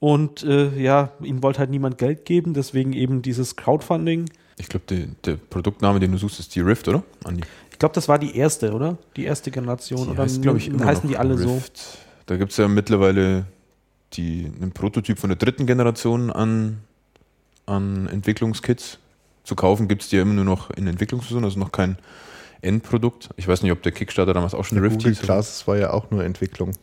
Und 0.03 0.43
äh, 0.43 0.77
ja, 0.77 1.13
ihnen 1.21 1.41
wollte 1.43 1.59
halt 1.59 1.69
niemand 1.69 1.97
Geld 1.97 2.25
geben, 2.25 2.53
deswegen 2.53 2.91
eben 2.91 3.21
dieses 3.21 3.55
Crowdfunding. 3.55 4.25
Ich 4.57 4.67
glaube, 4.67 4.83
der 4.87 5.37
Produktname, 5.49 6.01
den 6.01 6.11
du 6.11 6.17
suchst, 6.17 6.41
ist 6.41 6.53
die 6.55 6.59
Rift, 6.59 6.89
oder? 6.89 7.03
Andi? 7.23 7.41
Ich 7.71 7.79
glaube, 7.79 7.95
das 7.95 8.09
war 8.09 8.19
die 8.19 8.35
erste, 8.35 8.73
oder? 8.73 8.97
Die 9.15 9.23
erste 9.23 9.49
Generation. 9.49 10.03
Die 10.03 10.09
oder 10.09 10.23
heißt, 10.23 10.41
glaube 10.41 10.57
ich, 10.57 10.67
immer 10.67 10.83
heißen 10.83 11.07
die 11.07 11.15
alle 11.15 11.39
Rift. 11.39 11.77
so? 11.77 11.97
Da 12.25 12.35
gibt 12.35 12.51
es 12.51 12.57
ja 12.57 12.67
mittlerweile 12.67 13.45
die, 14.11 14.51
einen 14.59 14.73
Prototyp 14.73 15.19
von 15.19 15.29
der 15.29 15.37
dritten 15.37 15.67
Generation 15.67 16.33
an, 16.33 16.79
an 17.65 18.07
Entwicklungskits. 18.07 18.99
Zu 19.45 19.55
kaufen 19.55 19.87
gibt 19.87 20.01
es 20.01 20.09
die 20.09 20.17
ja 20.17 20.23
immer 20.23 20.33
nur 20.33 20.43
noch 20.43 20.69
in 20.71 20.85
Entwicklungsversion, 20.85 21.45
also 21.45 21.57
noch 21.57 21.71
kein 21.71 21.97
Endprodukt. 22.61 23.29
Ich 23.37 23.47
weiß 23.47 23.61
nicht, 23.63 23.71
ob 23.71 23.81
der 23.83 23.93
Kickstarter 23.93 24.33
damals 24.33 24.53
auch 24.53 24.65
schon 24.65 24.75
der 24.75 24.83
Rift 24.83 24.97
Google 24.97 25.13
hieß. 25.13 25.21
Class 25.21 25.65
war 25.65 25.77
ja 25.77 25.91
auch 25.91 26.11
nur 26.11 26.25
Entwicklung. 26.25 26.73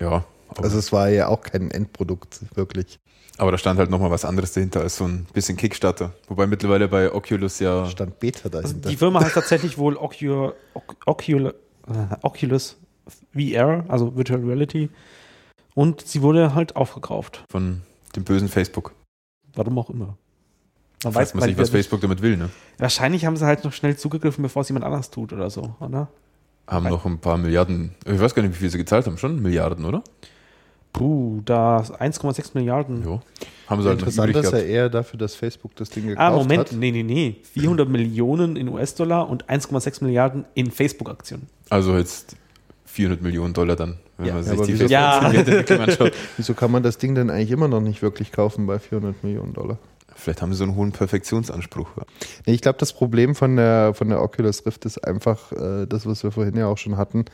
Ja. 0.00 0.24
Also 0.62 0.78
es 0.78 0.92
war 0.92 1.08
ja 1.08 1.28
auch 1.28 1.42
kein 1.42 1.70
Endprodukt, 1.70 2.40
wirklich. 2.54 2.98
Aber 3.36 3.50
da 3.50 3.58
stand 3.58 3.78
halt 3.78 3.90
nochmal 3.90 4.10
was 4.10 4.24
anderes 4.24 4.52
dahinter 4.52 4.80
als 4.80 4.96
so 4.96 5.04
ein 5.04 5.26
bisschen 5.32 5.56
Kickstarter. 5.56 6.12
Wobei 6.28 6.46
mittlerweile 6.46 6.86
bei 6.86 7.12
Oculus 7.12 7.58
ja. 7.58 7.86
Stand 7.86 8.20
Beta 8.20 8.48
dahinter. 8.48 8.76
Also 8.76 8.90
die 8.90 8.96
Firma 8.96 9.20
heißt 9.20 9.34
tatsächlich 9.34 9.76
wohl 9.76 9.96
Ocul 9.96 10.54
Ocul 11.04 11.54
äh, 11.88 12.16
Oculus 12.22 12.76
VR, 13.32 13.84
also 13.88 14.16
Virtual 14.16 14.40
Reality. 14.40 14.88
Und 15.74 16.02
sie 16.02 16.22
wurde 16.22 16.54
halt 16.54 16.76
aufgekauft. 16.76 17.44
Von 17.50 17.82
dem 18.14 18.22
bösen 18.22 18.48
Facebook. 18.48 18.94
Warum 19.54 19.78
auch 19.78 19.90
immer. 19.90 20.16
Man 21.02 21.14
weiß 21.14 21.34
man 21.34 21.48
nicht, 21.48 21.58
was 21.58 21.70
Facebook 21.70 22.00
damit 22.00 22.22
will, 22.22 22.36
ne? 22.36 22.50
Wahrscheinlich 22.78 23.26
haben 23.26 23.36
sie 23.36 23.44
halt 23.44 23.64
noch 23.64 23.72
schnell 23.72 23.96
zugegriffen, 23.96 24.42
bevor 24.42 24.62
es 24.62 24.68
jemand 24.68 24.86
anders 24.86 25.10
tut 25.10 25.32
oder 25.32 25.50
so, 25.50 25.74
oder? 25.80 26.08
Haben 26.66 26.88
noch 26.88 27.04
ein 27.04 27.18
paar 27.18 27.36
Milliarden, 27.36 27.94
ich 28.06 28.18
weiß 28.18 28.34
gar 28.34 28.42
nicht, 28.42 28.54
wie 28.54 28.58
viel 28.58 28.70
sie 28.70 28.78
gezahlt 28.78 29.06
haben, 29.06 29.18
schon 29.18 29.42
Milliarden, 29.42 29.84
oder? 29.84 30.02
Puh, 30.94 31.42
da 31.44 31.78
1,6 31.78 32.52
Milliarden. 32.54 33.04
Jo. 33.04 33.20
Haben 33.66 33.82
sie 33.82 33.88
halt 33.88 33.98
Interessant 33.98 34.36
ist 34.36 34.52
ja 34.52 34.58
eher 34.58 34.88
dafür, 34.88 35.18
dass 35.18 35.34
Facebook 35.34 35.74
das 35.74 35.90
Ding 35.90 36.06
gekauft 36.06 36.24
hat. 36.24 36.32
Ah, 36.32 36.36
Moment, 36.36 36.70
hat. 36.70 36.72
nee, 36.72 36.92
nee, 36.92 37.02
nee. 37.02 37.36
400 37.52 37.88
Millionen 37.88 38.54
in 38.54 38.68
US-Dollar 38.68 39.28
und 39.28 39.46
1,6 39.46 40.04
Milliarden 40.04 40.44
in 40.54 40.70
Facebook-Aktionen. 40.70 41.48
Also 41.68 41.96
jetzt 41.96 42.36
400 42.84 43.22
Millionen 43.22 43.54
Dollar 43.54 43.74
dann, 43.74 43.98
wenn 44.18 44.26
ja. 44.28 44.34
man 44.34 44.44
sich 44.44 44.56
ja, 44.56 44.64
die 44.66 44.72
wieso, 44.72 44.84
ja. 44.86 45.18
anschaut. 45.18 46.12
wieso 46.36 46.54
kann 46.54 46.70
man 46.70 46.84
das 46.84 46.96
Ding 46.96 47.16
denn 47.16 47.28
eigentlich 47.28 47.50
immer 47.50 47.66
noch 47.66 47.80
nicht 47.80 48.00
wirklich 48.00 48.30
kaufen 48.30 48.68
bei 48.68 48.78
400 48.78 49.24
Millionen 49.24 49.52
Dollar? 49.52 49.78
Vielleicht 50.14 50.42
haben 50.42 50.52
sie 50.52 50.58
so 50.58 50.64
einen 50.64 50.76
hohen 50.76 50.92
Perfektionsanspruch. 50.92 51.88
Nee, 52.46 52.54
ich 52.54 52.60
glaube, 52.60 52.78
das 52.78 52.92
Problem 52.92 53.34
von 53.34 53.56
der, 53.56 53.94
von 53.94 54.10
der 54.10 54.22
Oculus 54.22 54.64
Rift 54.64 54.84
ist 54.84 54.98
einfach 54.98 55.50
äh, 55.50 55.86
das, 55.86 56.06
was 56.06 56.22
wir 56.22 56.30
vorhin 56.30 56.56
ja 56.56 56.68
auch 56.68 56.78
schon 56.78 56.96
hatten. 56.96 57.24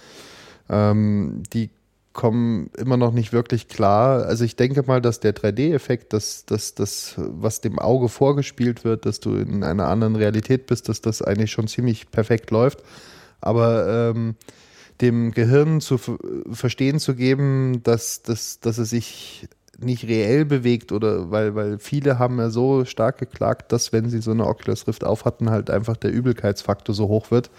Ähm, 0.71 1.43
die 1.53 1.69
kommen 2.13 2.71
immer 2.77 2.97
noch 2.97 3.13
nicht 3.13 3.33
wirklich 3.33 3.69
klar. 3.69 4.25
Also 4.25 4.45
ich 4.45 4.57
denke 4.57 4.83
mal, 4.83 5.01
dass 5.01 5.21
der 5.21 5.35
3D-Effekt, 5.35 6.13
dass 6.13 6.45
das, 6.45 6.75
das, 6.75 7.15
was 7.17 7.61
dem 7.61 7.79
Auge 7.79 8.09
vorgespielt 8.09 8.85
wird, 8.85 9.07
dass 9.07 9.21
du 9.21 9.37
in 9.37 9.63
einer 9.63 9.87
anderen 9.87 10.17
Realität 10.17 10.67
bist, 10.67 10.89
dass 10.89 11.01
das 11.01 11.23
eigentlich 11.23 11.53
schon 11.53 11.69
ziemlich 11.69 12.11
perfekt 12.11 12.51
läuft. 12.51 12.83
Aber 13.41 14.11
ähm, 14.11 14.35
dem 15.01 15.31
Gehirn 15.31 15.81
zu 15.81 15.99
verstehen 16.51 16.99
zu 16.99 17.15
geben, 17.15 17.83
dass, 17.85 18.23
dass, 18.23 18.61
dass 18.61 18.79
es 18.79 18.91
sich 18.91 19.49
nicht 19.79 20.05
reell 20.05 20.45
bewegt 20.45 20.93
oder 20.93 21.31
weil, 21.31 21.55
weil 21.55 21.79
viele 21.79 22.19
haben 22.19 22.39
ja 22.39 22.51
so 22.51 22.85
stark 22.85 23.19
geklagt, 23.19 23.73
dass 23.73 23.93
wenn 23.93 24.11
sie 24.11 24.21
so 24.21 24.31
eine 24.31 24.47
Oculus 24.47 24.87
Rift 24.87 25.05
aufhatten, 25.05 25.49
halt 25.49 25.71
einfach 25.71 25.97
der 25.97 26.13
Übelkeitsfaktor 26.13 26.95
so 26.95 27.09
hoch 27.09 27.31
wird. 27.31 27.51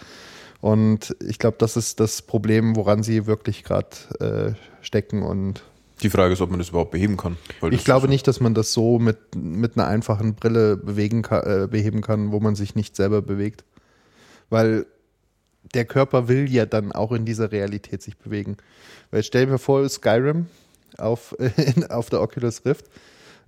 Und 0.62 1.15
ich 1.28 1.39
glaube, 1.39 1.58
das 1.60 1.76
ist 1.76 2.00
das 2.00 2.21
Problem, 2.21 2.76
woran 2.76 3.04
sie 3.04 3.26
wirklich 3.26 3.63
gerade 3.63 3.89
äh, 4.19 4.84
stecken 4.86 5.24
und 5.24 5.63
die 6.04 6.10
Frage 6.10 6.34
ist, 6.34 6.41
ob 6.41 6.50
man 6.50 6.58
das 6.58 6.69
überhaupt 6.69 6.91
beheben 6.91 7.15
kann. 7.15 7.38
ich 7.69 7.84
glaube 7.84 8.08
nicht, 8.08 8.28
dass 8.28 8.39
man 8.39 8.56
das 8.56 8.74
so 8.74 8.97
mit, 8.97 9.36
mit 9.36 9.78
einer 9.78 9.88
einfachen 9.88 10.34
Brille 10.34 10.76
bewegen 10.76 11.21
kann, 11.21 11.43
äh, 11.43 11.67
beheben 11.67 12.02
kann, 12.02 12.32
wo 12.32 12.39
man 12.39 12.56
sich 12.56 12.74
nicht 12.74 12.95
selber 12.95 13.21
bewegt. 13.21 13.63
Weil 14.50 14.88
der 15.76 15.86
Körper 15.86 16.28
will 16.28 16.52
ja 16.52 16.65
dann 16.65 16.91
auch 16.91 17.12
in 17.12 17.26
dieser 17.26 17.52
Realität 17.52 18.02
sich 18.02 18.17
bewegen. 18.17 18.58
Weil 19.12 19.21
stell 19.21 19.45
dir 19.45 19.60
vor, 19.60 19.88
Skyrim, 19.88 20.47
auf, 20.97 21.36
auf 21.89 22.10
der 22.10 22.21
Oculus 22.21 22.65
Rift 22.65 22.86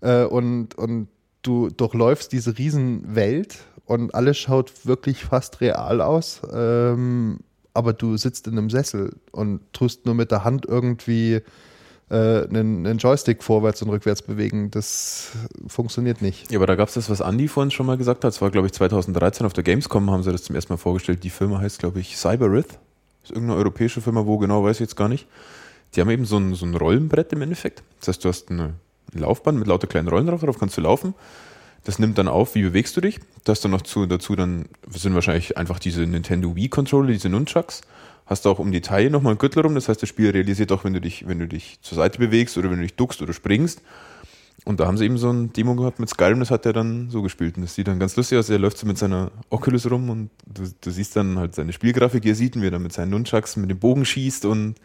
äh, 0.02 0.24
und, 0.24 0.76
und 0.76 1.08
du 1.42 1.70
durchläufst 1.70 2.32
diese 2.32 2.58
Riesenwelt 2.58 3.60
und 3.86 4.16
alles 4.16 4.38
schaut 4.38 4.86
wirklich 4.86 5.26
fast 5.26 5.62
real 5.62 6.02
aus. 6.02 6.42
Ähm, 6.54 7.40
aber 7.74 7.94
du 7.94 8.18
sitzt 8.18 8.48
in 8.48 8.58
einem 8.58 8.70
Sessel 8.70 9.16
und 9.32 9.62
tust 9.74 10.06
nur 10.06 10.16
mit 10.16 10.32
der 10.32 10.44
Hand 10.44 10.66
irgendwie 10.66 11.42
äh, 12.10 12.16
einen, 12.44 12.86
einen, 12.86 12.98
Joystick 12.98 13.44
vorwärts 13.44 13.82
und 13.82 13.90
rückwärts 13.90 14.22
bewegen. 14.22 14.70
Das 14.70 15.32
funktioniert 15.68 16.22
nicht. 16.22 16.52
Ja, 16.52 16.60
aber 16.60 16.68
da 16.68 16.76
gab 16.76 16.90
es 16.90 16.94
das, 16.94 17.10
was 17.10 17.20
Andy 17.20 17.48
vorhin 17.48 17.72
schon 17.72 17.86
mal 17.86 17.98
gesagt 17.98 18.24
hat. 18.24 18.30
Das 18.30 18.42
war, 18.42 18.52
glaube 18.52 18.68
ich, 18.68 18.74
2013 18.74 19.46
auf 19.46 19.54
der 19.54 19.64
Gamescom 19.64 20.12
haben 20.12 20.24
sie 20.24 20.32
das 20.32 20.44
zum 20.44 20.56
ersten 20.56 20.74
Mal 20.74 20.78
vorgestellt. 20.78 21.24
Die 21.24 21.30
Firma 21.30 21.60
heißt, 21.60 21.80
glaube 21.80 22.00
ich, 22.00 22.16
Cyberith. 22.16 22.80
Ist 23.24 23.32
irgendeine 23.32 23.58
europäische 23.58 24.02
Firma, 24.02 24.26
wo 24.26 24.38
genau, 24.38 24.64
weiß 24.64 24.78
ich 24.78 24.82
jetzt 24.82 24.96
gar 24.96 25.10
nicht. 25.10 25.28
Die 25.96 26.02
haben 26.02 26.10
eben 26.10 26.26
so 26.26 26.38
ein, 26.38 26.54
so 26.56 26.66
ein 26.66 26.76
Rollenbrett 26.76 27.34
im 27.34 27.42
Endeffekt. 27.42 27.84
Das 28.00 28.10
heißt, 28.10 28.26
du 28.26 28.30
hast 28.30 28.52
eine 28.52 28.74
Laufbahn 29.14 29.58
mit 29.58 29.68
lauter 29.68 29.88
kleinen 29.88 30.08
Rollen 30.08 30.28
drauf, 30.28 30.42
darauf 30.42 30.60
kannst 30.60 30.78
du 30.78 30.82
laufen. 30.82 31.14
Das 31.84 32.00
nimmt 32.00 32.18
dann 32.18 32.28
auf, 32.28 32.56
wie 32.56 32.62
bewegst 32.62 32.96
du 32.96 33.02
dich. 33.02 33.20
Da 33.44 33.52
hast 33.52 33.64
du 33.64 33.68
noch 33.68 33.82
zu, 33.82 34.06
dazu 34.06 34.36
dann, 34.36 34.66
sind 34.90 35.14
wahrscheinlich 35.16 35.58
einfach 35.58 35.80
diese 35.80 36.02
Nintendo 36.02 36.56
Wii-Controller, 36.56 37.12
diese 37.12 37.30
Nunchucks. 37.30 37.82
Hast 38.26 38.46
du 38.46 38.50
auch 38.50 38.60
um 38.60 38.72
die 38.72 38.82
Taille 38.82 39.10
nochmal 39.10 39.32
einen 39.32 39.38
Gürtel 39.38 39.64
rum. 39.64 39.76
Das 39.76 39.90
heißt, 39.90 40.02
das 40.02 40.08
Spiel 40.08 40.30
realisiert 40.30 40.72
auch, 40.72 40.86
wenn 40.86 40.94
du 40.94 41.02
dich, 41.02 41.28
wenn 41.28 41.40
du 41.40 41.48
dich 41.48 41.80
zur 41.82 41.98
Seite 41.98 42.20
bewegst 42.20 42.58
oder 42.58 42.70
wenn 42.70 42.78
du 42.78 42.84
dich 42.84 42.96
duckst 42.96 43.22
oder 43.22 43.34
springst. 43.34 43.82
Und 44.66 44.80
da 44.80 44.88
haben 44.88 44.98
sie 44.98 45.04
eben 45.04 45.18
so 45.18 45.30
ein 45.30 45.52
Demo 45.52 45.76
gehabt 45.76 46.00
mit 46.00 46.10
Skyrim, 46.10 46.40
das 46.40 46.50
hat 46.50 46.66
er 46.66 46.72
dann 46.72 47.10
so 47.10 47.22
gespielt. 47.22 47.58
Und 47.58 47.64
das 47.64 47.76
sieht 47.76 47.90
dann 47.90 48.00
ganz 48.00 48.16
lustig 48.16 48.38
aus. 48.38 48.50
Er 48.50 48.60
läuft 48.60 48.78
so 48.78 48.88
mit 48.88 48.98
seiner 48.98 49.32
Oculus 49.50 49.92
rum 49.92 50.10
und 50.10 50.30
du, 50.46 50.64
du 50.80 50.90
siehst 50.90 51.18
dann 51.18 51.38
halt 51.38 51.54
seine 51.54 51.74
Spielgrafik, 51.74 52.24
ihr 52.24 52.36
sieht, 52.36 52.60
wie 52.60 52.68
er 52.68 52.72
dann 52.72 52.84
mit 52.84 52.94
seinen 52.94 53.10
Nunchucks 53.10 53.58
mit 53.58 53.70
dem 53.70 53.80
Bogen 53.80 54.06
schießt 54.06 54.46
und 54.46 54.76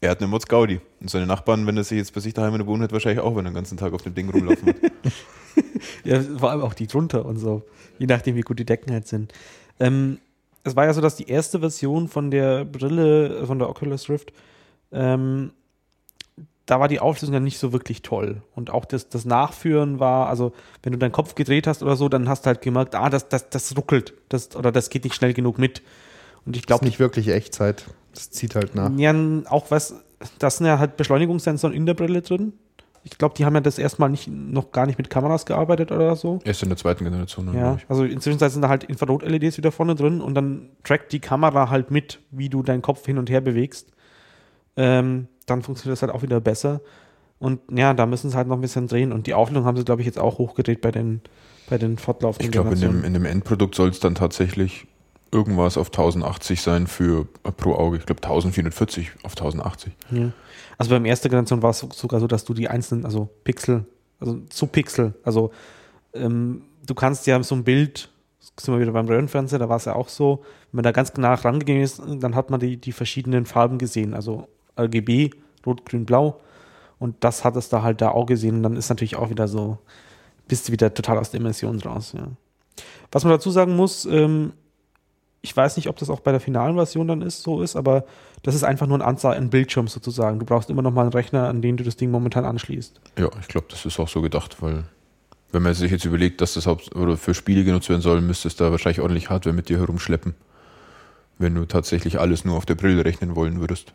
er 0.00 0.10
hat 0.10 0.20
eine 0.20 0.28
Mods 0.28 0.46
Gaudi. 0.46 0.80
Und 1.00 1.10
seine 1.10 1.26
Nachbarn, 1.26 1.66
wenn 1.66 1.76
er 1.76 1.84
sich 1.84 1.98
jetzt 1.98 2.14
bei 2.14 2.20
sich 2.20 2.34
daheim 2.34 2.54
in 2.54 2.60
der 2.60 2.66
Wohnung 2.66 2.82
hat, 2.82 2.92
wahrscheinlich 2.92 3.22
auch, 3.22 3.36
wenn 3.36 3.44
er 3.44 3.50
den 3.50 3.54
ganzen 3.54 3.76
Tag 3.76 3.92
auf 3.92 4.02
dem 4.02 4.14
Ding 4.14 4.30
rumlaufen 4.30 4.66
wird. 4.66 4.92
ja, 6.04 6.20
vor 6.38 6.50
allem 6.50 6.62
auch 6.62 6.74
die 6.74 6.86
drunter 6.86 7.26
und 7.26 7.36
so. 7.36 7.62
Je 7.98 8.06
nachdem, 8.06 8.36
wie 8.36 8.40
gut 8.40 8.58
die 8.58 8.64
Decken 8.64 8.92
halt 8.92 9.06
sind. 9.06 9.32
Ähm, 9.78 10.18
es 10.64 10.76
war 10.76 10.86
ja 10.86 10.94
so, 10.94 11.00
dass 11.00 11.16
die 11.16 11.28
erste 11.28 11.60
Version 11.60 12.08
von 12.08 12.30
der 12.30 12.64
Brille, 12.64 13.46
von 13.46 13.58
der 13.58 13.68
Oculus 13.68 14.08
Rift, 14.08 14.32
ähm, 14.92 15.52
da 16.66 16.78
war 16.78 16.88
die 16.88 17.00
Auflösung 17.00 17.34
ja 17.34 17.40
nicht 17.40 17.58
so 17.58 17.72
wirklich 17.72 18.02
toll. 18.02 18.42
Und 18.54 18.70
auch 18.70 18.84
das, 18.84 19.08
das 19.08 19.24
Nachführen 19.24 19.98
war, 19.98 20.28
also 20.28 20.52
wenn 20.82 20.92
du 20.92 20.98
deinen 20.98 21.12
Kopf 21.12 21.34
gedreht 21.34 21.66
hast 21.66 21.82
oder 21.82 21.96
so, 21.96 22.08
dann 22.08 22.28
hast 22.28 22.42
du 22.42 22.46
halt 22.46 22.62
gemerkt, 22.62 22.94
ah, 22.94 23.10
das, 23.10 23.28
das, 23.28 23.50
das 23.50 23.76
ruckelt. 23.76 24.14
Das, 24.28 24.54
oder 24.54 24.70
das 24.70 24.88
geht 24.88 25.04
nicht 25.04 25.16
schnell 25.16 25.34
genug 25.34 25.58
mit. 25.58 25.82
Und 26.46 26.56
ich 26.56 26.66
glaube. 26.66 26.84
nicht 26.84 26.98
wirklich 26.98 27.28
Echtzeit. 27.28 27.86
Das 28.14 28.30
zieht 28.30 28.54
halt 28.54 28.74
nach. 28.74 28.90
Ja, 28.96 29.14
auch 29.46 29.70
was, 29.70 29.94
das 30.38 30.58
sind 30.58 30.66
ja 30.66 30.78
halt 30.78 30.96
Beschleunigungssensoren 30.96 31.74
in 31.74 31.86
der 31.86 31.94
Brille 31.94 32.22
drin. 32.22 32.52
Ich 33.02 33.16
glaube, 33.16 33.34
die 33.34 33.46
haben 33.46 33.54
ja 33.54 33.62
das 33.62 33.78
erstmal 33.78 34.10
nicht, 34.10 34.28
noch 34.28 34.72
gar 34.72 34.84
nicht 34.84 34.98
mit 34.98 35.08
Kameras 35.08 35.46
gearbeitet 35.46 35.90
oder 35.90 36.16
so. 36.16 36.38
Erst 36.44 36.62
in 36.62 36.68
der 36.68 36.76
zweiten 36.76 37.04
Generation. 37.04 37.54
Ja, 37.54 37.78
also 37.88 38.04
inzwischen 38.04 38.38
sind 38.38 38.60
da 38.60 38.68
halt 38.68 38.84
Infrarot-LEDs 38.84 39.56
wieder 39.56 39.72
vorne 39.72 39.94
drin 39.94 40.20
und 40.20 40.34
dann 40.34 40.68
trackt 40.84 41.12
die 41.12 41.20
Kamera 41.20 41.70
halt 41.70 41.90
mit, 41.90 42.20
wie 42.30 42.50
du 42.50 42.62
deinen 42.62 42.82
Kopf 42.82 43.06
hin 43.06 43.16
und 43.16 43.30
her 43.30 43.40
bewegst. 43.40 43.88
Ähm, 44.76 45.28
dann 45.46 45.62
funktioniert 45.62 45.96
das 45.96 46.02
halt 46.02 46.12
auch 46.12 46.22
wieder 46.22 46.40
besser. 46.40 46.82
Und 47.38 47.60
ja, 47.72 47.94
da 47.94 48.04
müssen 48.04 48.30
sie 48.30 48.36
halt 48.36 48.48
noch 48.48 48.56
ein 48.56 48.60
bisschen 48.60 48.86
drehen. 48.86 49.12
Und 49.12 49.26
die 49.26 49.32
Auflösung 49.32 49.64
haben 49.64 49.78
sie, 49.78 49.84
glaube 49.84 50.02
ich, 50.02 50.06
jetzt 50.06 50.18
auch 50.18 50.36
hochgedreht 50.36 50.82
bei 50.82 50.90
den, 50.90 51.22
bei 51.70 51.78
den 51.78 51.96
fortlaufenden 51.96 52.46
Ich 52.46 52.52
glaube, 52.52 52.74
in 52.74 52.80
dem, 52.80 53.04
in 53.04 53.14
dem 53.14 53.24
Endprodukt 53.24 53.74
soll 53.74 53.88
es 53.88 53.98
dann 53.98 54.14
tatsächlich 54.14 54.86
irgendwas 55.32 55.76
auf 55.76 55.88
1080 55.88 56.60
sein 56.60 56.86
für 56.86 57.26
äh, 57.44 57.52
pro 57.52 57.74
Auge. 57.74 57.98
Ich 57.98 58.06
glaube 58.06 58.22
1440 58.22 59.10
auf 59.22 59.32
1080. 59.32 59.92
Ja. 60.10 60.32
Also 60.78 60.90
beim 60.90 61.04
ersten 61.04 61.28
Generation 61.28 61.62
war 61.62 61.70
es 61.70 61.80
sogar 61.80 62.20
so, 62.20 62.26
dass 62.26 62.44
du 62.44 62.54
die 62.54 62.68
einzelnen, 62.68 63.04
also 63.04 63.28
Pixel, 63.44 63.84
also 64.18 64.38
zu 64.48 64.66
Pixel, 64.66 65.14
also 65.24 65.50
ähm, 66.14 66.62
du 66.86 66.94
kannst 66.94 67.26
ja 67.26 67.42
so 67.42 67.54
ein 67.54 67.64
Bild, 67.64 68.08
sind 68.58 68.74
wir 68.74 68.80
wieder 68.80 68.92
beim 68.92 69.06
Röhrenfernseher, 69.06 69.58
da 69.58 69.68
war 69.68 69.76
es 69.76 69.84
ja 69.84 69.94
auch 69.94 70.08
so, 70.08 70.42
wenn 70.70 70.78
man 70.78 70.84
da 70.84 70.92
ganz 70.92 71.12
genau 71.12 71.34
rangegangen 71.34 71.82
ist, 71.82 72.00
dann 72.00 72.34
hat 72.34 72.50
man 72.50 72.60
die, 72.60 72.76
die 72.76 72.92
verschiedenen 72.92 73.46
Farben 73.46 73.78
gesehen, 73.78 74.14
also 74.14 74.48
RGB, 74.78 75.30
Rot, 75.66 75.84
Grün, 75.84 76.06
Blau. 76.06 76.40
Und 76.98 77.16
das 77.20 77.44
hat 77.44 77.56
es 77.56 77.68
da 77.68 77.82
halt 77.82 78.00
da 78.00 78.10
auch 78.10 78.26
gesehen. 78.26 78.56
Und 78.56 78.62
dann 78.62 78.76
ist 78.76 78.88
natürlich 78.88 79.16
auch 79.16 79.30
wieder 79.30 79.48
so, 79.48 79.78
bist 80.48 80.68
du 80.68 80.72
wieder 80.72 80.92
total 80.92 81.18
aus 81.18 81.30
der 81.30 81.40
Immersion 81.40 81.80
raus. 81.80 82.12
Ja. 82.14 82.28
Was 83.10 83.24
man 83.24 83.32
dazu 83.32 83.50
sagen 83.50 83.76
muss, 83.76 84.04
ähm, 84.04 84.52
ich 85.42 85.56
weiß 85.56 85.76
nicht, 85.76 85.88
ob 85.88 85.96
das 85.96 86.10
auch 86.10 86.20
bei 86.20 86.32
der 86.32 86.40
finalen 86.40 86.76
Version 86.76 87.08
dann 87.08 87.22
ist, 87.22 87.42
so 87.42 87.62
ist, 87.62 87.76
aber 87.76 88.04
das 88.42 88.54
ist 88.54 88.62
einfach 88.62 88.86
nur 88.86 88.98
ein 88.98 89.02
Anzahl, 89.02 89.36
ein 89.36 89.50
Bildschirm 89.50 89.88
sozusagen. 89.88 90.38
Du 90.38 90.44
brauchst 90.44 90.68
immer 90.70 90.82
noch 90.82 90.92
mal 90.92 91.02
einen 91.02 91.12
Rechner, 91.12 91.48
an 91.48 91.62
den 91.62 91.76
du 91.76 91.84
das 91.84 91.96
Ding 91.96 92.10
momentan 92.10 92.44
anschließt. 92.44 93.00
Ja, 93.18 93.30
ich 93.40 93.48
glaube, 93.48 93.66
das 93.70 93.86
ist 93.86 93.98
auch 93.98 94.08
so 94.08 94.20
gedacht, 94.20 94.60
weil 94.60 94.84
Wenn 95.52 95.62
man 95.62 95.74
sich 95.74 95.90
jetzt 95.90 96.04
überlegt, 96.04 96.40
dass 96.40 96.54
das 96.54 96.68
für 97.16 97.34
Spiele 97.34 97.64
genutzt 97.64 97.88
werden 97.88 98.02
soll, 98.02 98.20
müsstest 98.20 98.60
du 98.60 98.64
da 98.64 98.70
wahrscheinlich 98.70 99.00
ordentlich 99.00 99.30
Hardware 99.30 99.54
mit 99.54 99.68
dir 99.68 99.78
herumschleppen. 99.78 100.34
Wenn 101.38 101.54
du 101.54 101.64
tatsächlich 101.64 102.20
alles 102.20 102.44
nur 102.44 102.56
auf 102.56 102.66
der 102.66 102.76
Brille 102.76 103.04
rechnen 103.04 103.34
wollen 103.34 103.60
würdest. 103.60 103.92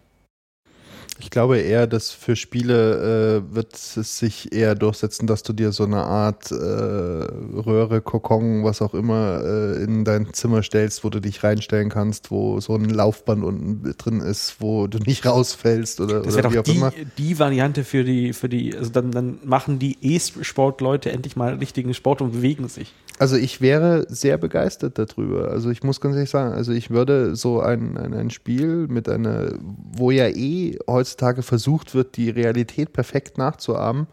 Ich 1.19 1.29
glaube 1.29 1.59
eher, 1.59 1.87
dass 1.87 2.11
für 2.11 2.35
Spiele 2.35 3.43
äh, 3.49 3.55
wird 3.55 3.73
es 3.73 4.19
sich 4.19 4.51
eher 4.51 4.75
durchsetzen, 4.75 5.27
dass 5.27 5.43
du 5.43 5.53
dir 5.53 5.71
so 5.71 5.85
eine 5.85 6.03
Art 6.03 6.51
äh, 6.51 6.55
Röhre, 6.55 8.01
Kokon, 8.01 8.65
was 8.65 8.81
auch 8.81 8.93
immer, 8.93 9.41
äh, 9.43 9.83
in 9.83 10.03
dein 10.03 10.33
Zimmer 10.33 10.61
stellst, 10.61 11.05
wo 11.05 11.09
du 11.09 11.21
dich 11.21 11.41
reinstellen 11.41 11.89
kannst, 11.89 12.31
wo 12.31 12.59
so 12.59 12.75
ein 12.75 12.89
Laufband 12.89 13.45
unten 13.45 13.95
drin 13.97 14.19
ist, 14.19 14.57
wo 14.59 14.87
du 14.87 14.97
nicht 14.97 15.25
rausfällst 15.25 16.01
oder, 16.01 16.21
Das 16.21 16.35
oder 16.35 16.51
wie 16.51 16.59
auch 16.59 16.63
die, 16.63 16.75
immer. 16.75 16.91
die 17.17 17.39
Variante 17.39 17.85
für 17.85 18.03
die, 18.03 18.33
für 18.33 18.49
die, 18.49 18.75
also 18.75 18.91
dann, 18.91 19.11
dann 19.11 19.39
machen 19.45 19.79
die 19.79 19.97
E-Sport-Leute 20.01 21.11
endlich 21.11 21.37
mal 21.37 21.55
richtigen 21.55 21.93
Sport 21.93 22.21
und 22.21 22.33
bewegen 22.33 22.67
sich. 22.67 22.93
Also 23.17 23.37
ich 23.37 23.61
wäre 23.61 24.05
sehr 24.09 24.37
begeistert 24.37 24.99
darüber. 24.99 25.49
Also 25.49 25.69
ich 25.69 25.83
muss 25.83 26.01
ganz 26.01 26.15
ehrlich 26.15 26.29
sagen, 26.29 26.53
also 26.53 26.73
ich 26.73 26.89
würde 26.89 27.37
so 27.37 27.61
ein, 27.61 27.97
ein, 27.97 28.13
ein 28.13 28.29
Spiel 28.29 28.87
mit 28.89 29.07
einer, 29.07 29.53
wo 29.93 30.11
ja 30.11 30.27
eh 30.27 30.77
heutzutage 31.05 31.43
versucht 31.43 31.93
wird, 31.93 32.17
die 32.17 32.31
Realität 32.31 32.91
perfekt 32.91 33.37
nachzuahmen, 33.37 34.07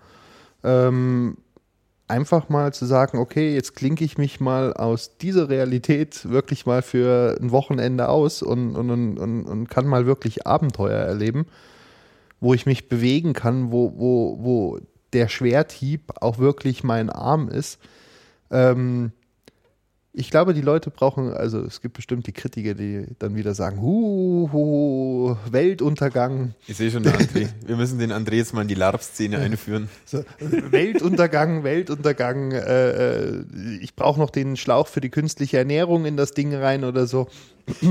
ähm, 0.62 1.38
einfach 2.06 2.50
mal 2.50 2.74
zu 2.74 2.84
sagen, 2.84 3.16
okay, 3.16 3.54
jetzt 3.54 3.74
klinke 3.74 4.04
ich 4.04 4.18
mich 4.18 4.40
mal 4.40 4.74
aus 4.74 5.16
dieser 5.16 5.48
Realität 5.48 6.28
wirklich 6.28 6.66
mal 6.66 6.82
für 6.82 7.38
ein 7.40 7.50
Wochenende 7.50 8.08
aus 8.08 8.42
und, 8.42 8.76
und, 8.76 8.90
und, 8.90 9.18
und, 9.46 9.70
kann 9.70 9.86
mal 9.86 10.04
wirklich 10.04 10.46
Abenteuer 10.46 10.98
erleben, 10.98 11.46
wo 12.40 12.52
ich 12.52 12.66
mich 12.66 12.90
bewegen 12.90 13.32
kann, 13.32 13.72
wo, 13.72 13.94
wo, 13.96 14.38
wo 14.42 14.78
der 15.14 15.28
Schwerthieb 15.28 16.12
auch 16.20 16.38
wirklich 16.38 16.84
mein 16.84 17.08
Arm 17.08 17.48
ist. 17.48 17.78
Ähm, 18.50 19.12
ich 20.14 20.30
glaube, 20.30 20.52
die 20.52 20.60
Leute 20.60 20.90
brauchen, 20.90 21.32
also 21.32 21.60
es 21.62 21.80
gibt 21.80 21.94
bestimmt 21.94 22.26
die 22.26 22.32
Kritiker, 22.32 22.74
die 22.74 23.06
dann 23.18 23.34
wieder 23.34 23.54
sagen, 23.54 23.80
hu, 23.80 24.50
hu 24.52 25.36
Weltuntergang, 25.50 26.54
Ich 26.66 26.76
sehe 26.76 26.90
schon, 26.90 27.02
den 27.02 27.12
André. 27.14 27.48
Wir 27.64 27.76
müssen 27.76 27.98
den 27.98 28.12
André 28.12 28.34
jetzt 28.34 28.52
mal 28.52 28.62
in 28.62 28.68
die 28.68 28.74
LARP-Szene 28.74 29.38
einführen. 29.38 29.88
so, 30.04 30.22
Weltuntergang, 30.38 31.64
Weltuntergang, 31.64 32.52
äh, 32.52 32.90
äh, 33.30 33.44
ich 33.80 33.94
brauche 33.96 34.20
noch 34.20 34.30
den 34.30 34.56
Schlauch 34.56 34.86
für 34.86 35.00
die 35.00 35.08
künstliche 35.10 35.56
Ernährung 35.58 36.04
in 36.04 36.16
das 36.16 36.32
Ding 36.32 36.54
rein 36.54 36.84
oder 36.84 37.06
so. 37.06 37.28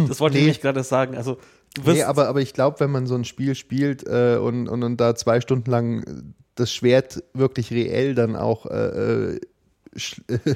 Das 0.07 0.19
wollte 0.19 0.38
ich 0.38 0.41
Nee. 0.41 0.47
nämlich 0.47 0.61
gerade 0.61 0.84
sagen. 0.84 1.15
Also, 1.17 1.38
du 1.74 1.86
wirst, 1.86 1.97
Nee, 1.97 2.03
aber, 2.03 2.28
aber 2.28 2.41
ich 2.41 2.53
glaube, 2.53 2.80
wenn 2.82 2.91
man 2.91 3.07
so 3.07 3.15
ein 3.15 3.26
Spiel 3.26 3.55
spielt 3.55 4.05
äh, 4.07 4.38
und, 4.38 4.67
und, 4.67 4.84
und 4.84 4.97
da 4.97 5.15
zwei 5.15 5.41
Stunden 5.41 5.72
lang 5.72 6.34
das 6.55 6.72
Schwert 6.74 7.24
wirklich 7.34 7.72
reell 7.72 8.13
dann 8.13 8.36
auch 8.36 8.65
äh, 8.67 9.36
äh, 9.36 9.39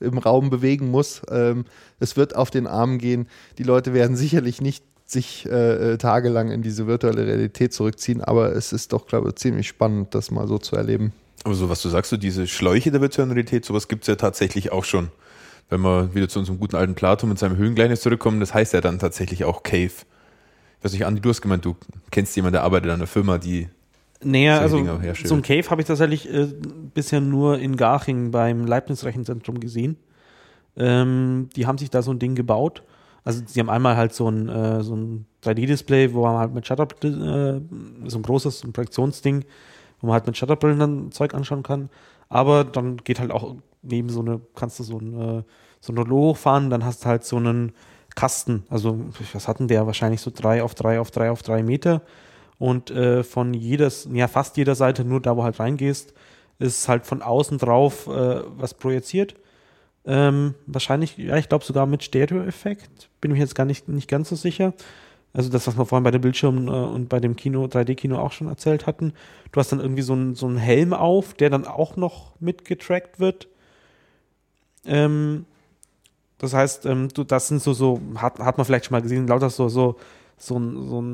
im 0.00 0.18
Raum 0.18 0.50
bewegen 0.50 0.90
muss, 0.90 1.22
ähm, 1.30 1.64
es 2.00 2.16
wird 2.16 2.36
auf 2.36 2.50
den 2.50 2.66
Arm 2.66 2.98
gehen. 2.98 3.28
Die 3.58 3.62
Leute 3.62 3.94
werden 3.94 4.16
sicherlich 4.16 4.60
nicht 4.60 4.84
sich 5.06 5.46
äh, 5.46 5.92
äh, 5.92 5.98
tagelang 5.98 6.50
in 6.50 6.62
diese 6.62 6.86
virtuelle 6.86 7.26
Realität 7.26 7.72
zurückziehen, 7.72 8.22
aber 8.22 8.54
es 8.54 8.72
ist 8.72 8.92
doch, 8.92 9.06
glaube 9.06 9.28
ich, 9.28 9.36
ziemlich 9.36 9.68
spannend, 9.68 10.14
das 10.14 10.30
mal 10.30 10.48
so 10.48 10.58
zu 10.58 10.74
erleben. 10.76 11.12
Aber 11.44 11.54
so, 11.54 11.68
was 11.68 11.80
du 11.80 11.88
sagst, 11.88 12.10
so 12.10 12.16
diese 12.16 12.48
Schläuche 12.48 12.90
der 12.90 13.00
virtuellen 13.00 13.30
Realität, 13.30 13.64
sowas 13.64 13.86
gibt 13.86 14.02
es 14.02 14.08
ja 14.08 14.16
tatsächlich 14.16 14.72
auch 14.72 14.84
schon. 14.84 15.10
Wenn 15.68 15.80
wir 15.80 16.14
wieder 16.14 16.28
zu 16.28 16.40
unserem 16.40 16.58
guten 16.58 16.76
alten 16.76 16.94
Plato 16.94 17.26
mit 17.26 17.38
seinem 17.38 17.56
Höhlengleichnis 17.56 18.00
zurückkommen, 18.00 18.40
das 18.40 18.52
heißt 18.52 18.72
ja 18.72 18.80
dann 18.80 18.98
tatsächlich 18.98 19.44
auch 19.44 19.62
Cave. 19.62 19.92
Ich 20.78 20.84
weiß 20.84 20.92
nicht, 20.92 21.06
Andi, 21.06 21.20
du 21.20 21.28
hast 21.28 21.40
gemeint, 21.40 21.64
du 21.64 21.76
kennst 22.10 22.34
jemanden, 22.34 22.54
der 22.54 22.62
arbeitet 22.64 22.90
an 22.90 22.96
einer 22.96 23.06
Firma, 23.06 23.38
die 23.38 23.68
Solche 25.14 25.30
also 25.30 25.34
ein 25.34 25.42
Cave 25.42 25.70
habe 25.70 25.80
ich 25.82 25.86
tatsächlich 25.86 26.32
äh, 26.32 26.48
bisher 26.94 27.20
nur 27.20 27.58
in 27.58 27.76
Garching 27.76 28.30
beim 28.30 28.66
Leibniz-Rechenzentrum 28.66 29.60
gesehen. 29.60 29.96
Ähm, 30.76 31.48
die 31.56 31.66
haben 31.66 31.78
sich 31.78 31.90
da 31.90 32.02
so 32.02 32.10
ein 32.10 32.18
Ding 32.18 32.34
gebaut. 32.34 32.82
Also 33.24 33.42
sie 33.44 33.58
haben 33.60 33.70
einmal 33.70 33.96
halt 33.96 34.14
so 34.14 34.28
ein, 34.30 34.48
äh, 34.48 34.82
so 34.82 34.94
ein 34.94 35.26
3D-Display, 35.42 36.14
wo 36.14 36.22
man 36.22 36.38
halt 36.38 36.54
mit 36.54 36.66
Shutter, 36.66 36.86
äh, 37.02 37.60
so 38.06 38.18
ein 38.18 38.22
großes 38.22 38.60
so 38.60 38.68
ein 38.68 38.72
Projektionsding, 38.72 39.44
wo 40.00 40.06
man 40.06 40.14
halt 40.14 40.26
mit 40.26 40.36
Shutterbrillen 40.36 40.78
dann 40.78 41.12
Zeug 41.12 41.34
anschauen 41.34 41.62
kann. 41.62 41.90
Aber 42.28 42.64
dann 42.64 42.98
geht 42.98 43.18
halt 43.18 43.30
auch 43.30 43.56
neben 43.82 44.08
so 44.10 44.20
eine, 44.20 44.40
kannst 44.54 44.78
du 44.78 44.84
so 44.84 44.98
ein, 44.98 45.38
äh, 45.38 45.42
so 45.80 45.92
ein 45.92 45.98
Rollo 45.98 46.16
hochfahren, 46.16 46.70
dann 46.70 46.84
hast 46.84 47.04
du 47.04 47.08
halt 47.08 47.24
so 47.24 47.36
einen 47.36 47.72
Kasten. 48.14 48.64
Also 48.68 48.98
was 49.32 49.48
hatten 49.48 49.68
der? 49.68 49.86
Wahrscheinlich 49.86 50.20
so 50.20 50.30
drei 50.34 50.62
auf 50.62 50.74
drei 50.74 51.00
auf 51.00 51.10
drei 51.10 51.30
auf 51.30 51.42
drei 51.42 51.62
Meter. 51.62 52.02
Und 52.58 52.90
äh, 52.90 53.22
von 53.22 53.54
jedes, 53.54 54.08
ja 54.12 54.28
fast 54.28 54.56
jeder 54.56 54.74
Seite, 54.74 55.04
nur 55.04 55.20
da 55.20 55.36
wo 55.36 55.44
halt 55.44 55.60
reingehst, 55.60 56.14
ist 56.58 56.88
halt 56.88 57.06
von 57.06 57.22
außen 57.22 57.58
drauf 57.58 58.06
äh, 58.06 58.42
was 58.58 58.74
projiziert. 58.74 59.34
Ähm, 60.06 60.54
wahrscheinlich, 60.66 61.18
ja, 61.18 61.36
ich 61.36 61.48
glaube 61.48 61.64
sogar 61.64 61.86
mit 61.86 62.04
Stereo-Effekt. 62.04 63.10
Bin 63.20 63.32
mir 63.32 63.38
jetzt 63.38 63.54
gar 63.56 63.64
nicht, 63.64 63.88
nicht 63.88 64.08
ganz 64.08 64.28
so 64.28 64.36
sicher. 64.36 64.72
Also 65.34 65.50
das, 65.50 65.66
was 65.66 65.78
wir 65.78 65.86
vorhin 65.86 66.04
bei 66.04 66.10
den 66.12 66.22
Bildschirmen 66.22 66.68
äh, 66.68 66.70
und 66.70 67.08
bei 67.08 67.20
dem 67.20 67.36
Kino, 67.36 67.66
3D-Kino 67.68 68.18
auch 68.18 68.32
schon 68.32 68.48
erzählt 68.48 68.86
hatten. 68.86 69.12
Du 69.52 69.60
hast 69.60 69.72
dann 69.72 69.80
irgendwie 69.80 70.02
so 70.02 70.14
einen 70.14 70.34
so 70.34 70.50
Helm 70.56 70.94
auf, 70.94 71.34
der 71.34 71.50
dann 71.50 71.66
auch 71.66 71.96
noch 71.96 72.32
mitgetrackt 72.40 73.20
wird. 73.20 73.48
Ähm, 74.84 75.46
das 76.38 76.54
heißt, 76.54 76.86
ähm, 76.86 77.08
du, 77.10 77.24
das 77.24 77.48
sind 77.48 77.62
so, 77.62 77.74
so, 77.74 78.00
hat, 78.16 78.38
hat 78.40 78.58
man 78.58 78.66
vielleicht 78.66 78.86
schon 78.86 78.94
mal 78.94 79.02
gesehen, 79.02 79.26
lauter 79.28 79.50
so, 79.50 79.68
so, 79.68 79.96
so, 80.38 80.58
ein- 80.58 80.88
so, 80.88 81.04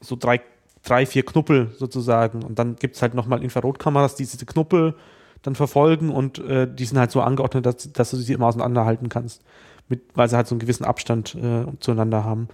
so 0.00 0.16
drei, 0.16 0.40
drei, 0.82 1.06
vier 1.06 1.24
Knuppel 1.24 1.72
sozusagen. 1.76 2.42
Und 2.42 2.58
dann 2.58 2.76
gibt 2.76 2.96
es 2.96 3.02
halt 3.02 3.14
nochmal 3.14 3.42
Infrarotkameras, 3.42 4.16
die 4.16 4.24
diese 4.24 4.46
Knuppel 4.46 4.94
dann 5.42 5.54
verfolgen 5.54 6.10
und 6.10 6.38
äh, 6.38 6.66
die 6.72 6.84
sind 6.84 6.98
halt 6.98 7.10
so 7.10 7.20
angeordnet, 7.20 7.64
dass, 7.64 7.92
dass 7.92 8.10
du 8.10 8.16
sie 8.16 8.32
immer 8.32 8.46
auseinanderhalten 8.46 9.08
kannst, 9.08 9.44
mit, 9.88 10.02
weil 10.14 10.28
sie 10.28 10.36
halt 10.36 10.48
so 10.48 10.54
einen 10.54 10.60
gewissen 10.60 10.84
Abstand 10.84 11.34
äh, 11.36 11.66
zueinander 11.78 12.24
haben. 12.24 12.48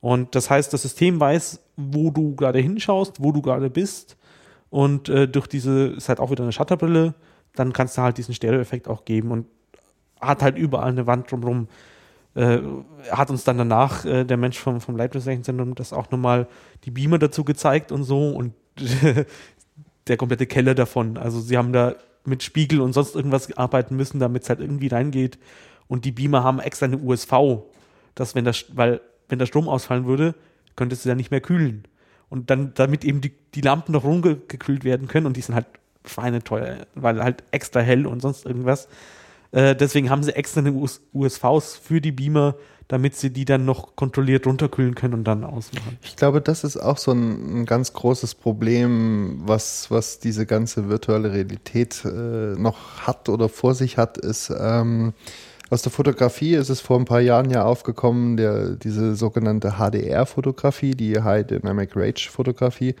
Und 0.00 0.34
das 0.34 0.50
heißt, 0.50 0.72
das 0.72 0.82
System 0.82 1.20
weiß, 1.20 1.60
wo 1.76 2.10
du 2.10 2.34
gerade 2.34 2.58
hinschaust, 2.58 3.22
wo 3.22 3.32
du 3.32 3.42
gerade 3.42 3.70
bist. 3.70 4.16
Und 4.70 5.08
äh, 5.08 5.28
durch 5.28 5.46
diese, 5.46 5.88
ist 5.88 6.08
halt 6.08 6.20
auch 6.20 6.30
wieder 6.30 6.42
eine 6.42 6.52
Shutterbrille, 6.52 7.14
dann 7.54 7.72
kannst 7.72 7.98
du 7.98 8.02
halt 8.02 8.18
diesen 8.18 8.34
Stereo-Effekt 8.34 8.88
auch 8.88 9.04
geben 9.04 9.30
und 9.30 9.46
hat 10.20 10.42
halt 10.42 10.56
überall 10.56 10.90
eine 10.90 11.06
Wand 11.06 11.30
drumherum. 11.30 11.68
Äh, 12.34 12.58
hat 13.10 13.30
uns 13.30 13.42
dann 13.44 13.58
danach 13.58 14.04
äh, 14.04 14.24
der 14.24 14.36
Mensch 14.36 14.58
vom, 14.58 14.80
vom 14.80 14.96
Leibniz-Rechenzentrum 14.96 15.74
das 15.74 15.92
auch 15.92 16.10
nochmal 16.10 16.46
die 16.84 16.92
Beamer 16.92 17.18
dazu 17.18 17.44
gezeigt 17.44 17.90
und 17.90 18.04
so 18.04 18.30
und 18.30 18.54
der 20.06 20.16
komplette 20.16 20.46
Keller 20.46 20.74
davon. 20.74 21.16
Also 21.16 21.40
sie 21.40 21.56
haben 21.56 21.72
da 21.72 21.96
mit 22.24 22.42
Spiegel 22.42 22.80
und 22.80 22.92
sonst 22.92 23.16
irgendwas 23.16 23.56
arbeiten 23.56 23.96
müssen, 23.96 24.20
damit 24.20 24.44
es 24.44 24.48
halt 24.48 24.60
irgendwie 24.60 24.88
reingeht. 24.88 25.38
Und 25.88 26.04
die 26.04 26.12
Beamer 26.12 26.44
haben 26.44 26.60
extra 26.60 26.86
eine 26.86 26.98
USV, 26.98 27.32
dass 28.14 28.34
wenn 28.34 28.44
das, 28.44 28.64
weil 28.74 29.00
wenn 29.28 29.38
der 29.38 29.46
Strom 29.46 29.68
ausfallen 29.68 30.06
würde, 30.06 30.34
könntest 30.76 31.04
du 31.04 31.08
ja 31.08 31.14
nicht 31.14 31.30
mehr 31.30 31.40
kühlen. 31.40 31.84
Und 32.28 32.50
dann, 32.50 32.74
damit 32.74 33.04
eben 33.04 33.20
die, 33.20 33.32
die 33.54 33.60
Lampen 33.60 33.92
noch 33.92 34.04
rumgekühlt 34.04 34.84
werden 34.84 35.08
können 35.08 35.26
und 35.26 35.36
die 35.36 35.40
sind 35.40 35.56
halt 35.56 35.66
schweineteuer, 36.06 36.86
weil 36.94 37.22
halt 37.22 37.42
extra 37.50 37.80
hell 37.80 38.06
und 38.06 38.22
sonst 38.22 38.46
irgendwas. 38.46 38.88
Äh, 39.52 39.74
deswegen 39.74 40.10
haben 40.10 40.22
sie 40.22 40.34
extra 40.34 40.60
eine 40.60 40.72
US 40.72 41.00
USVs 41.12 41.76
für 41.76 42.00
die 42.00 42.12
Beamer, 42.12 42.54
damit 42.88 43.14
sie 43.14 43.30
die 43.30 43.44
dann 43.44 43.64
noch 43.64 43.94
kontrolliert 43.96 44.46
runterkühlen 44.46 44.94
können 44.94 45.14
und 45.14 45.24
dann 45.24 45.44
ausmachen. 45.44 45.98
Ich 46.02 46.16
glaube, 46.16 46.40
das 46.40 46.64
ist 46.64 46.76
auch 46.76 46.98
so 46.98 47.12
ein, 47.12 47.60
ein 47.60 47.66
ganz 47.66 47.92
großes 47.92 48.34
Problem, 48.34 49.42
was, 49.44 49.90
was 49.90 50.18
diese 50.18 50.46
ganze 50.46 50.88
virtuelle 50.88 51.32
Realität 51.32 52.04
äh, 52.04 52.08
noch 52.58 53.06
hat 53.06 53.28
oder 53.28 53.48
vor 53.48 53.74
sich 53.74 53.96
hat, 53.96 54.18
ist 54.18 54.52
ähm, 54.58 55.12
aus 55.70 55.82
der 55.82 55.92
Fotografie 55.92 56.54
ist 56.54 56.68
es 56.68 56.80
vor 56.80 56.98
ein 56.98 57.04
paar 57.04 57.20
Jahren 57.20 57.48
ja 57.48 57.64
aufgekommen, 57.64 58.36
der, 58.36 58.70
diese 58.70 59.14
sogenannte 59.14 59.74
HDR-Fotografie, 59.78 60.96
die 60.96 61.22
High 61.22 61.46
Dynamic 61.46 61.94
Range 61.94 62.18
Fotografie, 62.28 62.96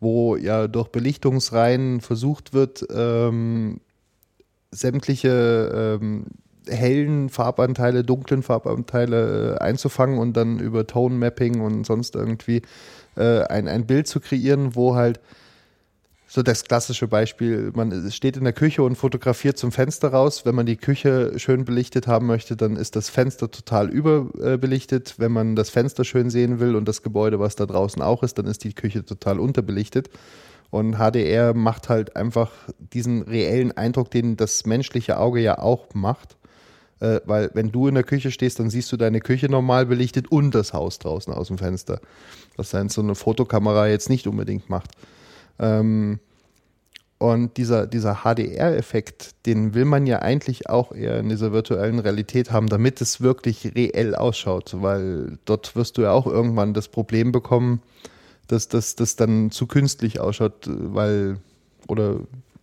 wo 0.00 0.36
ja 0.36 0.66
durch 0.66 0.88
Belichtungsreihen 0.88 2.00
versucht 2.00 2.54
wird, 2.54 2.86
ähm, 2.90 3.80
sämtliche 4.70 5.98
ähm, 6.00 6.26
hellen 6.68 7.28
Farbanteile, 7.28 8.04
dunklen 8.04 8.42
Farbanteile 8.42 9.56
äh, 9.56 9.58
einzufangen 9.58 10.18
und 10.18 10.36
dann 10.36 10.58
über 10.58 10.86
Tone 10.86 11.14
Mapping 11.14 11.60
und 11.60 11.84
sonst 11.84 12.14
irgendwie 12.14 12.62
äh, 13.16 13.42
ein, 13.44 13.68
ein 13.68 13.86
Bild 13.86 14.06
zu 14.06 14.20
kreieren, 14.20 14.74
wo 14.74 14.94
halt 14.94 15.20
so 16.32 16.44
das 16.44 16.62
klassische 16.62 17.08
Beispiel, 17.08 17.72
man 17.74 18.08
steht 18.12 18.36
in 18.36 18.44
der 18.44 18.52
Küche 18.52 18.84
und 18.84 18.94
fotografiert 18.94 19.58
zum 19.58 19.72
Fenster 19.72 20.10
raus. 20.10 20.46
Wenn 20.46 20.54
man 20.54 20.64
die 20.64 20.76
Küche 20.76 21.32
schön 21.40 21.64
belichtet 21.64 22.06
haben 22.06 22.26
möchte, 22.26 22.56
dann 22.56 22.76
ist 22.76 22.94
das 22.94 23.10
Fenster 23.10 23.50
total 23.50 23.90
überbelichtet. 23.90 25.16
Wenn 25.18 25.32
man 25.32 25.56
das 25.56 25.70
Fenster 25.70 26.04
schön 26.04 26.30
sehen 26.30 26.60
will 26.60 26.76
und 26.76 26.86
das 26.86 27.02
Gebäude, 27.02 27.40
was 27.40 27.56
da 27.56 27.66
draußen 27.66 28.00
auch 28.00 28.22
ist, 28.22 28.38
dann 28.38 28.46
ist 28.46 28.62
die 28.62 28.74
Küche 28.74 29.04
total 29.04 29.40
unterbelichtet. 29.40 30.08
Und 30.70 30.96
HDR 30.96 31.54
macht 31.54 31.88
halt 31.88 32.16
einfach 32.16 32.50
diesen 32.78 33.22
reellen 33.22 33.72
Eindruck, 33.76 34.10
den 34.10 34.36
das 34.36 34.66
menschliche 34.66 35.18
Auge 35.18 35.40
ja 35.40 35.58
auch 35.58 35.94
macht. 35.94 36.36
Äh, 37.00 37.20
weil 37.24 37.50
wenn 37.54 37.72
du 37.72 37.88
in 37.88 37.94
der 37.94 38.04
Küche 38.04 38.30
stehst, 38.30 38.60
dann 38.60 38.70
siehst 38.70 38.92
du 38.92 38.96
deine 38.96 39.20
Küche 39.20 39.48
normal 39.48 39.86
belichtet 39.86 40.30
und 40.30 40.54
das 40.54 40.72
Haus 40.72 40.98
draußen 40.98 41.32
aus 41.32 41.48
dem 41.48 41.58
Fenster. 41.58 42.00
Was 42.56 42.70
dann 42.70 42.88
so 42.88 43.00
eine 43.00 43.14
Fotokamera 43.14 43.88
jetzt 43.88 44.10
nicht 44.10 44.26
unbedingt 44.26 44.70
macht. 44.70 44.90
Ähm, 45.58 46.20
Und 47.18 47.58
dieser, 47.58 47.86
dieser 47.86 48.22
HDR-Effekt, 48.24 49.44
den 49.44 49.74
will 49.74 49.84
man 49.84 50.06
ja 50.06 50.20
eigentlich 50.20 50.70
auch 50.70 50.92
eher 50.92 51.18
in 51.18 51.28
dieser 51.28 51.52
virtuellen 51.52 51.98
Realität 51.98 52.50
haben, 52.50 52.68
damit 52.68 53.02
es 53.02 53.20
wirklich 53.20 53.74
reell 53.74 54.14
ausschaut, 54.14 54.74
weil 54.80 55.38
dort 55.44 55.76
wirst 55.76 55.98
du 55.98 56.02
ja 56.02 56.12
auch 56.12 56.26
irgendwann 56.26 56.72
das 56.72 56.88
Problem 56.88 57.30
bekommen, 57.30 57.82
dass 58.58 58.96
das 58.96 59.16
dann 59.16 59.50
zu 59.50 59.66
künstlich 59.66 60.20
ausschaut, 60.20 60.68
weil 60.68 61.38
oder 61.88 62.20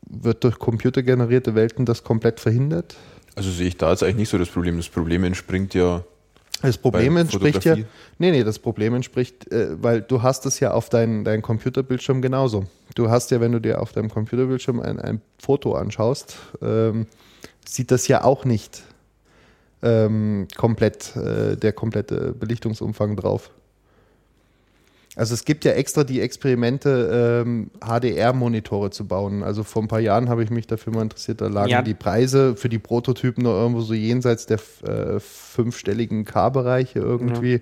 wird 0.10 0.44
durch 0.44 0.60
computergenerierte 0.60 1.56
Welten 1.56 1.86
das 1.86 2.04
komplett 2.04 2.40
verhindert? 2.40 2.96
Also 3.36 3.52
sehe 3.52 3.68
ich 3.68 3.78
da 3.78 3.92
jetzt 3.92 4.04
eigentlich 4.04 4.16
nicht 4.16 4.30
so 4.30 4.38
das 4.38 4.50
Problem. 4.50 4.78
Das 4.78 4.90
Problem 4.90 5.24
entspringt 5.24 5.74
ja 5.74 6.04
das 6.62 6.78
Problem 6.78 7.18
entspricht 7.18 7.66
ja, 7.66 7.76
nee, 8.18 8.32
nee, 8.32 8.44
das 8.44 8.58
Problem 8.58 8.96
entspricht, 8.96 9.52
äh, 9.52 9.82
weil 9.82 10.02
du 10.02 10.24
hast 10.24 10.46
es 10.48 10.60
ja 10.60 10.72
auf 10.72 10.90
deinem 10.90 11.24
dein 11.24 11.42
Computerbildschirm 11.42 12.22
genauso. 12.22 12.66
Du 12.96 13.10
hast 13.10 13.30
ja, 13.30 13.40
wenn 13.40 13.52
du 13.52 13.62
dir 13.62 13.80
auf 13.80 13.92
deinem 13.92 14.10
Computerbildschirm 14.10 14.80
ein, 14.80 15.00
ein 15.00 15.22
Foto 15.38 15.76
anschaust, 15.76 16.36
ähm, 16.62 17.06
sieht 17.64 17.92
das 17.92 18.08
ja 18.08 18.24
auch 18.24 18.44
nicht 18.44 18.82
ähm, 19.84 20.48
komplett, 20.56 21.16
äh, 21.16 21.58
der 21.58 21.74
komplette 21.74 22.34
Belichtungsumfang 22.34 23.16
drauf. 23.16 23.52
Also 25.18 25.34
es 25.34 25.45
gibt 25.45 25.65
ja 25.65 25.72
extra 25.72 26.03
die 26.03 26.22
Experimente, 26.22 27.43
ähm, 27.43 27.72
HDR-Monitore 27.82 28.91
zu 28.91 29.07
bauen. 29.07 29.41
Also 29.41 29.63
vor 29.63 29.82
ein 29.82 29.88
paar 29.88 29.99
Jahren 29.99 30.30
habe 30.30 30.43
ich 30.43 30.51
mich 30.51 30.68
dafür 30.68 30.93
mal 30.93 31.01
interessiert, 31.01 31.41
da 31.41 31.47
lagen 31.47 31.72
ja. 31.72 31.82
die 31.82 31.95
Preise 31.95 32.55
für 32.55 32.70
die 32.70 32.78
Prototypen 32.78 33.43
noch 33.43 33.53
irgendwo 33.53 33.82
so 33.82 33.95
jenseits 33.95 34.45
der 34.45 34.59
äh, 34.84 35.20
fünfstelligen 35.20 36.24
K-Bereiche 36.24 36.99
irgendwie. 36.99 37.53
Ja. 37.53 37.59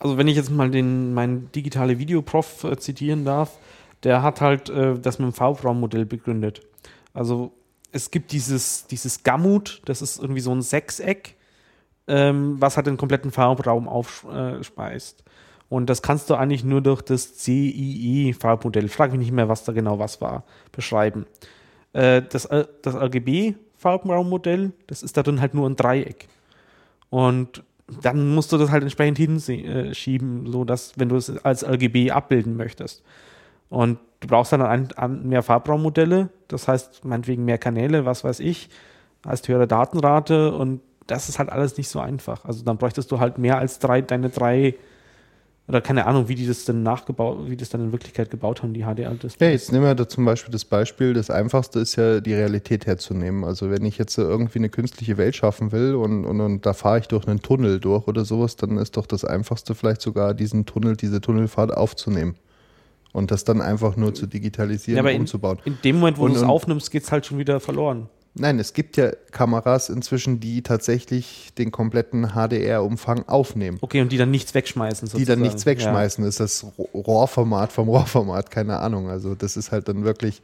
Also 0.00 0.18
wenn 0.18 0.26
ich 0.26 0.34
jetzt 0.34 0.50
mal 0.50 0.72
den, 0.72 1.14
meinen 1.14 1.52
digitale 1.52 2.00
Videoprof 2.00 2.64
äh, 2.64 2.76
zitieren 2.76 3.24
darf, 3.24 3.58
der 4.02 4.24
hat 4.24 4.40
halt 4.40 4.68
äh, 4.68 4.98
das 4.98 5.20
mit 5.20 5.28
dem 5.28 5.34
V-Raum-Modell 5.34 6.04
begründet. 6.04 6.62
Also 7.14 7.52
es 7.92 8.10
gibt 8.10 8.32
dieses, 8.32 8.88
dieses 8.88 9.22
Gamut, 9.22 9.82
das 9.84 10.02
ist 10.02 10.20
irgendwie 10.20 10.40
so 10.40 10.50
ein 10.50 10.62
Sechseck, 10.62 11.36
ähm, 12.08 12.56
was 12.58 12.76
halt 12.76 12.88
den 12.88 12.96
kompletten 12.96 13.30
Farbraum 13.30 13.86
aufspeist. 13.86 15.22
Und 15.72 15.88
das 15.88 16.02
kannst 16.02 16.28
du 16.28 16.34
eigentlich 16.34 16.64
nur 16.64 16.82
durch 16.82 17.00
das 17.00 17.38
CIE-Farbmodell, 17.38 18.88
frag 18.88 19.10
mich 19.12 19.20
nicht 19.20 19.32
mehr, 19.32 19.48
was 19.48 19.64
da 19.64 19.72
genau 19.72 19.98
was 19.98 20.20
war, 20.20 20.44
beschreiben. 20.70 21.24
Äh, 21.94 22.20
das, 22.28 22.44
äh, 22.44 22.66
das 22.82 22.94
RGB-Farbraummodell, 22.94 24.72
das 24.86 25.02
ist 25.02 25.16
da 25.16 25.22
drin 25.22 25.40
halt 25.40 25.54
nur 25.54 25.66
ein 25.66 25.76
Dreieck. 25.76 26.28
Und 27.08 27.64
dann 28.02 28.34
musst 28.34 28.52
du 28.52 28.58
das 28.58 28.70
halt 28.70 28.82
entsprechend 28.82 29.16
hinschieben, 29.16 30.52
so 30.52 30.66
dass, 30.66 30.92
wenn 30.98 31.08
du 31.08 31.16
es 31.16 31.42
als 31.42 31.64
RGB 31.64 32.10
abbilden 32.10 32.54
möchtest. 32.54 33.02
Und 33.70 33.98
du 34.20 34.28
brauchst 34.28 34.52
dann 34.52 35.22
mehr 35.22 35.42
Farbraummodelle, 35.42 36.28
das 36.48 36.68
heißt 36.68 37.06
meinetwegen 37.06 37.46
mehr 37.46 37.56
Kanäle, 37.56 38.04
was 38.04 38.24
weiß 38.24 38.40
ich, 38.40 38.68
heißt 39.26 39.48
höhere 39.48 39.66
Datenrate 39.66 40.52
und 40.52 40.82
das 41.06 41.30
ist 41.30 41.38
halt 41.38 41.48
alles 41.48 41.78
nicht 41.78 41.88
so 41.88 41.98
einfach. 41.98 42.44
Also 42.44 42.62
dann 42.62 42.76
bräuchtest 42.76 43.10
du 43.10 43.20
halt 43.20 43.38
mehr 43.38 43.56
als 43.56 43.78
drei, 43.78 44.02
deine 44.02 44.28
drei 44.28 44.74
oder 45.68 45.80
keine 45.80 46.06
Ahnung, 46.06 46.28
wie 46.28 46.34
die 46.34 46.46
das 46.46 46.64
dann 46.64 46.82
nachgebaut, 46.82 47.48
wie 47.48 47.56
das 47.56 47.68
dann 47.68 47.80
in 47.82 47.92
Wirklichkeit 47.92 48.30
gebaut 48.30 48.62
haben, 48.62 48.74
die 48.74 48.82
HDR-Displays. 48.82 49.36
Ja, 49.40 49.50
jetzt 49.50 49.72
nehmen 49.72 49.84
wir 49.84 49.94
da 49.94 50.08
zum 50.08 50.24
Beispiel 50.24 50.50
das 50.50 50.64
Beispiel, 50.64 51.14
das 51.14 51.30
einfachste 51.30 51.78
ist 51.78 51.96
ja, 51.96 52.20
die 52.20 52.34
Realität 52.34 52.86
herzunehmen. 52.86 53.44
Also 53.44 53.70
wenn 53.70 53.84
ich 53.84 53.96
jetzt 53.96 54.18
irgendwie 54.18 54.58
eine 54.58 54.68
künstliche 54.70 55.16
Welt 55.18 55.36
schaffen 55.36 55.70
will 55.70 55.94
und, 55.94 56.24
und, 56.24 56.40
und 56.40 56.66
da 56.66 56.72
fahre 56.72 56.98
ich 56.98 57.06
durch 57.06 57.28
einen 57.28 57.42
Tunnel 57.42 57.78
durch 57.78 58.08
oder 58.08 58.24
sowas, 58.24 58.56
dann 58.56 58.76
ist 58.76 58.96
doch 58.96 59.06
das 59.06 59.24
einfachste 59.24 59.76
vielleicht 59.76 60.02
sogar 60.02 60.34
diesen 60.34 60.66
Tunnel, 60.66 60.96
diese 60.96 61.20
Tunnelfahrt 61.20 61.72
aufzunehmen. 61.72 62.34
Und 63.12 63.30
das 63.30 63.44
dann 63.44 63.60
einfach 63.60 63.96
nur 63.96 64.14
zu 64.14 64.26
digitalisieren 64.26 65.04
ja, 65.04 65.12
und 65.12 65.20
umzubauen. 65.20 65.58
In, 65.64 65.74
in 65.74 65.78
dem 65.84 65.96
Moment, 65.96 66.18
wo 66.18 66.26
du 66.26 66.34
es 66.34 66.42
aufnimmst, 66.42 66.90
geht 66.90 67.04
es 67.04 67.12
halt 67.12 67.26
schon 67.26 67.38
wieder 67.38 67.60
verloren. 67.60 68.08
Nein, 68.34 68.58
es 68.58 68.72
gibt 68.72 68.96
ja 68.96 69.10
Kameras 69.30 69.90
inzwischen, 69.90 70.40
die 70.40 70.62
tatsächlich 70.62 71.52
den 71.58 71.70
kompletten 71.70 72.30
HDR-Umfang 72.32 73.28
aufnehmen. 73.28 73.76
Okay, 73.82 74.00
und 74.00 74.10
die 74.10 74.16
dann 74.16 74.30
nichts 74.30 74.54
wegschmeißen. 74.54 75.06
Sozusagen. 75.06 75.20
Die 75.20 75.26
dann 75.26 75.40
nichts 75.40 75.66
wegschmeißen. 75.66 76.24
Ja. 76.24 76.28
Das 76.28 76.40
ist 76.40 76.64
das 76.64 76.72
Rohrformat 76.94 77.72
vom 77.72 77.88
Rohrformat, 77.88 78.50
keine 78.50 78.78
Ahnung. 78.78 79.10
Also 79.10 79.34
das 79.34 79.56
ist 79.56 79.70
halt 79.70 79.88
dann 79.88 80.04
wirklich. 80.04 80.40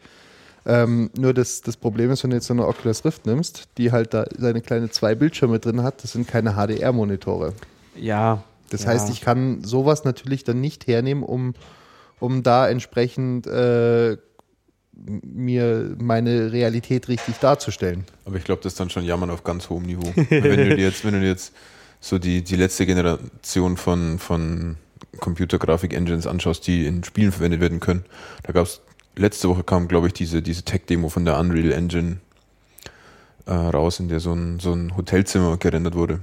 Ähm, 0.67 1.09
nur 1.17 1.33
das, 1.33 1.63
das 1.63 1.79
Problem 1.79 2.11
ist, 2.11 2.25
wenn 2.25 2.31
du 2.31 2.37
jetzt 2.37 2.47
so 2.47 2.53
eine 2.53 2.67
Oculus 2.67 3.03
Rift 3.07 3.25
nimmst, 3.25 3.69
die 3.79 3.91
halt 3.91 4.13
da 4.13 4.27
seine 4.37 4.61
kleine 4.61 4.91
zwei 4.91 5.15
Bildschirme 5.15 5.61
drin 5.61 5.83
hat, 5.83 6.03
das 6.05 6.13
sind 6.13 6.29
keine 6.29 6.57
HDR-Monitore. 6.57 7.55
Ja. 7.97 8.43
Das 8.69 8.83
ja. 8.83 8.91
heißt, 8.91 9.09
ich 9.09 9.23
kann 9.23 9.65
sowas 9.65 10.05
natürlich 10.05 10.45
dann 10.45 10.61
nicht 10.61 10.87
hernehmen, 10.87 11.23
um, 11.23 11.55
um 12.21 12.43
da 12.43 12.69
entsprechend 12.69 13.47
äh, 13.47 14.19
mir 15.07 15.97
meine 15.99 16.53
Realität 16.53 17.09
richtig 17.09 17.37
darzustellen. 17.39 18.05
Aber 18.25 18.37
ich 18.37 18.45
glaube, 18.45 18.63
das 18.63 18.73
ist 18.73 18.81
dann 18.81 18.91
schon 18.91 19.05
Jammern 19.05 19.31
auf 19.31 19.45
ganz 19.45 19.69
hohem 19.71 19.85
Niveau. 19.85 20.13
wenn 20.15 20.57
du 20.57 20.77
dir 20.77 20.85
jetzt, 20.85 21.05
wenn 21.05 21.15
du 21.15 21.27
jetzt 21.27 21.53
so 22.01 22.19
die, 22.19 22.43
die 22.43 22.57
letzte 22.57 22.87
Generation 22.87 23.77
von, 23.77 24.19
von 24.19 24.77
Computergrafik-Engines 25.21 26.27
anschaust, 26.27 26.67
die 26.67 26.87
in 26.87 27.05
Spielen 27.05 27.33
verwendet 27.33 27.61
werden 27.61 27.81
können, 27.81 28.05
da 28.43 28.53
gab 28.53 28.67
es, 28.67 28.81
letzte 29.17 29.49
Woche 29.49 29.65
kam, 29.65 29.89
glaube 29.89 30.09
ich, 30.09 30.13
diese, 30.13 30.43
diese 30.43 30.63
Tech-Demo 30.63 31.09
von 31.09 31.25
der 31.25 31.39
Unreal 31.39 31.73
Engine 31.73 32.19
äh, 33.47 33.53
raus, 33.53 34.01
in 34.01 34.09
der 34.09 34.21
so 34.21 34.33
ein, 34.33 34.61
so 34.61 34.73
ein 34.73 34.97
Hotelzimmer 34.97 35.57
gerendert 35.57 35.95
wurde. 35.95 36.21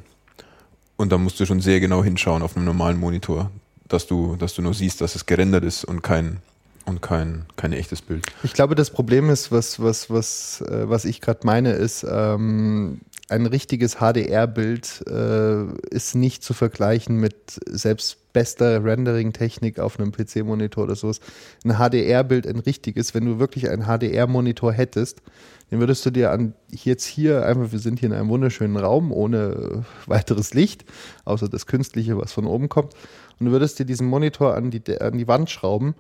Und 0.98 1.12
da 1.12 1.18
musst 1.18 1.40
du 1.40 1.46
schon 1.46 1.60
sehr 1.60 1.80
genau 1.80 2.04
hinschauen 2.04 2.42
auf 2.42 2.56
einem 2.56 2.66
normalen 2.66 3.00
Monitor, 3.00 3.52
dass 3.88 4.08
du, 4.08 4.36
dass 4.38 4.54
du 4.54 4.62
nur 4.62 4.74
siehst, 4.74 5.02
dass 5.02 5.16
es 5.16 5.26
gerendert 5.26 5.64
ist 5.64 5.84
und 5.84 6.02
kein, 6.02 6.38
und 6.86 7.02
kein, 7.02 7.46
kein 7.56 7.74
echtes 7.74 8.02
Bild. 8.02 8.26
Ich 8.44 8.54
glaube, 8.54 8.76
das 8.76 8.92
Problem 8.92 9.30
ist, 9.30 9.52
was, 9.52 9.82
was, 9.82 10.10
was, 10.10 10.62
äh, 10.62 10.88
was 10.88 11.06
ich 11.06 11.22
gerade 11.22 11.40
meine, 11.44 11.72
ist, 11.72 12.06
ähm, 12.10 13.02
ein 13.28 13.48
richtiges 13.48 13.96
HDR-Bild 13.96 15.04
äh, 15.10 15.66
ist 15.90 16.16
nicht 16.16 16.44
zu 16.44 16.54
vergleichen 16.54 17.18
mit 17.18 17.60
selbst 17.66 18.34
bester 18.34 18.84
Rendering-Technik 18.84 19.80
auf 19.80 20.00
einem 20.00 20.12
PC-Monitor 20.12 20.84
oder 20.84 20.96
sowas. 20.96 21.22
Ein 21.64 21.78
HDR-Bild, 21.78 22.46
ein 22.46 22.60
richtiges, 22.60 23.16
wenn 23.16 23.26
du 23.26 23.40
wirklich 23.40 23.70
einen 23.70 23.86
HDR-Monitor 23.86 24.74
hättest, 24.74 25.24
den 25.72 25.80
würdest 25.80 26.06
du 26.06 26.12
dir 26.12 26.32
an 26.32 26.54
jetzt 26.70 27.06
hier 27.06 27.46
einfach, 27.48 27.72
wir 27.72 27.80
sind 27.80 28.00
hier 28.00 28.10
in 28.10 28.14
einem 28.14 28.30
wunderschönen 28.30 28.78
Raum 28.78 29.12
ohne 29.12 29.86
weiteres 30.06 30.54
Licht, 30.54 30.86
außer 31.24 31.50
das 31.50 31.66
Künstliche, 31.66 32.18
was 32.18 32.32
von 32.32 32.46
oben 32.46 32.70
kommt, 32.70 32.94
und 33.40 33.48
du 33.48 33.52
würdest 33.52 33.80
dir 33.80 33.86
diesen 33.86 34.08
Monitor 34.08 34.56
an 34.56 34.70
die, 34.70 35.02
an 35.02 35.18
die 35.18 35.28
Wand 35.28 35.50
schrauben 35.50 35.96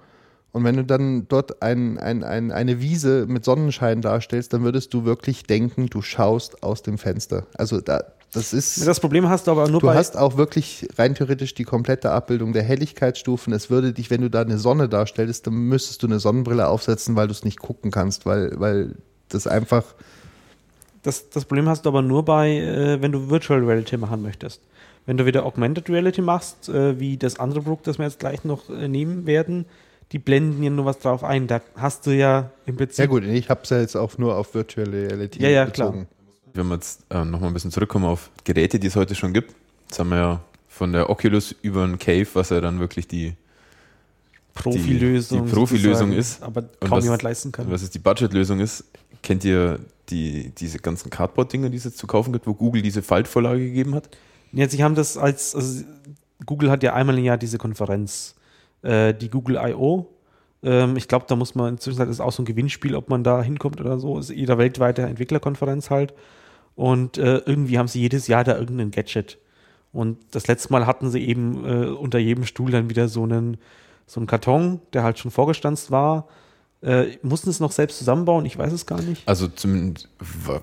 und 0.55 0.63
wenn 0.63 0.77
du 0.77 0.85
dann 0.85 1.27
dort 1.27 1.61
ein, 1.61 1.99
ein, 1.99 2.23
ein, 2.23 2.49
eine 2.49 2.79
Wiese 2.79 3.25
mit 3.27 3.43
Sonnenschein 3.43 4.01
darstellst, 4.01 4.53
dann 4.53 4.63
würdest 4.63 4.93
du 4.93 5.03
wirklich 5.03 5.43
denken, 5.43 5.87
du 5.87 6.01
schaust 6.01 6.63
aus 6.63 6.81
dem 6.81 6.97
Fenster. 6.97 7.45
Also 7.57 7.81
da, 7.81 8.05
das 8.31 8.53
ist. 8.53 8.87
Das 8.87 9.01
Problem 9.01 9.27
hast 9.27 9.47
du 9.47 9.51
aber 9.51 9.67
nur 9.67 9.81
Du 9.81 9.89
hast 9.89 10.15
auch 10.15 10.37
wirklich 10.37 10.87
rein 10.97 11.13
theoretisch 11.13 11.55
die 11.55 11.65
komplette 11.65 12.11
Abbildung 12.11 12.53
der 12.53 12.63
Helligkeitsstufen. 12.63 13.51
Es 13.51 13.69
würde 13.69 13.91
dich, 13.91 14.09
wenn 14.09 14.21
du 14.21 14.29
da 14.29 14.43
eine 14.43 14.57
Sonne 14.57 14.87
darstellst, 14.87 15.45
dann 15.45 15.55
müsstest 15.55 16.03
du 16.03 16.07
eine 16.07 16.21
Sonnenbrille 16.21 16.69
aufsetzen, 16.69 17.17
weil 17.17 17.27
du 17.27 17.33
es 17.33 17.43
nicht 17.43 17.59
gucken 17.59 17.91
kannst, 17.91 18.25
weil, 18.25 18.57
weil 18.57 18.95
das 19.27 19.47
einfach. 19.47 19.83
Das, 21.03 21.29
das 21.31 21.43
Problem 21.43 21.67
hast 21.67 21.85
du 21.85 21.89
aber 21.89 22.01
nur 22.01 22.23
bei, 22.23 22.51
äh, 22.51 23.01
wenn 23.01 23.11
du 23.11 23.29
Virtual 23.29 23.59
Reality 23.61 23.97
machen 23.97 24.21
möchtest. 24.21 24.61
Wenn 25.05 25.17
du 25.17 25.25
wieder 25.25 25.45
Augmented 25.45 25.89
Reality 25.89 26.21
machst, 26.21 26.69
äh, 26.69 26.97
wie 26.97 27.17
das 27.17 27.41
andere 27.41 27.61
Produkt, 27.61 27.87
das 27.87 27.97
wir 27.97 28.05
jetzt 28.05 28.19
gleich 28.19 28.45
noch 28.45 28.69
äh, 28.69 28.87
nehmen 28.87 29.25
werden, 29.25 29.65
die 30.11 30.19
blenden 30.19 30.63
ja 30.63 30.69
nur 30.69 30.85
was 30.85 30.99
drauf 30.99 31.23
ein. 31.23 31.47
Da 31.47 31.61
hast 31.75 32.05
du 32.05 32.11
ja 32.11 32.51
im 32.65 32.75
Prinzip. 32.77 32.99
Ja, 32.99 33.05
gut, 33.07 33.23
ich 33.23 33.49
habe 33.49 33.61
es 33.63 33.69
ja 33.69 33.79
jetzt 33.79 33.95
auch 33.95 34.17
nur 34.17 34.35
auf 34.37 34.53
Virtual 34.53 34.87
Reality 34.87 35.41
ja, 35.41 35.49
ja, 35.49 35.65
bezogen. 35.65 35.91
Klar. 35.91 36.07
Wenn 36.53 36.67
wir 36.67 36.75
jetzt 36.75 37.03
äh, 37.09 37.25
nochmal 37.25 37.49
ein 37.49 37.53
bisschen 37.53 37.71
zurückkommen 37.71 38.05
auf 38.05 38.29
Geräte, 38.43 38.79
die 38.79 38.87
es 38.87 38.95
heute 38.95 39.15
schon 39.15 39.33
gibt. 39.33 39.53
Jetzt 39.89 39.99
haben 39.99 40.09
wir 40.09 40.17
ja 40.17 40.41
von 40.67 40.93
der 40.93 41.09
Oculus 41.09 41.53
über 41.61 41.83
ein 41.83 41.99
Cave, 41.99 42.27
was 42.33 42.49
ja 42.49 42.61
dann 42.61 42.79
wirklich 42.79 43.07
die 43.07 43.33
Profilösung, 44.53 45.43
die, 45.43 45.49
die 45.49 45.53
Profilösung 45.53 46.11
ist. 46.13 46.41
Aber 46.41 46.61
kaum 46.61 46.91
was, 46.91 47.03
jemand 47.03 47.23
leisten 47.23 47.51
kann. 47.51 47.69
Was 47.69 47.81
es 47.81 47.89
die 47.89 47.99
Budgetlösung 47.99 48.59
ist, 48.59 48.85
kennt 49.21 49.43
ihr 49.43 49.79
die, 50.09 50.51
diese 50.57 50.79
ganzen 50.79 51.09
Cardboard-Dinger, 51.09 51.69
die 51.69 51.77
es 51.77 51.83
jetzt 51.83 51.97
zu 51.97 52.07
kaufen 52.07 52.31
gibt, 52.31 52.47
wo 52.47 52.53
Google 52.53 52.81
diese 52.81 53.01
Faltvorlage 53.01 53.59
gegeben 53.59 53.95
hat? 53.95 54.09
Ja, 54.53 54.69
sie 54.69 54.81
haben 54.83 54.95
das 54.95 55.17
als, 55.17 55.55
also 55.55 55.83
Google 56.45 56.71
hat 56.71 56.83
ja 56.83 56.93
einmal 56.93 57.17
im 57.17 57.25
Jahr 57.25 57.37
diese 57.37 57.57
Konferenz 57.57 58.35
äh, 58.85 59.13
die 59.13 59.29
Google 59.29 59.57
I.O. 59.61 60.07
Ähm, 60.63 60.95
ich 60.95 61.07
glaube, 61.07 61.25
da 61.27 61.35
muss 61.35 61.55
man 61.55 61.73
inzwischen 61.73 62.07
ist 62.09 62.19
auch 62.19 62.31
so 62.31 62.43
ein 62.43 62.45
Gewinnspiel, 62.45 62.95
ob 62.95 63.09
man 63.09 63.23
da 63.23 63.41
hinkommt 63.41 63.81
oder 63.81 63.99
so. 63.99 64.19
Ist 64.19 64.29
jeder 64.29 64.57
weltweite 64.57 65.03
Entwicklerkonferenz 65.03 65.89
halt. 65.89 66.13
Und 66.75 67.17
äh, 67.17 67.37
irgendwie 67.45 67.77
haben 67.77 67.87
sie 67.87 68.01
jedes 68.01 68.27
Jahr 68.27 68.43
da 68.43 68.57
irgendein 68.57 68.91
Gadget. 68.91 69.37
Und 69.93 70.17
das 70.31 70.47
letzte 70.47 70.73
Mal 70.73 70.85
hatten 70.85 71.09
sie 71.09 71.25
eben 71.25 71.65
äh, 71.65 71.87
unter 71.87 72.19
jedem 72.19 72.45
Stuhl 72.45 72.69
dann 72.71 72.89
wieder 72.89 73.07
so 73.07 73.23
einen, 73.23 73.57
so 74.05 74.19
einen 74.19 74.27
Karton, 74.27 74.81
der 74.93 75.03
halt 75.03 75.19
schon 75.19 75.31
vorgestanzt 75.31 75.89
war. 75.89 76.27
Äh, 76.81 77.17
mussten 77.21 77.49
es 77.49 77.61
noch 77.61 77.71
selbst 77.71 77.97
zusammenbauen? 77.97 78.45
Ich 78.45 78.57
weiß 78.57 78.73
es 78.73 78.85
gar 78.85 79.01
nicht. 79.01 79.27
Also 79.27 79.47
zumindest 79.47 80.09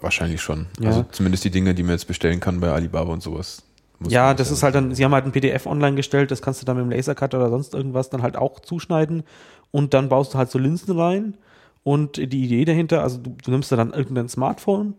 wahrscheinlich 0.02 0.42
schon. 0.42 0.66
Ja. 0.80 0.88
Also 0.88 1.04
zumindest 1.10 1.44
die 1.44 1.50
Dinge, 1.50 1.74
die 1.74 1.82
man 1.82 1.92
jetzt 1.92 2.06
bestellen 2.06 2.40
kann 2.40 2.60
bei 2.60 2.70
Alibaba 2.70 3.12
und 3.12 3.22
sowas. 3.22 3.62
Ja, 4.08 4.34
das 4.34 4.50
ist 4.50 4.62
halt 4.62 4.74
dann, 4.74 4.94
sie 4.94 5.04
haben 5.04 5.12
halt 5.14 5.24
ein 5.26 5.32
PDF 5.32 5.66
online 5.66 5.96
gestellt, 5.96 6.30
das 6.30 6.42
kannst 6.42 6.60
du 6.60 6.66
dann 6.66 6.76
mit 6.76 6.84
dem 6.84 6.90
Lasercutter 6.90 7.38
oder 7.38 7.50
sonst 7.50 7.74
irgendwas 7.74 8.10
dann 8.10 8.22
halt 8.22 8.36
auch 8.36 8.60
zuschneiden 8.60 9.22
und 9.70 9.94
dann 9.94 10.08
baust 10.08 10.34
du 10.34 10.38
halt 10.38 10.50
so 10.50 10.58
Linsen 10.58 10.98
rein 10.98 11.36
Und 11.84 12.18
die 12.18 12.44
Idee 12.44 12.64
dahinter, 12.66 13.02
also 13.04 13.18
du, 13.18 13.36
du 13.44 13.52
nimmst 13.52 13.72
da 13.72 13.76
dann 13.76 13.92
irgendein 13.94 14.30
Smartphone, 14.30 14.94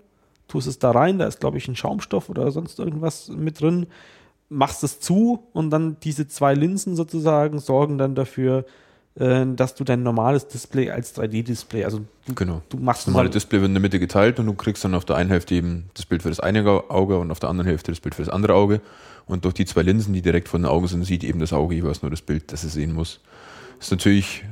tust 0.49 0.67
es 0.67 0.79
da 0.79 0.91
rein, 0.91 1.19
da 1.19 1.27
ist, 1.27 1.41
glaube 1.41 1.57
ich, 1.59 1.67
ein 1.69 1.75
Schaumstoff 1.77 2.29
oder 2.29 2.51
sonst 2.51 2.79
irgendwas 2.79 3.29
mit 3.29 3.61
drin, 3.61 3.87
machst 4.49 4.83
es 4.83 4.99
zu 4.99 5.47
und 5.53 5.71
dann 5.71 5.97
diese 6.03 6.27
zwei 6.27 6.53
Linsen 6.55 6.95
sozusagen 6.95 7.59
sorgen 7.59 7.97
dann 7.97 8.15
dafür, 8.15 8.65
dass 9.15 9.75
du 9.75 9.83
dein 9.83 10.01
normales 10.01 10.47
Display 10.47 10.89
als 10.89 11.15
3D-Display, 11.15 11.85
also 11.85 12.01
du, 12.25 12.33
Genau. 12.33 12.63
du 12.69 12.77
machst 12.77 13.01
Das 13.01 13.07
normale 13.07 13.29
mal, 13.29 13.33
Display 13.33 13.59
wird 13.61 13.67
in 13.69 13.75
der 13.75 13.81
Mitte 13.81 13.99
geteilt 13.99 14.39
und 14.39 14.47
du 14.47 14.53
kriegst 14.53 14.83
dann 14.83 14.95
auf 14.95 15.05
der 15.05 15.17
einen 15.17 15.29
Hälfte 15.29 15.53
eben 15.53 15.85
das 15.93 16.07
Bild 16.07 16.23
für 16.23 16.29
das 16.29 16.39
eine 16.39 16.65
Auge 16.89 17.19
und 17.19 17.29
auf 17.29 17.39
der 17.39 17.49
anderen 17.49 17.67
Hälfte 17.67 17.91
das 17.91 17.99
Bild 17.99 18.15
für 18.15 18.23
das 18.23 18.33
andere 18.33 18.55
Auge. 18.55 18.81
Und 19.27 19.45
durch 19.45 19.53
die 19.53 19.65
zwei 19.65 19.83
Linsen, 19.83 20.13
die 20.13 20.23
direkt 20.23 20.49
vor 20.49 20.59
den 20.59 20.65
Augen 20.65 20.87
sind, 20.87 21.05
sieht 21.05 21.23
eben 21.23 21.39
das 21.39 21.53
Auge 21.53 21.75
jeweils 21.75 22.01
nur 22.01 22.09
das 22.09 22.21
Bild, 22.21 22.51
das 22.51 22.63
es 22.63 22.73
sehen 22.73 22.93
muss. 22.93 23.19
ist 23.79 23.91
natürlich 23.91 24.43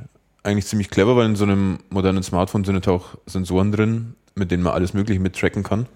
eigentlich 0.44 0.66
ziemlich 0.66 0.90
clever, 0.90 1.16
weil 1.16 1.26
in 1.26 1.36
so 1.36 1.44
einem 1.44 1.78
modernen 1.90 2.22
Smartphone 2.22 2.64
sind 2.64 2.86
auch 2.88 3.16
Sensoren 3.26 3.72
drin, 3.72 4.14
mit 4.34 4.50
denen 4.50 4.62
man 4.62 4.74
alles 4.74 4.94
Mögliche 4.94 5.20
mittracken 5.20 5.62
kann. 5.62 5.86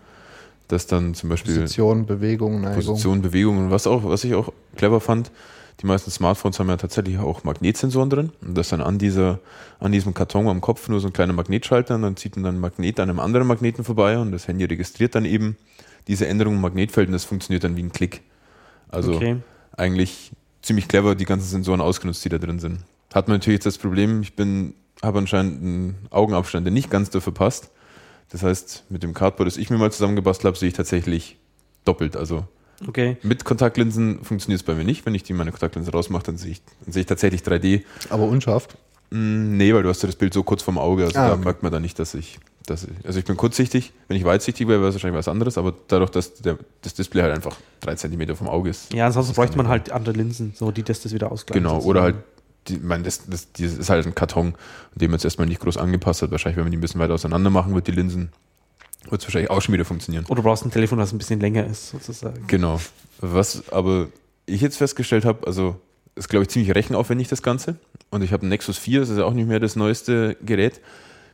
Dass 0.68 0.86
dann 0.86 1.14
zum 1.14 1.30
Beispiel 1.30 1.60
Position, 1.60 2.06
Bewegung, 2.06 2.60
Neigung. 2.60 2.74
Position, 2.74 3.22
Bewegung 3.22 3.58
und 3.58 3.70
was 3.70 3.86
auch, 3.86 4.04
was 4.04 4.24
ich 4.24 4.34
auch 4.34 4.52
clever 4.74 5.00
fand, 5.00 5.30
die 5.80 5.86
meisten 5.86 6.10
Smartphones 6.10 6.58
haben 6.58 6.68
ja 6.68 6.76
tatsächlich 6.76 7.18
auch 7.18 7.44
Magnetsensoren 7.44 8.08
drin 8.08 8.32
und 8.40 8.56
das 8.56 8.70
dann 8.70 8.80
an 8.80 8.98
dieser, 8.98 9.40
an 9.78 9.92
diesem 9.92 10.14
Karton 10.14 10.48
am 10.48 10.60
Kopf 10.60 10.88
nur 10.88 11.00
so 11.00 11.08
ein 11.08 11.12
kleiner 11.12 11.34
Magnetschalter 11.34 11.96
und 11.96 12.02
dann 12.02 12.16
zieht 12.16 12.36
man 12.36 12.44
dann 12.44 12.56
ein 12.56 12.60
Magnet 12.60 12.98
an 12.98 13.10
einem 13.10 13.20
anderen 13.20 13.46
Magneten 13.46 13.84
vorbei 13.84 14.18
und 14.18 14.32
das 14.32 14.48
Handy 14.48 14.64
registriert 14.64 15.14
dann 15.14 15.24
eben 15.24 15.56
diese 16.08 16.26
Änderung 16.26 16.54
im 16.54 16.60
Magnetfeld 16.62 17.08
und 17.08 17.12
das 17.12 17.24
funktioniert 17.24 17.64
dann 17.64 17.76
wie 17.76 17.82
ein 17.82 17.92
Klick. 17.92 18.22
Also 18.88 19.14
okay. 19.14 19.36
eigentlich 19.76 20.32
ziemlich 20.62 20.88
clever 20.88 21.14
die 21.14 21.24
ganzen 21.26 21.48
Sensoren 21.48 21.80
ausgenutzt, 21.80 22.24
die 22.24 22.28
da 22.28 22.38
drin 22.38 22.58
sind. 22.58 22.80
Hat 23.14 23.28
man 23.28 23.36
natürlich 23.36 23.56
jetzt 23.58 23.66
das 23.66 23.78
Problem, 23.78 24.22
ich 24.22 24.34
bin, 24.34 24.74
habe 25.02 25.18
anscheinend 25.18 25.62
einen 25.62 25.94
Augenabstand, 26.10 26.66
der 26.66 26.72
nicht 26.72 26.90
ganz 26.90 27.10
dafür 27.10 27.34
passt. 27.34 27.70
Das 28.30 28.42
heißt, 28.42 28.84
mit 28.88 29.02
dem 29.02 29.14
Cardboard, 29.14 29.46
das 29.46 29.56
ich 29.56 29.70
mir 29.70 29.78
mal 29.78 29.92
zusammengebastelt 29.92 30.46
habe, 30.46 30.56
sehe 30.58 30.68
ich 30.68 30.74
tatsächlich 30.74 31.36
doppelt. 31.84 32.16
Also 32.16 32.44
Okay. 32.88 33.16
mit 33.22 33.44
Kontaktlinsen 33.44 34.22
funktioniert 34.24 34.60
es 34.60 34.66
bei 34.66 34.74
mir 34.74 34.84
nicht. 34.84 35.06
Wenn 35.06 35.14
ich 35.14 35.22
die 35.22 35.32
meine 35.32 35.50
Kontaktlinse 35.50 35.92
rausmache, 35.92 36.24
dann 36.24 36.36
sehe 36.36 36.50
ich, 36.52 36.62
dann 36.84 36.92
sehe 36.92 37.00
ich 37.00 37.06
tatsächlich 37.06 37.40
3D. 37.42 37.82
Aber 38.10 38.24
unscharf. 38.24 38.68
Mm, 39.10 39.56
nee, 39.56 39.72
weil 39.72 39.82
du 39.82 39.88
hast 39.88 40.02
ja 40.02 40.08
das 40.08 40.16
Bild 40.16 40.34
so 40.34 40.42
kurz 40.42 40.62
vorm 40.62 40.78
Auge, 40.78 41.04
also 41.04 41.18
Ah, 41.18 41.28
da 41.28 41.34
okay. 41.34 41.44
merkt 41.44 41.62
man 41.62 41.70
dann 41.72 41.80
nicht, 41.82 41.98
dass 41.98 42.14
ich, 42.14 42.38
dass 42.66 42.82
ich, 42.84 42.90
also 43.06 43.18
ich 43.18 43.24
bin 43.24 43.36
kurzsichtig. 43.36 43.92
Wenn 44.08 44.16
ich 44.16 44.24
weitsichtig 44.24 44.66
wäre, 44.68 44.80
wäre 44.80 44.88
es 44.88 44.94
wahrscheinlich 44.96 45.16
was 45.18 45.28
anderes, 45.28 45.56
aber 45.56 45.72
dadurch, 45.88 46.10
dass 46.10 46.34
der, 46.34 46.58
das 46.82 46.92
Display 46.94 47.22
halt 47.22 47.32
einfach 47.34 47.56
drei 47.80 47.94
Zentimeter 47.94 48.34
vom 48.36 48.48
Auge 48.48 48.68
ist. 48.70 48.92
Ja, 48.92 49.06
ansonsten 49.06 49.34
bräuchte 49.34 49.56
man 49.56 49.68
halt 49.68 49.90
andere 49.92 50.14
Linsen, 50.16 50.52
so 50.56 50.70
die 50.72 50.82
das, 50.82 51.00
das 51.00 51.14
wieder 51.14 51.30
ausgleichen. 51.30 51.62
Genau, 51.62 51.80
oder 51.80 52.02
halt, 52.02 52.16
die, 52.68 52.76
ich 52.76 52.82
meine, 52.82 53.04
das, 53.04 53.26
das, 53.26 53.52
das 53.52 53.72
ist 53.74 53.90
halt 53.90 54.06
ein 54.06 54.14
Karton, 54.14 54.54
dem 54.94 55.10
man 55.10 55.18
jetzt 55.18 55.24
erstmal 55.24 55.46
nicht 55.46 55.60
groß 55.60 55.76
angepasst 55.76 56.22
hat. 56.22 56.30
Wahrscheinlich, 56.30 56.56
wenn 56.56 56.64
man 56.64 56.70
die 56.72 56.78
ein 56.78 56.80
bisschen 56.80 57.00
weiter 57.00 57.14
auseinander 57.14 57.50
machen 57.50 57.74
wird, 57.74 57.86
die 57.86 57.92
Linsen, 57.92 58.30
wird 59.10 59.20
es 59.20 59.26
wahrscheinlich 59.28 59.50
auch 59.50 59.62
schon 59.62 59.72
wieder 59.72 59.84
funktionieren. 59.84 60.24
Oder 60.26 60.36
du 60.36 60.42
brauchst 60.42 60.64
ein 60.64 60.70
Telefon, 60.70 60.98
das 60.98 61.12
ein 61.12 61.18
bisschen 61.18 61.40
länger 61.40 61.66
ist, 61.66 61.90
sozusagen. 61.90 62.46
Genau. 62.46 62.80
Was 63.20 63.68
aber 63.70 64.08
ich 64.46 64.60
jetzt 64.60 64.76
festgestellt 64.76 65.24
habe, 65.24 65.46
also 65.46 65.80
ist, 66.14 66.28
glaube 66.28 66.44
ich, 66.44 66.48
ziemlich 66.48 66.74
rechenaufwendig 66.74 67.28
das 67.28 67.42
Ganze. 67.42 67.76
Und 68.10 68.22
ich 68.22 68.32
habe 68.32 68.46
ein 68.46 68.48
Nexus 68.48 68.78
4, 68.78 69.00
das 69.00 69.10
ist 69.10 69.18
ja 69.18 69.24
auch 69.24 69.34
nicht 69.34 69.48
mehr 69.48 69.60
das 69.60 69.76
neueste 69.76 70.36
Gerät. 70.44 70.80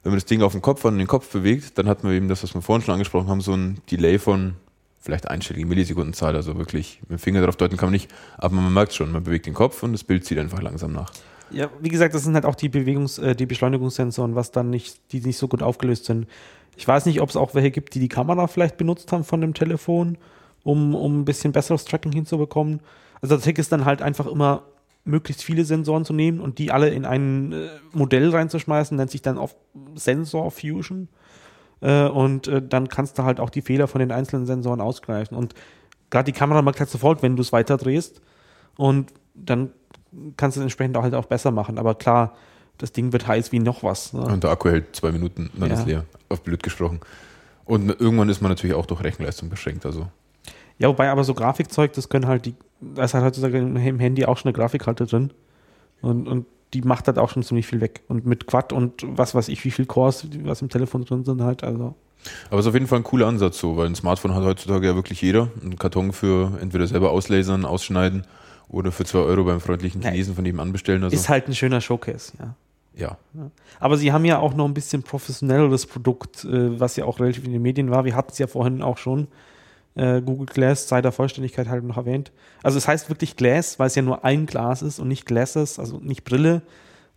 Wenn 0.02 0.10
man 0.10 0.18
das 0.18 0.26
Ding 0.26 0.42
auf 0.42 0.52
den 0.52 0.62
Kopf 0.62 0.84
an 0.84 0.98
den 0.98 1.06
Kopf 1.06 1.28
bewegt, 1.28 1.78
dann 1.78 1.88
hat 1.88 2.02
man 2.02 2.12
eben 2.12 2.28
das, 2.28 2.42
was 2.42 2.54
wir 2.54 2.62
vorhin 2.62 2.84
schon 2.84 2.94
angesprochen 2.94 3.28
haben, 3.28 3.40
so 3.40 3.54
ein 3.54 3.80
Delay 3.90 4.18
von 4.18 4.54
vielleicht 5.02 5.28
einstellige 5.28 5.66
Millisekundenzahl. 5.66 6.34
Also 6.34 6.56
wirklich 6.56 7.00
mit 7.02 7.10
dem 7.10 7.18
Finger 7.18 7.40
darauf 7.40 7.56
deuten 7.56 7.76
kann 7.76 7.88
man 7.88 7.92
nicht, 7.92 8.10
aber 8.38 8.54
man 8.54 8.72
merkt 8.72 8.94
schon, 8.94 9.12
man 9.12 9.24
bewegt 9.24 9.46
den 9.46 9.54
Kopf 9.54 9.82
und 9.82 9.92
das 9.92 10.04
Bild 10.04 10.24
zieht 10.24 10.38
einfach 10.38 10.62
langsam 10.62 10.92
nach. 10.92 11.12
Ja, 11.50 11.68
wie 11.80 11.90
gesagt, 11.90 12.14
das 12.14 12.22
sind 12.24 12.34
halt 12.34 12.46
auch 12.46 12.54
die 12.54 12.70
Bewegungs-, 12.70 13.18
äh, 13.18 13.34
die 13.34 13.46
Beschleunigungssensoren, 13.46 14.34
was 14.34 14.52
dann 14.52 14.70
nicht, 14.70 15.12
die 15.12 15.20
nicht 15.20 15.36
so 15.36 15.48
gut 15.48 15.62
aufgelöst 15.62 16.06
sind. 16.06 16.26
Ich 16.76 16.88
weiß 16.88 17.04
nicht, 17.04 17.20
ob 17.20 17.28
es 17.28 17.36
auch 17.36 17.54
welche 17.54 17.70
gibt, 17.70 17.94
die 17.94 18.00
die 18.00 18.08
Kamera 18.08 18.46
vielleicht 18.46 18.78
benutzt 18.78 19.12
haben 19.12 19.24
von 19.24 19.42
dem 19.42 19.52
Telefon, 19.52 20.16
um, 20.62 20.94
um 20.94 21.20
ein 21.20 21.24
bisschen 21.26 21.52
besseres 21.52 21.84
Tracking 21.84 22.12
hinzubekommen. 22.12 22.80
Also 23.20 23.36
der 23.36 23.44
Trick 23.44 23.58
ist 23.58 23.70
dann 23.70 23.84
halt 23.84 24.00
einfach 24.00 24.26
immer, 24.26 24.62
möglichst 25.04 25.42
viele 25.42 25.64
Sensoren 25.64 26.04
zu 26.04 26.12
nehmen 26.12 26.40
und 26.40 26.58
die 26.58 26.70
alle 26.70 26.90
in 26.90 27.04
ein 27.04 27.52
äh, 27.52 27.68
Modell 27.92 28.30
reinzuschmeißen, 28.30 28.96
nennt 28.96 29.10
sich 29.10 29.22
dann 29.22 29.36
auf 29.36 29.56
Sensor 29.94 30.50
Fusion. 30.50 31.08
Äh, 31.82 32.06
und 32.08 32.48
äh, 32.48 32.62
dann 32.66 32.88
kannst 32.88 33.18
du 33.18 33.24
halt 33.24 33.40
auch 33.40 33.50
die 33.50 33.60
Fehler 33.60 33.88
von 33.88 33.98
den 33.98 34.12
einzelnen 34.12 34.46
Sensoren 34.46 34.80
ausgleichen. 34.80 35.36
Und 35.36 35.54
gerade 36.10 36.32
die 36.32 36.38
Kamera 36.38 36.62
merkt 36.62 36.80
halt 36.80 36.88
sofort, 36.88 37.22
wenn 37.22 37.36
du 37.36 37.42
es 37.42 37.52
weiter 37.52 37.76
drehst. 37.76 38.22
Und 38.76 39.12
dann 39.34 39.70
kannst 40.36 40.56
du 40.56 40.60
es 40.60 40.64
entsprechend 40.64 40.96
auch 40.96 41.02
halt 41.02 41.14
auch 41.14 41.26
besser 41.26 41.50
machen. 41.50 41.78
Aber 41.78 41.94
klar, 41.94 42.34
das 42.78 42.92
Ding 42.92 43.12
wird 43.12 43.26
heiß 43.26 43.52
wie 43.52 43.58
noch 43.58 43.82
was. 43.82 44.12
Ne? 44.12 44.22
Und 44.22 44.44
der 44.44 44.50
Akku 44.50 44.68
hält 44.68 44.94
zwei 44.96 45.12
Minuten, 45.12 45.50
dann 45.54 45.68
Ja. 45.70 45.74
ist 45.74 45.86
leer, 45.86 46.04
auf 46.28 46.42
blöd 46.42 46.62
gesprochen. 46.62 47.00
Und 47.64 47.88
irgendwann 48.00 48.28
ist 48.28 48.40
man 48.40 48.50
natürlich 48.50 48.74
auch 48.76 48.86
durch 48.86 49.02
Rechenleistung 49.02 49.48
beschränkt. 49.48 49.84
Also 49.86 50.08
Ja, 50.78 50.88
wobei 50.88 51.10
aber 51.10 51.24
so 51.24 51.34
Grafikzeug, 51.34 51.92
das 51.92 52.08
können 52.08 52.26
halt 52.26 52.46
die, 52.46 52.54
da 52.80 53.04
ist 53.04 53.14
halt 53.14 53.24
heutzutage 53.24 53.58
im 53.58 53.76
Handy 53.76 54.24
auch 54.24 54.36
schon 54.36 54.48
eine 54.48 54.52
Grafikkarte 54.56 55.06
drin. 55.06 55.32
Und, 56.00 56.26
und 56.26 56.46
die 56.74 56.82
macht 56.82 57.06
halt 57.06 57.18
auch 57.18 57.30
schon 57.30 57.42
ziemlich 57.42 57.66
viel 57.66 57.80
weg. 57.80 58.02
Und 58.08 58.26
mit 58.26 58.46
Quad 58.46 58.72
und 58.72 59.02
was 59.06 59.34
weiß 59.34 59.48
ich, 59.48 59.64
wie 59.64 59.70
viel 59.70 59.86
Cores, 59.86 60.26
was 60.44 60.62
im 60.62 60.68
Telefon 60.68 61.04
drin 61.04 61.24
sind, 61.24 61.42
halt, 61.42 61.64
also. 61.64 61.94
Aber 62.50 62.60
es 62.60 62.66
ist 62.66 62.68
auf 62.68 62.74
jeden 62.74 62.86
Fall 62.86 63.00
ein 63.00 63.04
cooler 63.04 63.26
Ansatz 63.26 63.58
so, 63.58 63.76
weil 63.76 63.86
ein 63.86 63.94
Smartphone 63.94 64.34
hat 64.34 64.44
heutzutage 64.44 64.86
ja 64.86 64.94
wirklich 64.94 65.20
jeder. 65.22 65.48
Einen 65.60 65.76
Karton 65.76 66.12
für 66.12 66.58
entweder 66.60 66.86
selber 66.86 67.10
auslasern, 67.10 67.64
ausschneiden 67.64 68.26
oder 68.68 68.92
für 68.92 69.04
2 69.04 69.18
Euro 69.18 69.44
beim 69.44 69.60
freundlichen. 69.60 70.02
Chinesen 70.02 70.34
von 70.34 70.44
nebenan 70.44 70.72
bestellen. 70.72 71.02
Also, 71.02 71.14
Ist 71.14 71.28
halt 71.28 71.48
ein 71.48 71.54
schöner 71.54 71.80
Showcase, 71.80 72.32
ja. 72.38 73.16
ja. 73.34 73.50
Aber 73.80 73.96
sie 73.96 74.12
haben 74.12 74.24
ja 74.24 74.38
auch 74.38 74.54
noch 74.54 74.66
ein 74.66 74.74
bisschen 74.74 75.02
professionelleres 75.02 75.86
Produkt, 75.86 76.44
äh, 76.44 76.78
was 76.78 76.96
ja 76.96 77.04
auch 77.04 77.18
relativ 77.18 77.44
in 77.44 77.52
den 77.52 77.62
Medien 77.62 77.90
war. 77.90 78.04
Wir 78.04 78.14
hatten 78.14 78.30
es 78.32 78.38
ja 78.38 78.46
vorhin 78.46 78.82
auch 78.82 78.98
schon. 78.98 79.28
Äh, 79.94 80.22
Google 80.22 80.46
Glass, 80.46 80.88
sei 80.88 81.02
der 81.02 81.12
Vollständigkeit 81.12 81.68
halt 81.68 81.84
noch 81.84 81.98
erwähnt. 81.98 82.32
Also 82.62 82.78
es 82.78 82.88
heißt 82.88 83.08
wirklich 83.10 83.36
Glass, 83.36 83.78
weil 83.78 83.88
es 83.88 83.94
ja 83.94 84.02
nur 84.02 84.24
ein 84.24 84.46
Glas 84.46 84.82
ist 84.82 84.98
und 84.98 85.08
nicht 85.08 85.26
Glasses, 85.26 85.78
also 85.78 85.98
nicht 85.98 86.24
Brille, 86.24 86.62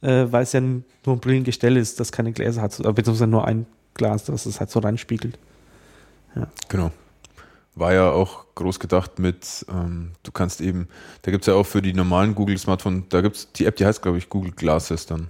äh, 0.01 0.25
weil 0.29 0.43
es 0.43 0.51
ja 0.51 0.59
nur 0.59 0.83
ein 1.07 1.19
Brillengestell 1.19 1.77
ist, 1.77 1.99
das 1.99 2.11
keine 2.11 2.33
Gläser 2.33 2.61
hat, 2.61 2.77
äh, 2.79 2.91
beziehungsweise 2.91 3.27
nur 3.27 3.45
ein 3.45 3.65
Glas, 3.93 4.25
das 4.25 4.45
es 4.45 4.59
halt 4.59 4.69
so 4.69 4.79
reinspiegelt. 4.79 5.39
Genau. 6.67 6.91
War 7.75 7.93
ja 7.93 8.09
auch 8.09 8.45
groß 8.55 8.79
gedacht 8.79 9.19
mit, 9.19 9.65
ähm, 9.69 10.11
du 10.23 10.31
kannst 10.31 10.61
eben, 10.61 10.87
da 11.21 11.31
gibt 11.31 11.43
es 11.43 11.47
ja 11.47 11.53
auch 11.53 11.65
für 11.65 11.81
die 11.81 11.93
normalen 11.93 12.35
Google 12.35 12.57
Smartphone, 12.57 13.05
da 13.09 13.21
gibt 13.21 13.35
es 13.35 13.51
die 13.51 13.65
App, 13.65 13.75
die 13.75 13.85
heißt, 13.85 14.01
glaube 14.01 14.17
ich, 14.17 14.29
Google 14.29 14.51
Glasses 14.51 15.05
dann. 15.05 15.27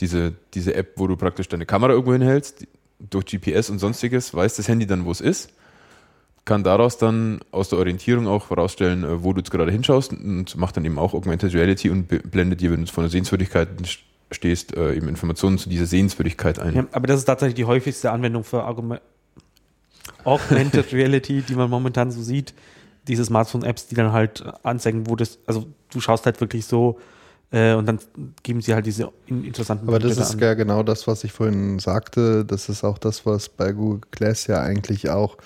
Diese, 0.00 0.34
diese 0.54 0.74
App, 0.74 0.92
wo 0.96 1.06
du 1.06 1.16
praktisch 1.16 1.48
deine 1.48 1.66
Kamera 1.66 1.92
irgendwo 1.92 2.12
hinhältst, 2.12 2.66
durch 2.98 3.26
GPS 3.26 3.70
und 3.70 3.78
sonstiges, 3.78 4.34
weiß 4.34 4.56
das 4.56 4.68
Handy 4.68 4.86
dann, 4.86 5.04
wo 5.04 5.10
es 5.12 5.20
ist, 5.20 5.50
kann 6.48 6.64
daraus 6.64 6.98
dann 6.98 7.38
aus 7.52 7.68
der 7.68 7.78
Orientierung 7.78 8.26
auch 8.26 8.46
vorausstellen, 8.46 9.04
äh, 9.04 9.22
wo 9.22 9.32
du 9.32 9.38
jetzt 9.40 9.50
gerade 9.52 9.70
hinschaust 9.70 10.12
und 10.12 10.56
macht 10.56 10.76
dann 10.76 10.84
eben 10.84 10.98
auch 10.98 11.14
Augmented 11.14 11.54
Reality 11.54 11.90
und 11.90 12.08
blendet 12.08 12.60
dir, 12.60 12.72
wenn 12.72 12.84
du 12.84 12.90
vor 12.90 13.04
einer 13.04 13.10
Sehenswürdigkeit 13.10 13.68
stehst, 14.32 14.74
äh, 14.76 14.94
eben 14.94 15.08
Informationen 15.08 15.58
zu 15.58 15.68
dieser 15.68 15.86
Sehenswürdigkeit 15.86 16.58
ein. 16.58 16.74
Ja, 16.74 16.86
aber 16.92 17.06
das 17.06 17.20
ist 17.20 17.26
tatsächlich 17.26 17.54
die 17.54 17.64
häufigste 17.66 18.10
Anwendung 18.10 18.42
für 18.44 18.64
Argument 18.64 19.00
Augmented 20.24 20.92
Reality, 20.92 21.42
die 21.42 21.54
man 21.54 21.70
momentan 21.70 22.10
so 22.10 22.22
sieht. 22.22 22.54
Diese 23.06 23.24
Smartphone-Apps, 23.24 23.86
die 23.86 23.94
dann 23.94 24.12
halt 24.12 24.44
anzeigen, 24.62 25.06
wo 25.06 25.16
das, 25.16 25.38
also 25.46 25.66
du 25.92 26.00
schaust 26.00 26.26
halt 26.26 26.40
wirklich 26.40 26.66
so 26.66 26.98
äh, 27.50 27.72
und 27.74 27.86
dann 27.86 27.98
geben 28.42 28.60
sie 28.60 28.74
halt 28.74 28.84
diese 28.84 29.10
in- 29.26 29.44
interessanten 29.44 29.88
Aber 29.88 29.98
das 29.98 30.10
Bilder 30.10 30.22
ist 30.22 30.34
an. 30.34 30.40
ja 30.40 30.54
genau 30.54 30.82
das, 30.82 31.06
was 31.06 31.24
ich 31.24 31.32
vorhin 31.32 31.78
sagte. 31.78 32.44
Das 32.44 32.68
ist 32.68 32.84
auch 32.84 32.98
das, 32.98 33.24
was 33.24 33.48
bei 33.48 33.72
Google 33.72 34.00
Glass 34.10 34.46
ja 34.46 34.60
eigentlich 34.60 35.08
auch 35.08 35.36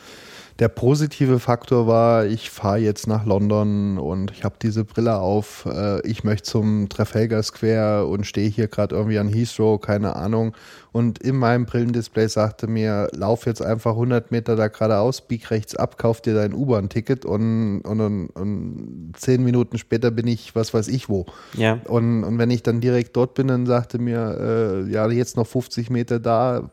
der 0.58 0.68
positive 0.68 1.38
Faktor 1.38 1.86
war. 1.86 2.26
Ich 2.26 2.50
fahre 2.50 2.78
jetzt 2.78 3.06
nach 3.06 3.24
London 3.24 3.98
und 3.98 4.30
ich 4.30 4.44
habe 4.44 4.56
diese 4.62 4.84
Brille 4.84 5.18
auf. 5.18 5.66
Äh, 5.66 6.06
ich 6.06 6.24
möchte 6.24 6.50
zum 6.50 6.88
Trafalgar 6.88 7.42
Square 7.42 8.06
und 8.06 8.26
stehe 8.26 8.48
hier 8.48 8.68
gerade 8.68 8.94
irgendwie 8.94 9.18
an 9.18 9.28
Heathrow, 9.28 9.80
keine 9.80 10.16
Ahnung. 10.16 10.54
Und 10.92 11.20
in 11.20 11.36
meinem 11.36 11.64
Brillendisplay 11.64 12.28
sagte 12.28 12.66
mir, 12.66 13.08
lauf 13.12 13.46
jetzt 13.46 13.62
einfach 13.62 13.92
100 13.92 14.30
Meter 14.30 14.56
da 14.56 14.68
geradeaus, 14.68 15.22
bieg 15.22 15.50
rechts 15.50 15.74
ab, 15.74 15.96
kauf 15.96 16.20
dir 16.20 16.34
dein 16.34 16.52
U-Bahn-Ticket 16.52 17.24
und, 17.24 17.80
und, 17.80 18.00
und, 18.00 18.26
und 18.28 19.12
zehn 19.16 19.42
Minuten 19.42 19.78
später 19.78 20.10
bin 20.10 20.26
ich, 20.26 20.54
was 20.54 20.74
weiß 20.74 20.88
ich 20.88 21.08
wo. 21.08 21.24
Ja. 21.54 21.80
Und, 21.84 22.24
und 22.24 22.38
wenn 22.38 22.50
ich 22.50 22.62
dann 22.62 22.82
direkt 22.82 23.16
dort 23.16 23.32
bin, 23.32 23.48
dann 23.48 23.64
sagte 23.64 23.98
mir, 23.98 24.84
äh, 24.86 24.90
ja, 24.90 25.08
jetzt 25.08 25.38
noch 25.38 25.46
50 25.46 25.88
Meter 25.88 26.20
da, 26.20 26.70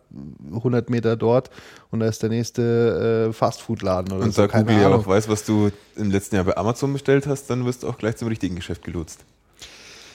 100 0.53 0.89
Meter 0.89 1.15
dort 1.15 1.49
und 1.89 2.01
da 2.01 2.07
ist 2.07 2.21
der 2.21 2.29
nächste 2.29 3.29
äh, 3.29 3.33
Fastfood-Laden 3.33 4.11
oder 4.11 4.25
Und 4.25 4.33
so. 4.33 4.41
da 4.41 4.47
keine 4.49 4.65
Google 4.65 4.81
ja 4.81 4.89
auch 4.89 5.07
weiß, 5.07 5.29
was 5.29 5.45
du 5.45 5.71
im 5.95 6.11
letzten 6.11 6.35
Jahr 6.35 6.43
bei 6.43 6.57
Amazon 6.57 6.91
bestellt 6.91 7.25
hast, 7.25 7.49
dann 7.49 7.65
wirst 7.65 7.83
du 7.83 7.87
auch 7.87 7.97
gleich 7.97 8.17
zum 8.17 8.27
richtigen 8.27 8.57
Geschäft 8.57 8.83
gelotst. 8.83 9.23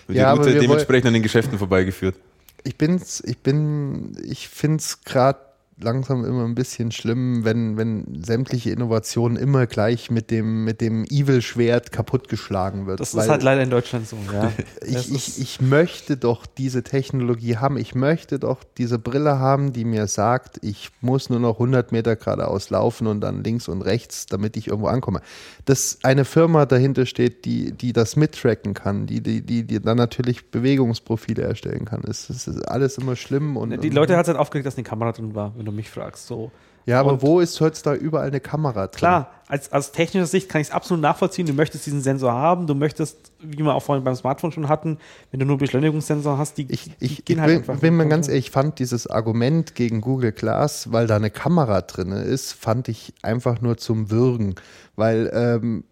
Wird 0.07 0.19
Ja, 0.19 0.25
die 0.25 0.29
aber 0.29 0.41
Route 0.41 0.55
wir 0.55 0.61
dementsprechend 0.61 1.07
an 1.07 1.15
den 1.15 1.23
Geschäften 1.23 1.57
vorbeigeführt. 1.57 2.17
Ich 2.65 2.77
bin's, 2.77 3.23
ich 3.25 3.39
bin, 3.39 4.17
ich 4.25 4.49
find's 4.49 5.05
gerade 5.05 5.39
langsam 5.81 6.25
immer 6.25 6.45
ein 6.45 6.55
bisschen 6.55 6.93
schlimm, 6.93 7.45
wenn, 7.45 7.77
wenn 7.77 8.23
sämtliche 8.25 8.71
Innovationen 8.71 9.37
immer 9.37 9.67
gleich 9.67 10.11
mit 10.11 10.31
dem, 10.31 10.65
mit 10.65 10.81
dem 10.81 11.05
Evil-Schwert 11.05 11.91
kaputtgeschlagen 11.91 12.87
wird. 12.87 13.01
Das 13.01 13.15
ist 13.15 13.29
halt 13.29 13.43
leider 13.43 13.63
in 13.63 13.71
Deutschland 13.71 14.09
so, 14.09 14.17
ja. 14.33 14.53
ich, 14.87 15.13
ich, 15.13 15.41
ich 15.41 15.61
möchte 15.61 16.17
doch 16.17 16.47
diese 16.47 16.83
Technologie 16.83 17.57
haben. 17.57 17.77
Ich 17.77 17.95
möchte 17.95 18.39
doch 18.39 18.63
diese 18.79 18.99
Brille 18.99 19.39
haben, 19.39 19.73
die 19.73 19.85
mir 19.85 20.07
sagt, 20.07 20.59
ich 20.63 20.91
muss 21.01 21.29
nur 21.29 21.41
noch 21.41 21.55
100 21.55 21.91
Meter 21.93 22.17
geradeaus 22.17 22.71
laufen 22.71 23.07
und 23.07 23.21
dann 23.21 23.43
links 23.43 23.69
und 23.69 23.83
rechts, 23.83 24.27
damit 24.27 24.57
ich 24.57 24.69
irgendwo 24.69 24.89
ankomme. 24.89 25.21
Dass 25.65 25.99
eine 26.03 26.25
Firma 26.25 26.67
dahinter 26.67 27.07
steht, 27.07 27.45
die, 27.47 27.73
die 27.73 27.93
das 27.93 28.17
mittracken 28.17 28.75
kann, 28.75 29.07
die, 29.07 29.23
die, 29.23 29.41
die, 29.41 29.65
die 29.65 29.81
dann 29.81 29.97
natürlich 29.97 30.51
Bewegungsprofile 30.51 31.43
erstellen 31.43 31.87
kann. 31.87 32.03
Es, 32.07 32.29
es 32.29 32.47
ist 32.47 32.69
alles 32.69 32.99
immer 32.99 33.17
schlimm. 33.17 33.57
Und, 33.57 33.83
Die 33.83 33.89
Leute 33.89 34.17
hat 34.17 34.25
es 34.25 34.29
halt 34.29 34.39
aufgeregt, 34.39 34.67
dass 34.67 34.77
eine 34.77 34.85
Kamera 34.85 35.13
drin 35.13 35.35
war, 35.35 35.57
wenn 35.57 35.65
du 35.65 35.73
mich 35.73 35.89
fragst. 35.89 36.27
So. 36.27 36.53
Ja, 36.87 37.01
aber 37.01 37.13
und- 37.15 37.23
wo 37.23 37.41
ist 37.41 37.61
heutzutage 37.61 37.99
überall 37.99 38.29
eine 38.29 38.41
Kamera 38.41 38.87
drin? 38.89 38.99
Klar, 38.99 39.31
als, 39.47 39.73
aus 39.73 39.93
technischer 39.93 40.27
Sicht 40.27 40.49
kann 40.49 40.61
ich 40.61 40.69
es 40.69 40.73
absolut 40.73 41.03
nachvollziehen. 41.03 41.47
Du 41.47 41.53
möchtest 41.53 41.87
diesen 41.87 42.01
Sensor 42.03 42.33
haben, 42.33 42.67
du 42.67 42.75
möchtest, 42.75 43.33
wie 43.41 43.59
wir 43.59 43.75
auch 43.75 43.83
vorhin 43.83 44.05
beim 44.05 44.15
Smartphone 44.17 44.53
schon 44.53 44.69
hatten, 44.69 44.99
wenn 45.31 45.41
du 45.41 45.47
nur 45.47 45.59
Beschleunigungssensor 45.59 46.39
hast, 46.39 46.57
die, 46.59 46.67
Ich, 46.71 46.85
die 46.85 46.95
ich, 47.01 47.25
gehen 47.25 47.37
ich 47.37 47.41
halt 47.41 47.51
bin, 47.51 47.59
einfach. 47.71 47.81
bin 47.81 47.97
mir 47.97 48.09
ganz 48.09 48.29
ehrlich, 48.29 48.47
ich 48.47 48.51
fand 48.51 48.79
dieses 48.79 49.07
Argument 49.07 49.75
gegen 49.75 50.01
Google 50.01 50.33
Glass, 50.33 50.93
weil 50.93 51.07
da 51.07 51.17
eine 51.17 51.31
Kamera 51.31 51.83
drin 51.83 52.11
ist, 52.13 52.53
fand 52.53 52.89
ich 52.89 53.13
einfach 53.23 53.61
nur 53.61 53.77
zum 53.77 54.11
Würgen. 54.11 54.55
Weil 54.97 55.31
ähm, 55.35 55.85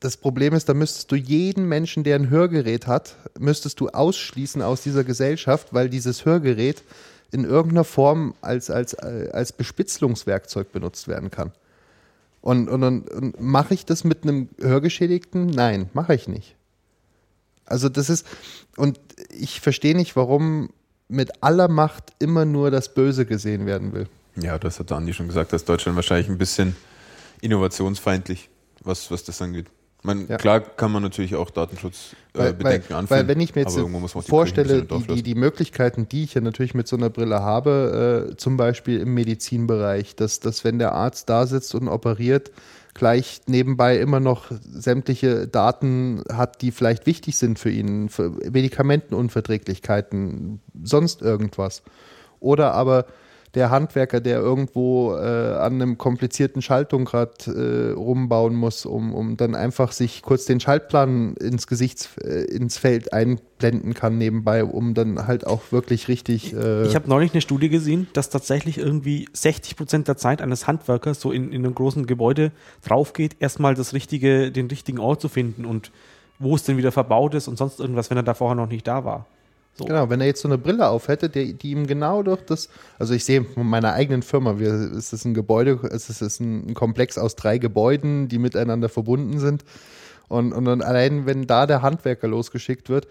das 0.00 0.16
Problem 0.16 0.52
ist, 0.54 0.68
da 0.68 0.74
müsstest 0.74 1.10
du 1.10 1.16
jeden 1.16 1.66
Menschen, 1.68 2.04
der 2.04 2.14
ein 2.16 2.30
Hörgerät 2.30 2.86
hat, 2.86 3.16
müsstest 3.38 3.80
du 3.80 3.88
ausschließen 3.88 4.62
aus 4.62 4.82
dieser 4.82 5.02
Gesellschaft, 5.02 5.74
weil 5.74 5.88
dieses 5.88 6.24
Hörgerät 6.24 6.84
in 7.30 7.44
irgendeiner 7.44 7.84
Form 7.84 8.34
als, 8.40 8.70
als, 8.70 8.94
als 8.94 9.52
Bespitzelungswerkzeug 9.52 10.72
benutzt 10.72 11.08
werden 11.08 11.30
kann. 11.30 11.52
Und, 12.40 12.68
und, 12.68 12.82
und, 12.82 13.10
und 13.10 13.40
mache 13.40 13.74
ich 13.74 13.84
das 13.84 14.04
mit 14.04 14.22
einem 14.22 14.48
Hörgeschädigten? 14.60 15.46
Nein, 15.46 15.90
mache 15.92 16.14
ich 16.14 16.28
nicht. 16.28 16.56
Also 17.66 17.88
das 17.88 18.08
ist, 18.08 18.26
und 18.76 18.98
ich 19.30 19.60
verstehe 19.60 19.94
nicht, 19.94 20.16
warum 20.16 20.70
mit 21.08 21.42
aller 21.42 21.68
Macht 21.68 22.12
immer 22.18 22.44
nur 22.44 22.70
das 22.70 22.94
Böse 22.94 23.26
gesehen 23.26 23.66
werden 23.66 23.92
will. 23.92 24.08
Ja, 24.36 24.58
das 24.58 24.78
hat 24.78 24.92
Andi 24.92 25.12
schon 25.12 25.28
gesagt, 25.28 25.52
dass 25.52 25.64
Deutschland 25.64 25.96
wahrscheinlich 25.96 26.28
ein 26.28 26.38
bisschen 26.38 26.76
innovationsfeindlich, 27.40 28.48
was, 28.82 29.10
was 29.10 29.24
das 29.24 29.42
angeht. 29.42 29.66
Man, 30.02 30.28
Ja. 30.28 30.36
Klar 30.36 30.60
kann 30.60 30.92
man 30.92 31.02
natürlich 31.02 31.34
auch 31.34 31.50
Datenschutzbedenken 31.50 32.18
äh, 32.34 32.38
weil, 32.38 32.54
Bedenken 32.54 32.90
weil 32.90 32.98
anführen. 32.98 33.28
wenn 33.28 33.40
ich 33.40 33.54
mir 33.54 33.62
jetzt 33.62 33.78
vorstelle, 34.28 34.84
die, 34.84 35.06
die, 35.06 35.22
die 35.22 35.34
Möglichkeiten, 35.34 36.08
die 36.08 36.24
ich 36.24 36.34
ja 36.34 36.40
natürlich 36.40 36.74
mit 36.74 36.86
so 36.86 36.96
einer 36.96 37.10
Brille 37.10 37.42
habe, 37.42 38.30
äh, 38.30 38.36
zum 38.36 38.56
Beispiel 38.56 39.00
im 39.00 39.14
Medizinbereich, 39.14 40.14
dass, 40.14 40.40
dass 40.40 40.62
wenn 40.62 40.78
der 40.78 40.92
Arzt 40.92 41.28
da 41.28 41.46
sitzt 41.46 41.74
und 41.74 41.88
operiert, 41.88 42.52
gleich 42.94 43.40
nebenbei 43.46 43.98
immer 43.98 44.20
noch 44.20 44.46
sämtliche 44.60 45.48
Daten 45.48 46.22
hat, 46.32 46.62
die 46.62 46.70
vielleicht 46.70 47.06
wichtig 47.06 47.36
sind 47.36 47.58
für 47.58 47.70
ihn, 47.70 48.08
für 48.08 48.30
Medikamentenunverträglichkeiten, 48.30 50.60
sonst 50.82 51.22
irgendwas. 51.22 51.82
Oder 52.40 52.74
aber 52.74 53.06
der 53.54 53.70
Handwerker, 53.70 54.20
der 54.20 54.38
irgendwo 54.38 55.14
äh, 55.14 55.18
an 55.18 55.74
einem 55.74 55.98
komplizierten 55.98 56.62
Schaltungrad 56.62 57.46
äh, 57.48 57.90
rumbauen 57.92 58.54
muss, 58.54 58.84
um, 58.84 59.14
um 59.14 59.36
dann 59.36 59.54
einfach 59.54 59.92
sich 59.92 60.22
kurz 60.22 60.44
den 60.44 60.60
Schaltplan 60.60 61.34
ins 61.34 61.66
Gesicht, 61.66 62.10
äh, 62.22 62.44
ins 62.44 62.78
Feld 62.78 63.12
einblenden 63.12 63.94
kann 63.94 64.18
nebenbei, 64.18 64.64
um 64.64 64.94
dann 64.94 65.26
halt 65.26 65.46
auch 65.46 65.72
wirklich 65.72 66.08
richtig. 66.08 66.52
Äh, 66.52 66.86
Ich 66.86 66.94
habe 66.94 67.08
neulich 67.08 67.32
eine 67.32 67.40
Studie 67.40 67.68
gesehen, 67.68 68.06
dass 68.12 68.28
tatsächlich 68.30 68.78
irgendwie 68.78 69.28
60 69.32 69.76
Prozent 69.76 70.08
der 70.08 70.16
Zeit 70.16 70.42
eines 70.42 70.66
Handwerkers 70.66 71.20
so 71.20 71.32
in, 71.32 71.52
in 71.52 71.64
einem 71.64 71.74
großen 71.74 72.06
Gebäude 72.06 72.52
drauf 72.84 73.12
geht, 73.12 73.36
erstmal 73.40 73.74
das 73.74 73.92
richtige, 73.92 74.52
den 74.52 74.66
richtigen 74.66 74.98
Ort 74.98 75.20
zu 75.20 75.28
finden 75.28 75.64
und 75.64 75.90
wo 76.38 76.54
es 76.54 76.62
denn 76.64 76.76
wieder 76.76 76.92
verbaut 76.92 77.34
ist 77.34 77.48
und 77.48 77.56
sonst 77.56 77.80
irgendwas, 77.80 78.10
wenn 78.10 78.16
er 78.16 78.22
da 78.22 78.34
vorher 78.34 78.54
noch 78.54 78.68
nicht 78.68 78.86
da 78.86 79.04
war. 79.04 79.26
So. 79.78 79.84
Genau, 79.84 80.10
wenn 80.10 80.20
er 80.20 80.26
jetzt 80.26 80.42
so 80.42 80.48
eine 80.48 80.58
Brille 80.58 80.88
auf 80.88 81.06
hätte, 81.06 81.28
die, 81.28 81.54
die 81.54 81.70
ihm 81.70 81.86
genau 81.86 82.22
durch 82.24 82.42
das, 82.42 82.68
also 82.98 83.14
ich 83.14 83.24
sehe 83.24 83.44
von 83.44 83.66
meiner 83.66 83.92
eigenen 83.92 84.22
Firma, 84.22 84.58
wir, 84.58 84.72
es 84.72 85.12
ist 85.12 85.24
ein 85.24 85.34
Gebäude, 85.34 85.78
es 85.90 86.10
ist, 86.20 86.40
ein 86.40 86.74
Komplex 86.74 87.16
aus 87.16 87.36
drei 87.36 87.58
Gebäuden, 87.58 88.28
die 88.28 88.38
miteinander 88.38 88.88
verbunden 88.88 89.38
sind. 89.38 89.64
Und, 90.26 90.52
und 90.52 90.64
dann 90.64 90.82
allein, 90.82 91.26
wenn 91.26 91.46
da 91.46 91.66
der 91.66 91.82
Handwerker 91.82 92.26
losgeschickt 92.28 92.90
wird, 92.90 93.06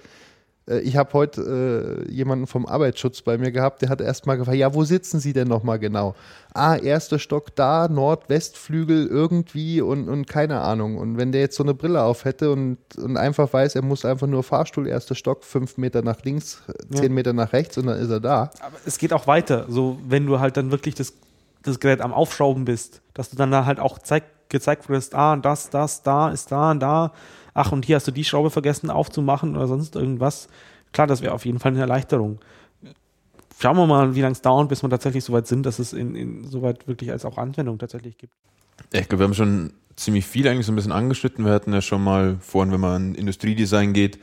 ich 0.67 0.97
habe 0.97 1.13
heute 1.13 2.05
äh, 2.07 2.11
jemanden 2.11 2.45
vom 2.45 2.65
Arbeitsschutz 2.65 3.21
bei 3.21 3.37
mir 3.37 3.51
gehabt, 3.51 3.81
der 3.81 3.89
hat 3.89 4.01
erst 4.01 4.25
mal 4.27 4.35
gefragt, 4.35 4.57
ja, 4.57 4.73
wo 4.73 4.83
sitzen 4.83 5.19
Sie 5.19 5.31
denn 5.31 5.47
nochmal 5.47 5.79
genau? 5.79 6.13
Ah, 6.53 6.75
erster 6.75 7.19
Stock 7.19 7.55
da, 7.55 7.87
Nordwestflügel 7.87 9.07
irgendwie 9.07 9.79
und, 9.79 10.09
und 10.09 10.27
keine 10.27 10.59
Ahnung. 10.59 10.97
Und 10.97 11.17
wenn 11.17 11.31
der 11.31 11.41
jetzt 11.41 11.55
so 11.55 11.63
eine 11.63 11.73
Brille 11.73 12.03
auf 12.03 12.25
hätte 12.25 12.51
und, 12.51 12.77
und 12.97 13.15
einfach 13.15 13.51
weiß, 13.53 13.75
er 13.75 13.81
muss 13.81 14.03
einfach 14.03 14.27
nur 14.27 14.43
Fahrstuhl, 14.43 14.87
erster 14.87 15.15
Stock, 15.15 15.45
fünf 15.45 15.77
Meter 15.77 16.01
nach 16.01 16.21
links, 16.23 16.61
zehn 16.91 17.13
Meter 17.13 17.31
nach 17.31 17.53
rechts 17.53 17.77
und 17.77 17.87
dann 17.87 17.99
ist 17.99 18.09
er 18.09 18.19
da. 18.19 18.49
Aber 18.59 18.77
es 18.85 18.97
geht 18.97 19.13
auch 19.13 19.25
weiter, 19.25 19.67
so 19.69 19.97
wenn 20.05 20.25
du 20.25 20.39
halt 20.41 20.57
dann 20.57 20.71
wirklich 20.71 20.95
das, 20.95 21.13
das 21.63 21.79
Gerät 21.79 22.01
am 22.01 22.13
Aufschrauben 22.13 22.65
bist, 22.65 23.01
dass 23.13 23.29
du 23.29 23.37
dann 23.37 23.51
da 23.51 23.65
halt 23.65 23.79
auch 23.79 23.99
zeig, 23.99 24.23
gezeigt 24.49 24.89
wirst, 24.89 25.15
ah, 25.15 25.37
das, 25.37 25.69
das, 25.69 26.03
da 26.03 26.29
ist 26.29 26.51
da 26.51 26.71
und 26.71 26.81
da, 26.81 27.13
ach, 27.57 27.71
und 27.71 27.85
hier 27.85 27.95
hast 27.95 28.07
du 28.07 28.11
die 28.11 28.23
Schraube 28.23 28.49
vergessen 28.51 28.89
aufzumachen 28.89 29.55
oder 29.57 29.67
sonst 29.67 29.95
irgendwas. 29.95 30.47
Klar, 30.93 31.07
das 31.07 31.21
wäre 31.21 31.33
auf 31.33 31.45
jeden 31.45 31.59
Fall 31.59 31.71
eine 31.71 31.81
Erleichterung. 31.81 32.39
Schauen 33.59 33.75
wir 33.77 33.87
mal, 33.87 34.13
wie 34.15 34.21
lange 34.21 34.33
es 34.33 34.41
dauert, 34.41 34.69
bis 34.69 34.83
wir 34.83 34.89
tatsächlich 34.89 35.23
so 35.23 35.33
weit 35.33 35.47
sind, 35.47 35.65
dass 35.65 35.79
es 35.79 35.91
in, 35.91 36.15
in 36.15 36.43
soweit 36.47 36.87
wirklich 36.87 37.11
als 37.11 37.25
auch 37.25 37.37
Anwendung 37.39 37.79
tatsächlich 37.79 38.17
gibt. 38.17 38.31
Ich 38.93 39.09
glaube, 39.09 39.21
wir 39.21 39.25
haben 39.25 39.33
schon 39.33 39.73
ziemlich 39.95 40.25
viel 40.27 40.47
eigentlich 40.47 40.67
so 40.67 40.71
ein 40.71 40.75
bisschen 40.75 40.91
angeschnitten. 40.91 41.43
Wir 41.43 41.51
hatten 41.53 41.73
ja 41.73 41.81
schon 41.81 42.03
mal 42.03 42.37
vorhin, 42.39 42.71
wenn 42.71 42.79
man 42.79 42.91
an 42.95 43.15
Industriedesign 43.15 43.93
geht, 43.93 44.19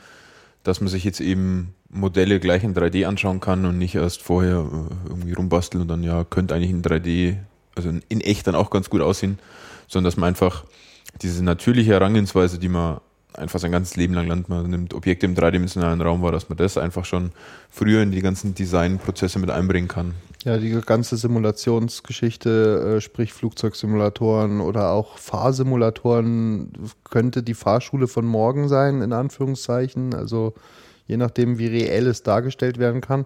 dass 0.62 0.80
man 0.80 0.88
sich 0.88 1.02
jetzt 1.02 1.20
eben 1.20 1.74
Modelle 1.90 2.38
gleich 2.38 2.62
in 2.62 2.74
3D 2.74 3.06
anschauen 3.06 3.40
kann 3.40 3.66
und 3.66 3.76
nicht 3.78 3.96
erst 3.96 4.22
vorher 4.22 4.58
äh, 4.58 5.08
irgendwie 5.08 5.32
rumbasteln 5.32 5.82
und 5.82 5.88
dann 5.88 6.04
ja, 6.04 6.22
könnte 6.22 6.54
eigentlich 6.54 6.70
in 6.70 6.82
3D, 6.82 7.36
also 7.74 7.88
in- 7.88 8.02
in 8.08 8.20
echt 8.20 8.46
dann 8.46 8.54
auch 8.54 8.70
ganz 8.70 8.88
gut 8.88 9.00
aussehen, 9.00 9.40
sondern 9.88 10.04
dass 10.04 10.16
man 10.16 10.28
einfach 10.28 10.64
diese 11.22 11.42
natürliche 11.44 11.92
Herangehensweise, 11.92 12.58
die 12.60 12.68
man 12.68 13.00
einfach 13.36 13.58
sein 13.58 13.72
ganzes 13.72 13.96
Leben 13.96 14.14
lang 14.14 14.26
lernt, 14.26 14.48
man 14.48 14.68
nimmt 14.68 14.94
Objekte 14.94 15.26
im 15.26 15.34
dreidimensionalen 15.34 16.00
Raum 16.00 16.22
wahr, 16.22 16.32
dass 16.32 16.48
man 16.48 16.58
das 16.58 16.78
einfach 16.78 17.04
schon 17.04 17.32
früher 17.70 18.02
in 18.02 18.10
die 18.10 18.22
ganzen 18.22 18.54
Designprozesse 18.54 19.38
mit 19.38 19.50
einbringen 19.50 19.88
kann. 19.88 20.14
Ja, 20.44 20.58
die 20.58 20.70
ganze 20.70 21.16
Simulationsgeschichte, 21.16 22.96
äh, 22.96 23.00
sprich 23.00 23.32
Flugzeugsimulatoren 23.32 24.60
oder 24.60 24.90
auch 24.90 25.18
Fahrsimulatoren, 25.18 26.70
könnte 27.04 27.42
die 27.42 27.54
Fahrschule 27.54 28.08
von 28.08 28.26
morgen 28.26 28.68
sein, 28.68 29.00
in 29.00 29.12
Anführungszeichen. 29.12 30.14
Also 30.14 30.54
je 31.06 31.16
nachdem, 31.16 31.58
wie 31.58 31.66
reell 31.66 32.06
es 32.06 32.22
dargestellt 32.22 32.78
werden 32.78 33.00
kann. 33.00 33.24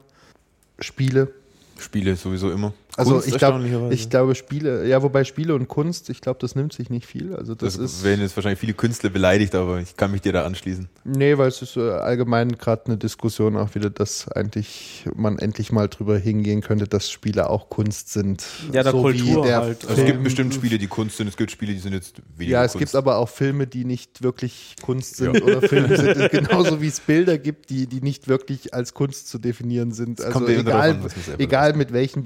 Spiele. 0.78 1.32
Spiele 1.78 2.14
sowieso 2.16 2.50
immer. 2.50 2.72
Also 2.98 3.12
Kunst 3.12 3.28
ich, 3.28 3.38
glaub, 3.38 3.52
erstaunlicherweise. 3.54 3.94
ich 3.94 4.10
glaube 4.10 4.34
Spiele, 4.34 4.86
ja, 4.88 5.02
wobei 5.02 5.24
Spiele 5.24 5.54
und 5.54 5.68
Kunst, 5.68 6.10
ich 6.10 6.20
glaube, 6.20 6.38
das 6.40 6.54
nimmt 6.54 6.72
sich 6.72 6.90
nicht 6.90 7.06
viel. 7.06 7.34
Also 7.34 7.54
das, 7.54 7.76
Das, 7.78 7.82
ist. 7.94 8.04
werden 8.04 8.20
jetzt 8.20 8.36
wahrscheinlich 8.36 8.58
viele 8.58 8.74
Künstler 8.74 9.10
beleidigt, 9.10 9.54
aber 9.54 9.78
ich 9.80 9.96
kann 9.96 10.10
mich 10.10 10.20
dir 10.20 10.32
da 10.32 10.44
anschließen. 10.44 10.88
Nee, 11.04 11.38
weil 11.38 11.48
es 11.48 11.62
ist 11.62 11.76
äh, 11.76 11.90
allgemein 11.90 12.52
gerade 12.58 12.86
eine 12.86 12.96
Diskussion 12.96 13.56
auch 13.56 13.74
wieder, 13.74 13.88
dass 13.90 14.28
eigentlich 14.28 15.04
man 15.14 15.38
endlich 15.38 15.70
mal 15.72 15.88
drüber 15.88 16.18
hingehen 16.18 16.60
könnte, 16.60 16.86
dass 16.88 17.10
Spiele 17.10 17.48
auch 17.50 17.68
Kunst 17.70 18.12
sind. 18.12 18.44
Ja, 18.72 18.82
der 18.82 18.92
So 18.92 18.98
wie 19.12 19.18
Kultur 19.20 19.44
der 19.44 19.56
halt. 19.60 19.76
Also 19.84 19.88
es 19.88 19.94
Film- 19.94 20.06
gibt 20.06 20.24
bestimmt 20.24 20.54
Spiele, 20.54 20.78
die 20.78 20.86
Kunst 20.88 21.16
sind, 21.18 21.28
es 21.28 21.36
gibt 21.36 21.50
Spiele, 21.50 21.72
die 21.72 21.78
sind 21.78 21.92
jetzt 21.92 22.16
weniger 22.36 22.58
Ja, 22.58 22.64
es 22.64 22.72
Kunst. 22.72 22.80
gibt 22.86 22.94
aber 22.96 23.16
auch 23.18 23.28
Filme, 23.28 23.66
die 23.66 23.84
nicht 23.84 24.22
wirklich 24.22 24.74
Kunst 24.82 25.16
sind 25.16 25.36
Ja. 25.36 25.42
oder 25.42 25.62
Filme 25.62 25.96
sind. 25.96 26.30
Genauso 26.32 26.80
wie 26.82 26.88
es 26.88 27.00
Bilder 27.00 27.38
gibt, 27.38 27.70
die, 27.70 27.86
die 27.86 28.00
nicht 28.00 28.26
wirklich 28.28 28.74
als 28.74 28.92
Kunst 28.92 29.28
zu 29.28 29.38
definieren 29.38 29.92
sind. 29.92 30.20
Also 30.20 30.44
immer 30.46 30.62
darauf 30.64 30.84
egal, 30.84 30.90
an, 30.90 31.10
egal 31.38 31.72
mit 31.74 31.92
welchen 31.92 32.22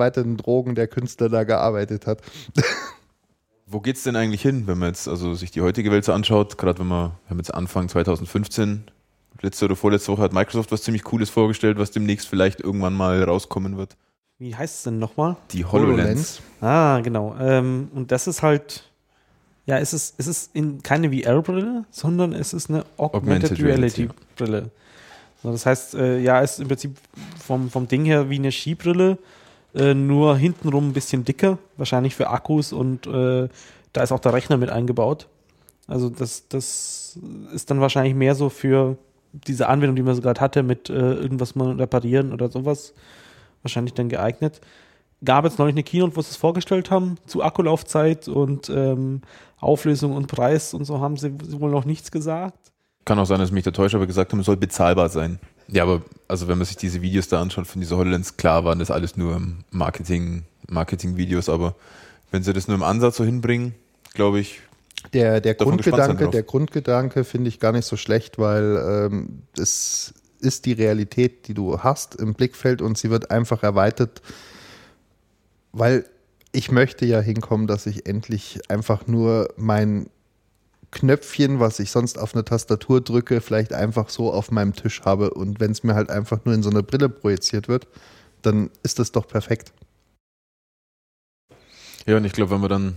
bewusstseinserweiterten 0.00 0.36
Drogen 0.36 0.74
der 0.74 0.88
Künstler 0.88 1.28
da 1.28 1.44
gearbeitet 1.44 2.06
hat. 2.06 2.20
Wo 3.66 3.80
geht's 3.80 4.02
denn 4.02 4.16
eigentlich 4.16 4.42
hin, 4.42 4.66
wenn 4.66 4.78
man 4.78 4.88
jetzt 4.88 5.06
also 5.06 5.34
sich 5.34 5.52
die 5.52 5.60
heutige 5.60 5.92
Welt 5.92 6.04
so 6.04 6.12
anschaut? 6.12 6.58
Gerade 6.58 6.80
wenn 6.80 6.88
man, 6.88 7.12
wir 7.24 7.30
haben 7.30 7.38
jetzt 7.38 7.54
Anfang 7.54 7.88
2015, 7.88 8.84
letzte 9.42 9.66
oder 9.66 9.76
vorletzte 9.76 10.12
Woche 10.12 10.22
hat 10.22 10.32
Microsoft 10.32 10.72
was 10.72 10.82
ziemlich 10.82 11.04
Cooles 11.04 11.30
vorgestellt, 11.30 11.78
was 11.78 11.92
demnächst 11.92 12.26
vielleicht 12.26 12.60
irgendwann 12.60 12.94
mal 12.94 13.22
rauskommen 13.22 13.76
wird. 13.76 13.96
Wie 14.38 14.56
heißt 14.56 14.78
es 14.78 14.82
denn 14.84 14.98
nochmal? 14.98 15.36
Die 15.52 15.64
HoloLens. 15.64 16.40
Ah, 16.60 17.00
genau. 17.00 17.36
Ähm, 17.38 17.90
und 17.94 18.10
das 18.10 18.26
ist 18.26 18.42
halt, 18.42 18.84
ja, 19.66 19.78
es 19.78 19.92
ist, 19.92 20.14
es 20.18 20.26
ist 20.26 20.56
in, 20.56 20.82
keine 20.82 21.10
VR-Brille, 21.12 21.84
sondern 21.90 22.32
es 22.32 22.52
ist 22.54 22.70
eine 22.70 22.84
Augmented, 22.96 23.52
Augmented 23.52 23.64
Reality, 23.64 24.02
Reality-Brille. 24.02 24.70
So, 25.42 25.52
das 25.52 25.64
heißt, 25.64 25.94
äh, 25.94 26.18
ja, 26.18 26.42
es 26.42 26.52
ist 26.52 26.60
im 26.60 26.68
Prinzip 26.68 26.96
vom, 27.38 27.70
vom 27.70 27.86
Ding 27.86 28.04
her 28.04 28.28
wie 28.28 28.36
eine 28.36 28.50
Skibrille, 28.50 29.18
äh, 29.74 29.94
nur 29.94 30.36
hintenrum 30.36 30.88
ein 30.88 30.92
bisschen 30.92 31.24
dicker, 31.24 31.58
wahrscheinlich 31.76 32.14
für 32.14 32.28
Akkus 32.28 32.72
und 32.72 33.06
äh, 33.06 33.48
da 33.92 34.02
ist 34.02 34.12
auch 34.12 34.20
der 34.20 34.32
Rechner 34.32 34.56
mit 34.56 34.70
eingebaut. 34.70 35.28
Also 35.86 36.08
das, 36.08 36.46
das 36.48 37.18
ist 37.52 37.70
dann 37.70 37.80
wahrscheinlich 37.80 38.14
mehr 38.14 38.34
so 38.34 38.48
für 38.48 38.96
diese 39.32 39.68
Anwendung, 39.68 39.96
die 39.96 40.02
man 40.02 40.14
so 40.14 40.22
gerade 40.22 40.40
hatte, 40.40 40.62
mit 40.62 40.88
äh, 40.88 40.92
irgendwas 40.92 41.54
mal 41.54 41.72
reparieren 41.72 42.32
oder 42.32 42.48
sowas, 42.48 42.94
wahrscheinlich 43.62 43.94
dann 43.94 44.08
geeignet. 44.08 44.60
gab 45.24 45.44
jetzt 45.44 45.58
neulich 45.58 45.74
eine 45.74 45.82
Keynote, 45.82 46.16
wo 46.16 46.22
sie 46.22 46.30
es 46.30 46.36
vorgestellt 46.36 46.90
haben 46.90 47.16
zu 47.26 47.42
Akkulaufzeit 47.42 48.28
und 48.28 48.70
ähm, 48.70 49.22
Auflösung 49.58 50.14
und 50.14 50.26
Preis 50.26 50.74
und 50.74 50.84
so 50.84 51.00
haben 51.00 51.16
sie 51.16 51.32
wohl 51.60 51.70
noch 51.70 51.84
nichts 51.84 52.10
gesagt. 52.10 52.72
Kann 53.04 53.18
auch 53.18 53.26
sein, 53.26 53.40
dass 53.40 53.50
mich 53.50 53.64
der 53.64 53.72
täuscht, 53.72 53.94
aber 53.94 54.06
gesagt 54.06 54.32
haben, 54.32 54.40
es 54.40 54.46
soll 54.46 54.56
bezahlbar 54.56 55.08
sein. 55.08 55.38
Ja, 55.70 55.84
aber 55.84 56.02
also 56.28 56.48
wenn 56.48 56.58
man 56.58 56.66
sich 56.66 56.76
diese 56.76 57.02
Videos 57.02 57.28
da 57.28 57.40
anschaut 57.40 57.66
von 57.66 57.80
dieser 57.80 57.96
HoloLens, 57.96 58.36
klar 58.36 58.64
waren 58.64 58.78
das 58.78 58.90
alles 58.90 59.16
nur 59.16 59.40
Marketing, 59.70 60.44
Marketing-Videos, 60.68 61.48
aber 61.48 61.74
wenn 62.30 62.42
sie 62.42 62.52
das 62.52 62.68
nur 62.68 62.76
im 62.76 62.82
Ansatz 62.82 63.16
so 63.16 63.24
hinbringen, 63.24 63.74
glaube 64.14 64.40
ich. 64.40 64.60
Der, 65.12 65.40
der 65.40 65.54
Grundgedanke, 65.54 66.28
der 66.28 66.42
Grundgedanke 66.42 67.24
finde 67.24 67.48
ich 67.48 67.58
gar 67.58 67.72
nicht 67.72 67.86
so 67.86 67.96
schlecht, 67.96 68.38
weil 68.38 69.08
ähm, 69.10 69.42
es 69.58 70.12
ist 70.40 70.66
die 70.66 70.72
Realität, 70.72 71.48
die 71.48 71.54
du 71.54 71.80
hast 71.80 72.16
im 72.16 72.34
Blickfeld 72.34 72.82
und 72.82 72.98
sie 72.98 73.10
wird 73.10 73.30
einfach 73.30 73.62
erweitert, 73.62 74.22
weil 75.72 76.04
ich 76.52 76.70
möchte 76.70 77.06
ja 77.06 77.20
hinkommen, 77.20 77.66
dass 77.66 77.86
ich 77.86 78.06
endlich 78.06 78.60
einfach 78.68 79.06
nur 79.06 79.52
mein 79.56 80.10
Knöpfchen, 80.92 81.60
was 81.60 81.78
ich 81.78 81.90
sonst 81.90 82.18
auf 82.18 82.34
eine 82.34 82.44
Tastatur 82.44 83.00
drücke, 83.00 83.40
vielleicht 83.40 83.72
einfach 83.72 84.08
so 84.08 84.32
auf 84.32 84.50
meinem 84.50 84.74
Tisch 84.74 85.02
habe. 85.02 85.30
Und 85.30 85.60
wenn 85.60 85.70
es 85.70 85.84
mir 85.84 85.94
halt 85.94 86.10
einfach 86.10 86.44
nur 86.44 86.54
in 86.54 86.62
so 86.62 86.70
eine 86.70 86.82
Brille 86.82 87.08
projiziert 87.08 87.68
wird, 87.68 87.86
dann 88.42 88.70
ist 88.82 88.98
das 88.98 89.12
doch 89.12 89.28
perfekt. 89.28 89.72
Ja, 92.06 92.16
und 92.16 92.24
ich 92.24 92.32
glaube, 92.32 92.50
wenn 92.50 92.60
wir 92.60 92.68
dann 92.68 92.96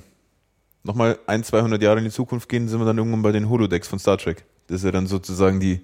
nochmal 0.83 1.19
ein, 1.27 1.43
200 1.43 1.81
Jahre 1.81 1.99
in 1.99 2.05
die 2.05 2.11
Zukunft 2.11 2.49
gehen, 2.49 2.67
sind 2.67 2.79
wir 2.79 2.85
dann 2.85 2.97
irgendwann 2.97 3.21
bei 3.21 3.31
den 3.31 3.49
Holodecks 3.49 3.87
von 3.87 3.99
Star 3.99 4.17
Trek. 4.17 4.45
Das 4.67 4.77
ist 4.77 4.85
ja 4.85 4.91
dann 4.91 5.07
sozusagen 5.07 5.59
die. 5.59 5.81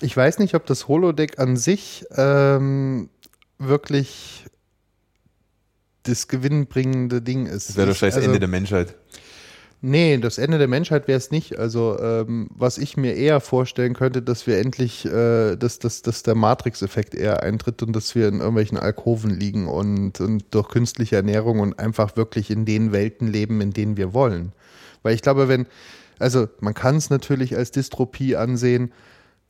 Ich 0.00 0.16
weiß 0.16 0.38
nicht, 0.38 0.54
ob 0.54 0.66
das 0.66 0.88
Holodeck 0.88 1.38
an 1.38 1.56
sich 1.56 2.04
ähm, 2.16 3.08
wirklich 3.58 4.44
das 6.02 6.26
gewinnbringende 6.26 7.22
Ding 7.22 7.46
ist. 7.46 7.70
Das 7.70 7.76
wäre 7.76 7.88
doch 7.88 7.96
scheiß 7.96 8.16
also, 8.16 8.26
Ende 8.26 8.40
der 8.40 8.48
Menschheit. 8.48 8.96
Nee, 9.84 10.16
das 10.18 10.38
Ende 10.38 10.58
der 10.58 10.68
Menschheit 10.68 11.08
wäre 11.08 11.18
es 11.18 11.32
nicht. 11.32 11.58
Also, 11.58 11.98
ähm, 11.98 12.48
was 12.54 12.78
ich 12.78 12.96
mir 12.96 13.16
eher 13.16 13.40
vorstellen 13.40 13.94
könnte, 13.94 14.22
dass 14.22 14.46
wir 14.46 14.58
endlich, 14.58 15.04
äh, 15.04 15.56
dass, 15.56 15.80
dass, 15.80 16.02
dass 16.02 16.22
der 16.22 16.36
Matrix-Effekt 16.36 17.16
eher 17.16 17.42
eintritt 17.42 17.82
und 17.82 17.92
dass 17.92 18.14
wir 18.14 18.28
in 18.28 18.38
irgendwelchen 18.38 18.78
Alkoven 18.78 19.30
liegen 19.30 19.66
und, 19.66 20.20
und 20.20 20.44
durch 20.52 20.68
künstliche 20.68 21.16
Ernährung 21.16 21.58
und 21.58 21.80
einfach 21.80 22.16
wirklich 22.16 22.52
in 22.52 22.64
den 22.64 22.92
Welten 22.92 23.26
leben, 23.26 23.60
in 23.60 23.72
denen 23.72 23.96
wir 23.96 24.14
wollen. 24.14 24.52
Weil 25.02 25.16
ich 25.16 25.22
glaube, 25.22 25.48
wenn, 25.48 25.66
also 26.20 26.46
man 26.60 26.74
kann 26.74 26.94
es 26.94 27.10
natürlich 27.10 27.56
als 27.56 27.72
Dystropie 27.72 28.36
ansehen, 28.36 28.92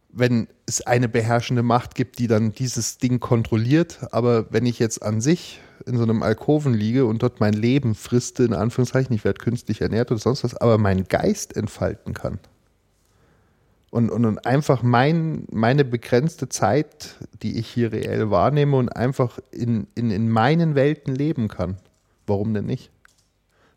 wenn 0.09 0.49
es 0.65 0.81
eine 0.81 1.11
beherrschende 1.11 1.63
Macht 1.63 1.95
gibt, 1.95 2.19
die 2.19 2.27
dann 2.27 2.53
dieses 2.53 2.97
Ding 2.97 3.21
kontrolliert. 3.21 3.99
Aber 4.13 4.51
wenn 4.51 4.65
ich 4.65 4.79
jetzt 4.79 5.03
an 5.03 5.21
sich 5.21 5.61
in 5.87 5.97
so 5.97 6.03
einem 6.03 6.23
Alkoven 6.23 6.75
liege 6.75 7.07
und 7.07 7.23
dort 7.23 7.41
mein 7.41 7.55
Leben 7.55 7.95
friste, 7.95 8.45
in 8.45 8.55
Anführungszeichen, 8.55 9.15
ich 9.15 9.25
werde 9.25 9.39
künstlich 9.39 9.81
ernährt 9.81 10.11
oder 10.11 10.21
sonst 10.21 10.45
was, 10.45 10.55
aber 10.55 10.79
meinen 10.79 11.09
Geist 11.09 11.57
entfalten 11.57 12.15
kann. 12.15 12.39
Und, 13.91 14.11
und, 14.11 14.25
und 14.25 14.47
einfach 14.47 14.83
mein, 14.83 15.45
meine 15.51 15.85
begrenzte 15.85 16.49
Zeit, 16.49 17.17
die 17.43 17.59
ich 17.59 17.69
hier 17.69 17.93
reell 17.93 18.31
wahrnehme 18.31 18.77
und 18.77 18.89
einfach 18.89 19.39
in, 19.51 19.87
in, 19.95 20.11
in 20.11 20.31
meinen 20.31 20.75
Welten 20.75 21.15
leben 21.15 21.49
kann. 21.49 21.77
Warum 22.27 22.55
denn 22.55 22.67
nicht? 22.67 22.92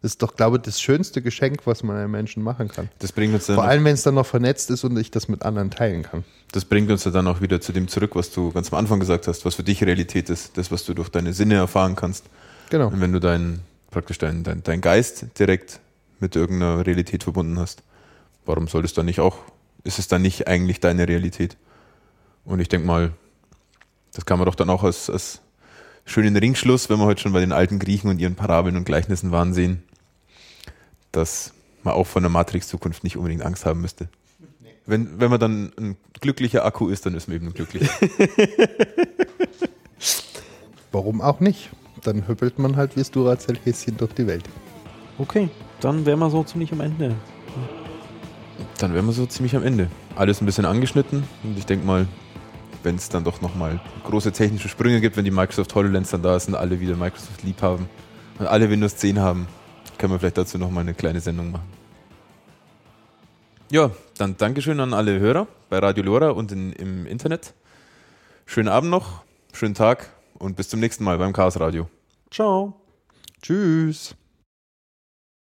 Das 0.05 0.11
ist 0.11 0.21
doch, 0.21 0.35
glaube 0.35 0.57
ich, 0.57 0.61
das 0.61 0.79
schönste 0.79 1.23
Geschenk, 1.23 1.61
was 1.65 1.81
man 1.81 1.97
einem 1.97 2.11
Menschen 2.11 2.43
machen 2.43 2.67
kann. 2.67 2.89
Das 2.99 3.11
bringt 3.11 3.33
uns 3.33 3.47
Vor 3.47 3.63
allem, 3.63 3.85
wenn 3.85 3.95
es 3.95 4.03
dann 4.03 4.13
noch 4.13 4.27
vernetzt 4.27 4.69
ist 4.69 4.83
und 4.83 4.95
ich 4.99 5.09
das 5.09 5.27
mit 5.29 5.41
anderen 5.41 5.71
teilen 5.71 6.03
kann. 6.03 6.23
Das 6.51 6.63
bringt 6.63 6.91
uns 6.91 7.05
ja 7.05 7.09
dann 7.09 7.25
auch 7.25 7.41
wieder 7.41 7.59
zu 7.59 7.71
dem 7.71 7.87
zurück, 7.87 8.11
was 8.13 8.29
du 8.29 8.51
ganz 8.51 8.71
am 8.71 8.77
Anfang 8.77 8.99
gesagt 8.99 9.27
hast, 9.27 9.45
was 9.45 9.55
für 9.55 9.63
dich 9.63 9.83
Realität 9.83 10.29
ist, 10.29 10.59
das, 10.59 10.69
was 10.69 10.85
du 10.85 10.93
durch 10.93 11.09
deine 11.09 11.33
Sinne 11.33 11.55
erfahren 11.55 11.95
kannst. 11.95 12.25
Genau. 12.69 12.89
Und 12.89 13.01
wenn 13.01 13.13
du 13.13 13.19
deinen, 13.19 13.61
praktisch 13.89 14.19
deinen 14.19 14.43
dein, 14.43 14.61
dein 14.61 14.79
Geist 14.79 15.25
direkt 15.39 15.79
mit 16.19 16.35
irgendeiner 16.35 16.85
Realität 16.85 17.23
verbunden 17.23 17.57
hast, 17.57 17.81
warum 18.45 18.67
soll 18.67 18.85
es 18.85 18.93
dann 18.93 19.07
nicht 19.07 19.21
auch, 19.21 19.39
ist 19.83 19.97
es 19.97 20.07
dann 20.07 20.21
nicht 20.21 20.47
eigentlich 20.47 20.79
deine 20.79 21.07
Realität? 21.07 21.57
Und 22.43 22.59
ich 22.59 22.69
denke 22.69 22.85
mal, 22.85 23.11
das 24.13 24.27
kann 24.27 24.37
man 24.37 24.45
doch 24.45 24.53
dann 24.53 24.69
auch 24.69 24.83
als, 24.83 25.09
als 25.09 25.41
schönen 26.05 26.37
Ringschluss, 26.37 26.91
wenn 26.91 26.99
wir 26.99 27.05
heute 27.05 27.23
schon 27.23 27.33
bei 27.33 27.39
den 27.39 27.51
alten 27.51 27.79
Griechen 27.79 28.11
und 28.11 28.19
ihren 28.19 28.35
Parabeln 28.35 28.77
und 28.77 28.85
Gleichnissen 28.85 29.31
waren, 29.31 29.55
sehen 29.55 29.81
dass 31.15 31.53
man 31.83 31.93
auch 31.93 32.07
von 32.07 32.23
der 32.23 32.29
Matrix-Zukunft 32.29 33.03
nicht 33.03 33.17
unbedingt 33.17 33.43
Angst 33.43 33.65
haben 33.65 33.81
müsste. 33.81 34.09
Wenn, 34.85 35.19
wenn 35.19 35.31
man 35.31 35.39
dann 35.39 35.71
ein 35.77 35.97
glücklicher 36.21 36.63
Akku 36.65 36.89
ist, 36.89 37.05
dann 37.05 37.15
ist 37.15 37.27
man 37.27 37.37
eben 37.37 37.53
glücklich. 37.53 37.89
Warum 40.91 41.21
auch 41.21 41.39
nicht? 41.39 41.71
Dann 42.03 42.27
hüppelt 42.27 42.59
man 42.59 42.75
halt 42.75 42.95
wie 42.95 42.99
das 42.99 43.11
Duracell-Häschen 43.11 43.97
durch 43.97 44.13
die 44.13 44.27
Welt. 44.27 44.47
Okay, 45.17 45.49
dann 45.79 46.05
wären 46.05 46.19
wir 46.19 46.29
so 46.29 46.43
ziemlich 46.43 46.71
am 46.71 46.81
Ende. 46.81 47.15
Dann 48.77 48.93
wären 48.93 49.05
wir 49.05 49.13
so 49.13 49.25
ziemlich 49.25 49.55
am 49.55 49.63
Ende. 49.63 49.89
Alles 50.15 50.41
ein 50.41 50.45
bisschen 50.45 50.65
angeschnitten 50.65 51.23
und 51.43 51.57
ich 51.57 51.65
denke 51.65 51.85
mal, 51.85 52.07
wenn 52.83 52.95
es 52.95 53.09
dann 53.09 53.23
doch 53.23 53.41
nochmal 53.41 53.79
große 54.03 54.31
technische 54.31 54.69
Sprünge 54.69 55.01
gibt, 55.01 55.17
wenn 55.17 55.25
die 55.25 55.31
Microsoft 55.31 55.73
HoloLens 55.73 56.11
dann 56.11 56.21
da 56.21 56.35
ist 56.35 56.47
und 56.47 56.55
alle 56.55 56.79
wieder 56.79 56.95
Microsoft 56.95 57.43
lieb 57.43 57.61
haben 57.61 57.89
und 58.37 58.45
alle 58.45 58.69
Windows 58.69 58.95
10 58.97 59.19
haben, 59.19 59.47
können 59.97 60.13
wir 60.13 60.19
vielleicht 60.19 60.37
dazu 60.37 60.57
nochmal 60.57 60.81
eine 60.81 60.93
kleine 60.93 61.19
Sendung 61.19 61.51
machen. 61.51 61.69
Ja, 63.71 63.91
dann 64.17 64.37
Dankeschön 64.37 64.79
an 64.79 64.93
alle 64.93 65.19
Hörer 65.19 65.47
bei 65.69 65.79
Radio 65.79 66.03
Lora 66.03 66.29
und 66.29 66.51
in, 66.51 66.71
im 66.73 67.05
Internet. 67.05 67.53
Schönen 68.45 68.69
Abend 68.69 68.91
noch, 68.91 69.23
schönen 69.53 69.73
Tag 69.73 70.11
und 70.37 70.55
bis 70.55 70.69
zum 70.69 70.79
nächsten 70.79 71.03
Mal 71.03 71.17
beim 71.17 71.33
Chaos 71.33 71.59
Radio. 71.59 71.89
Ciao. 72.29 72.79
Tschüss. 73.41 74.15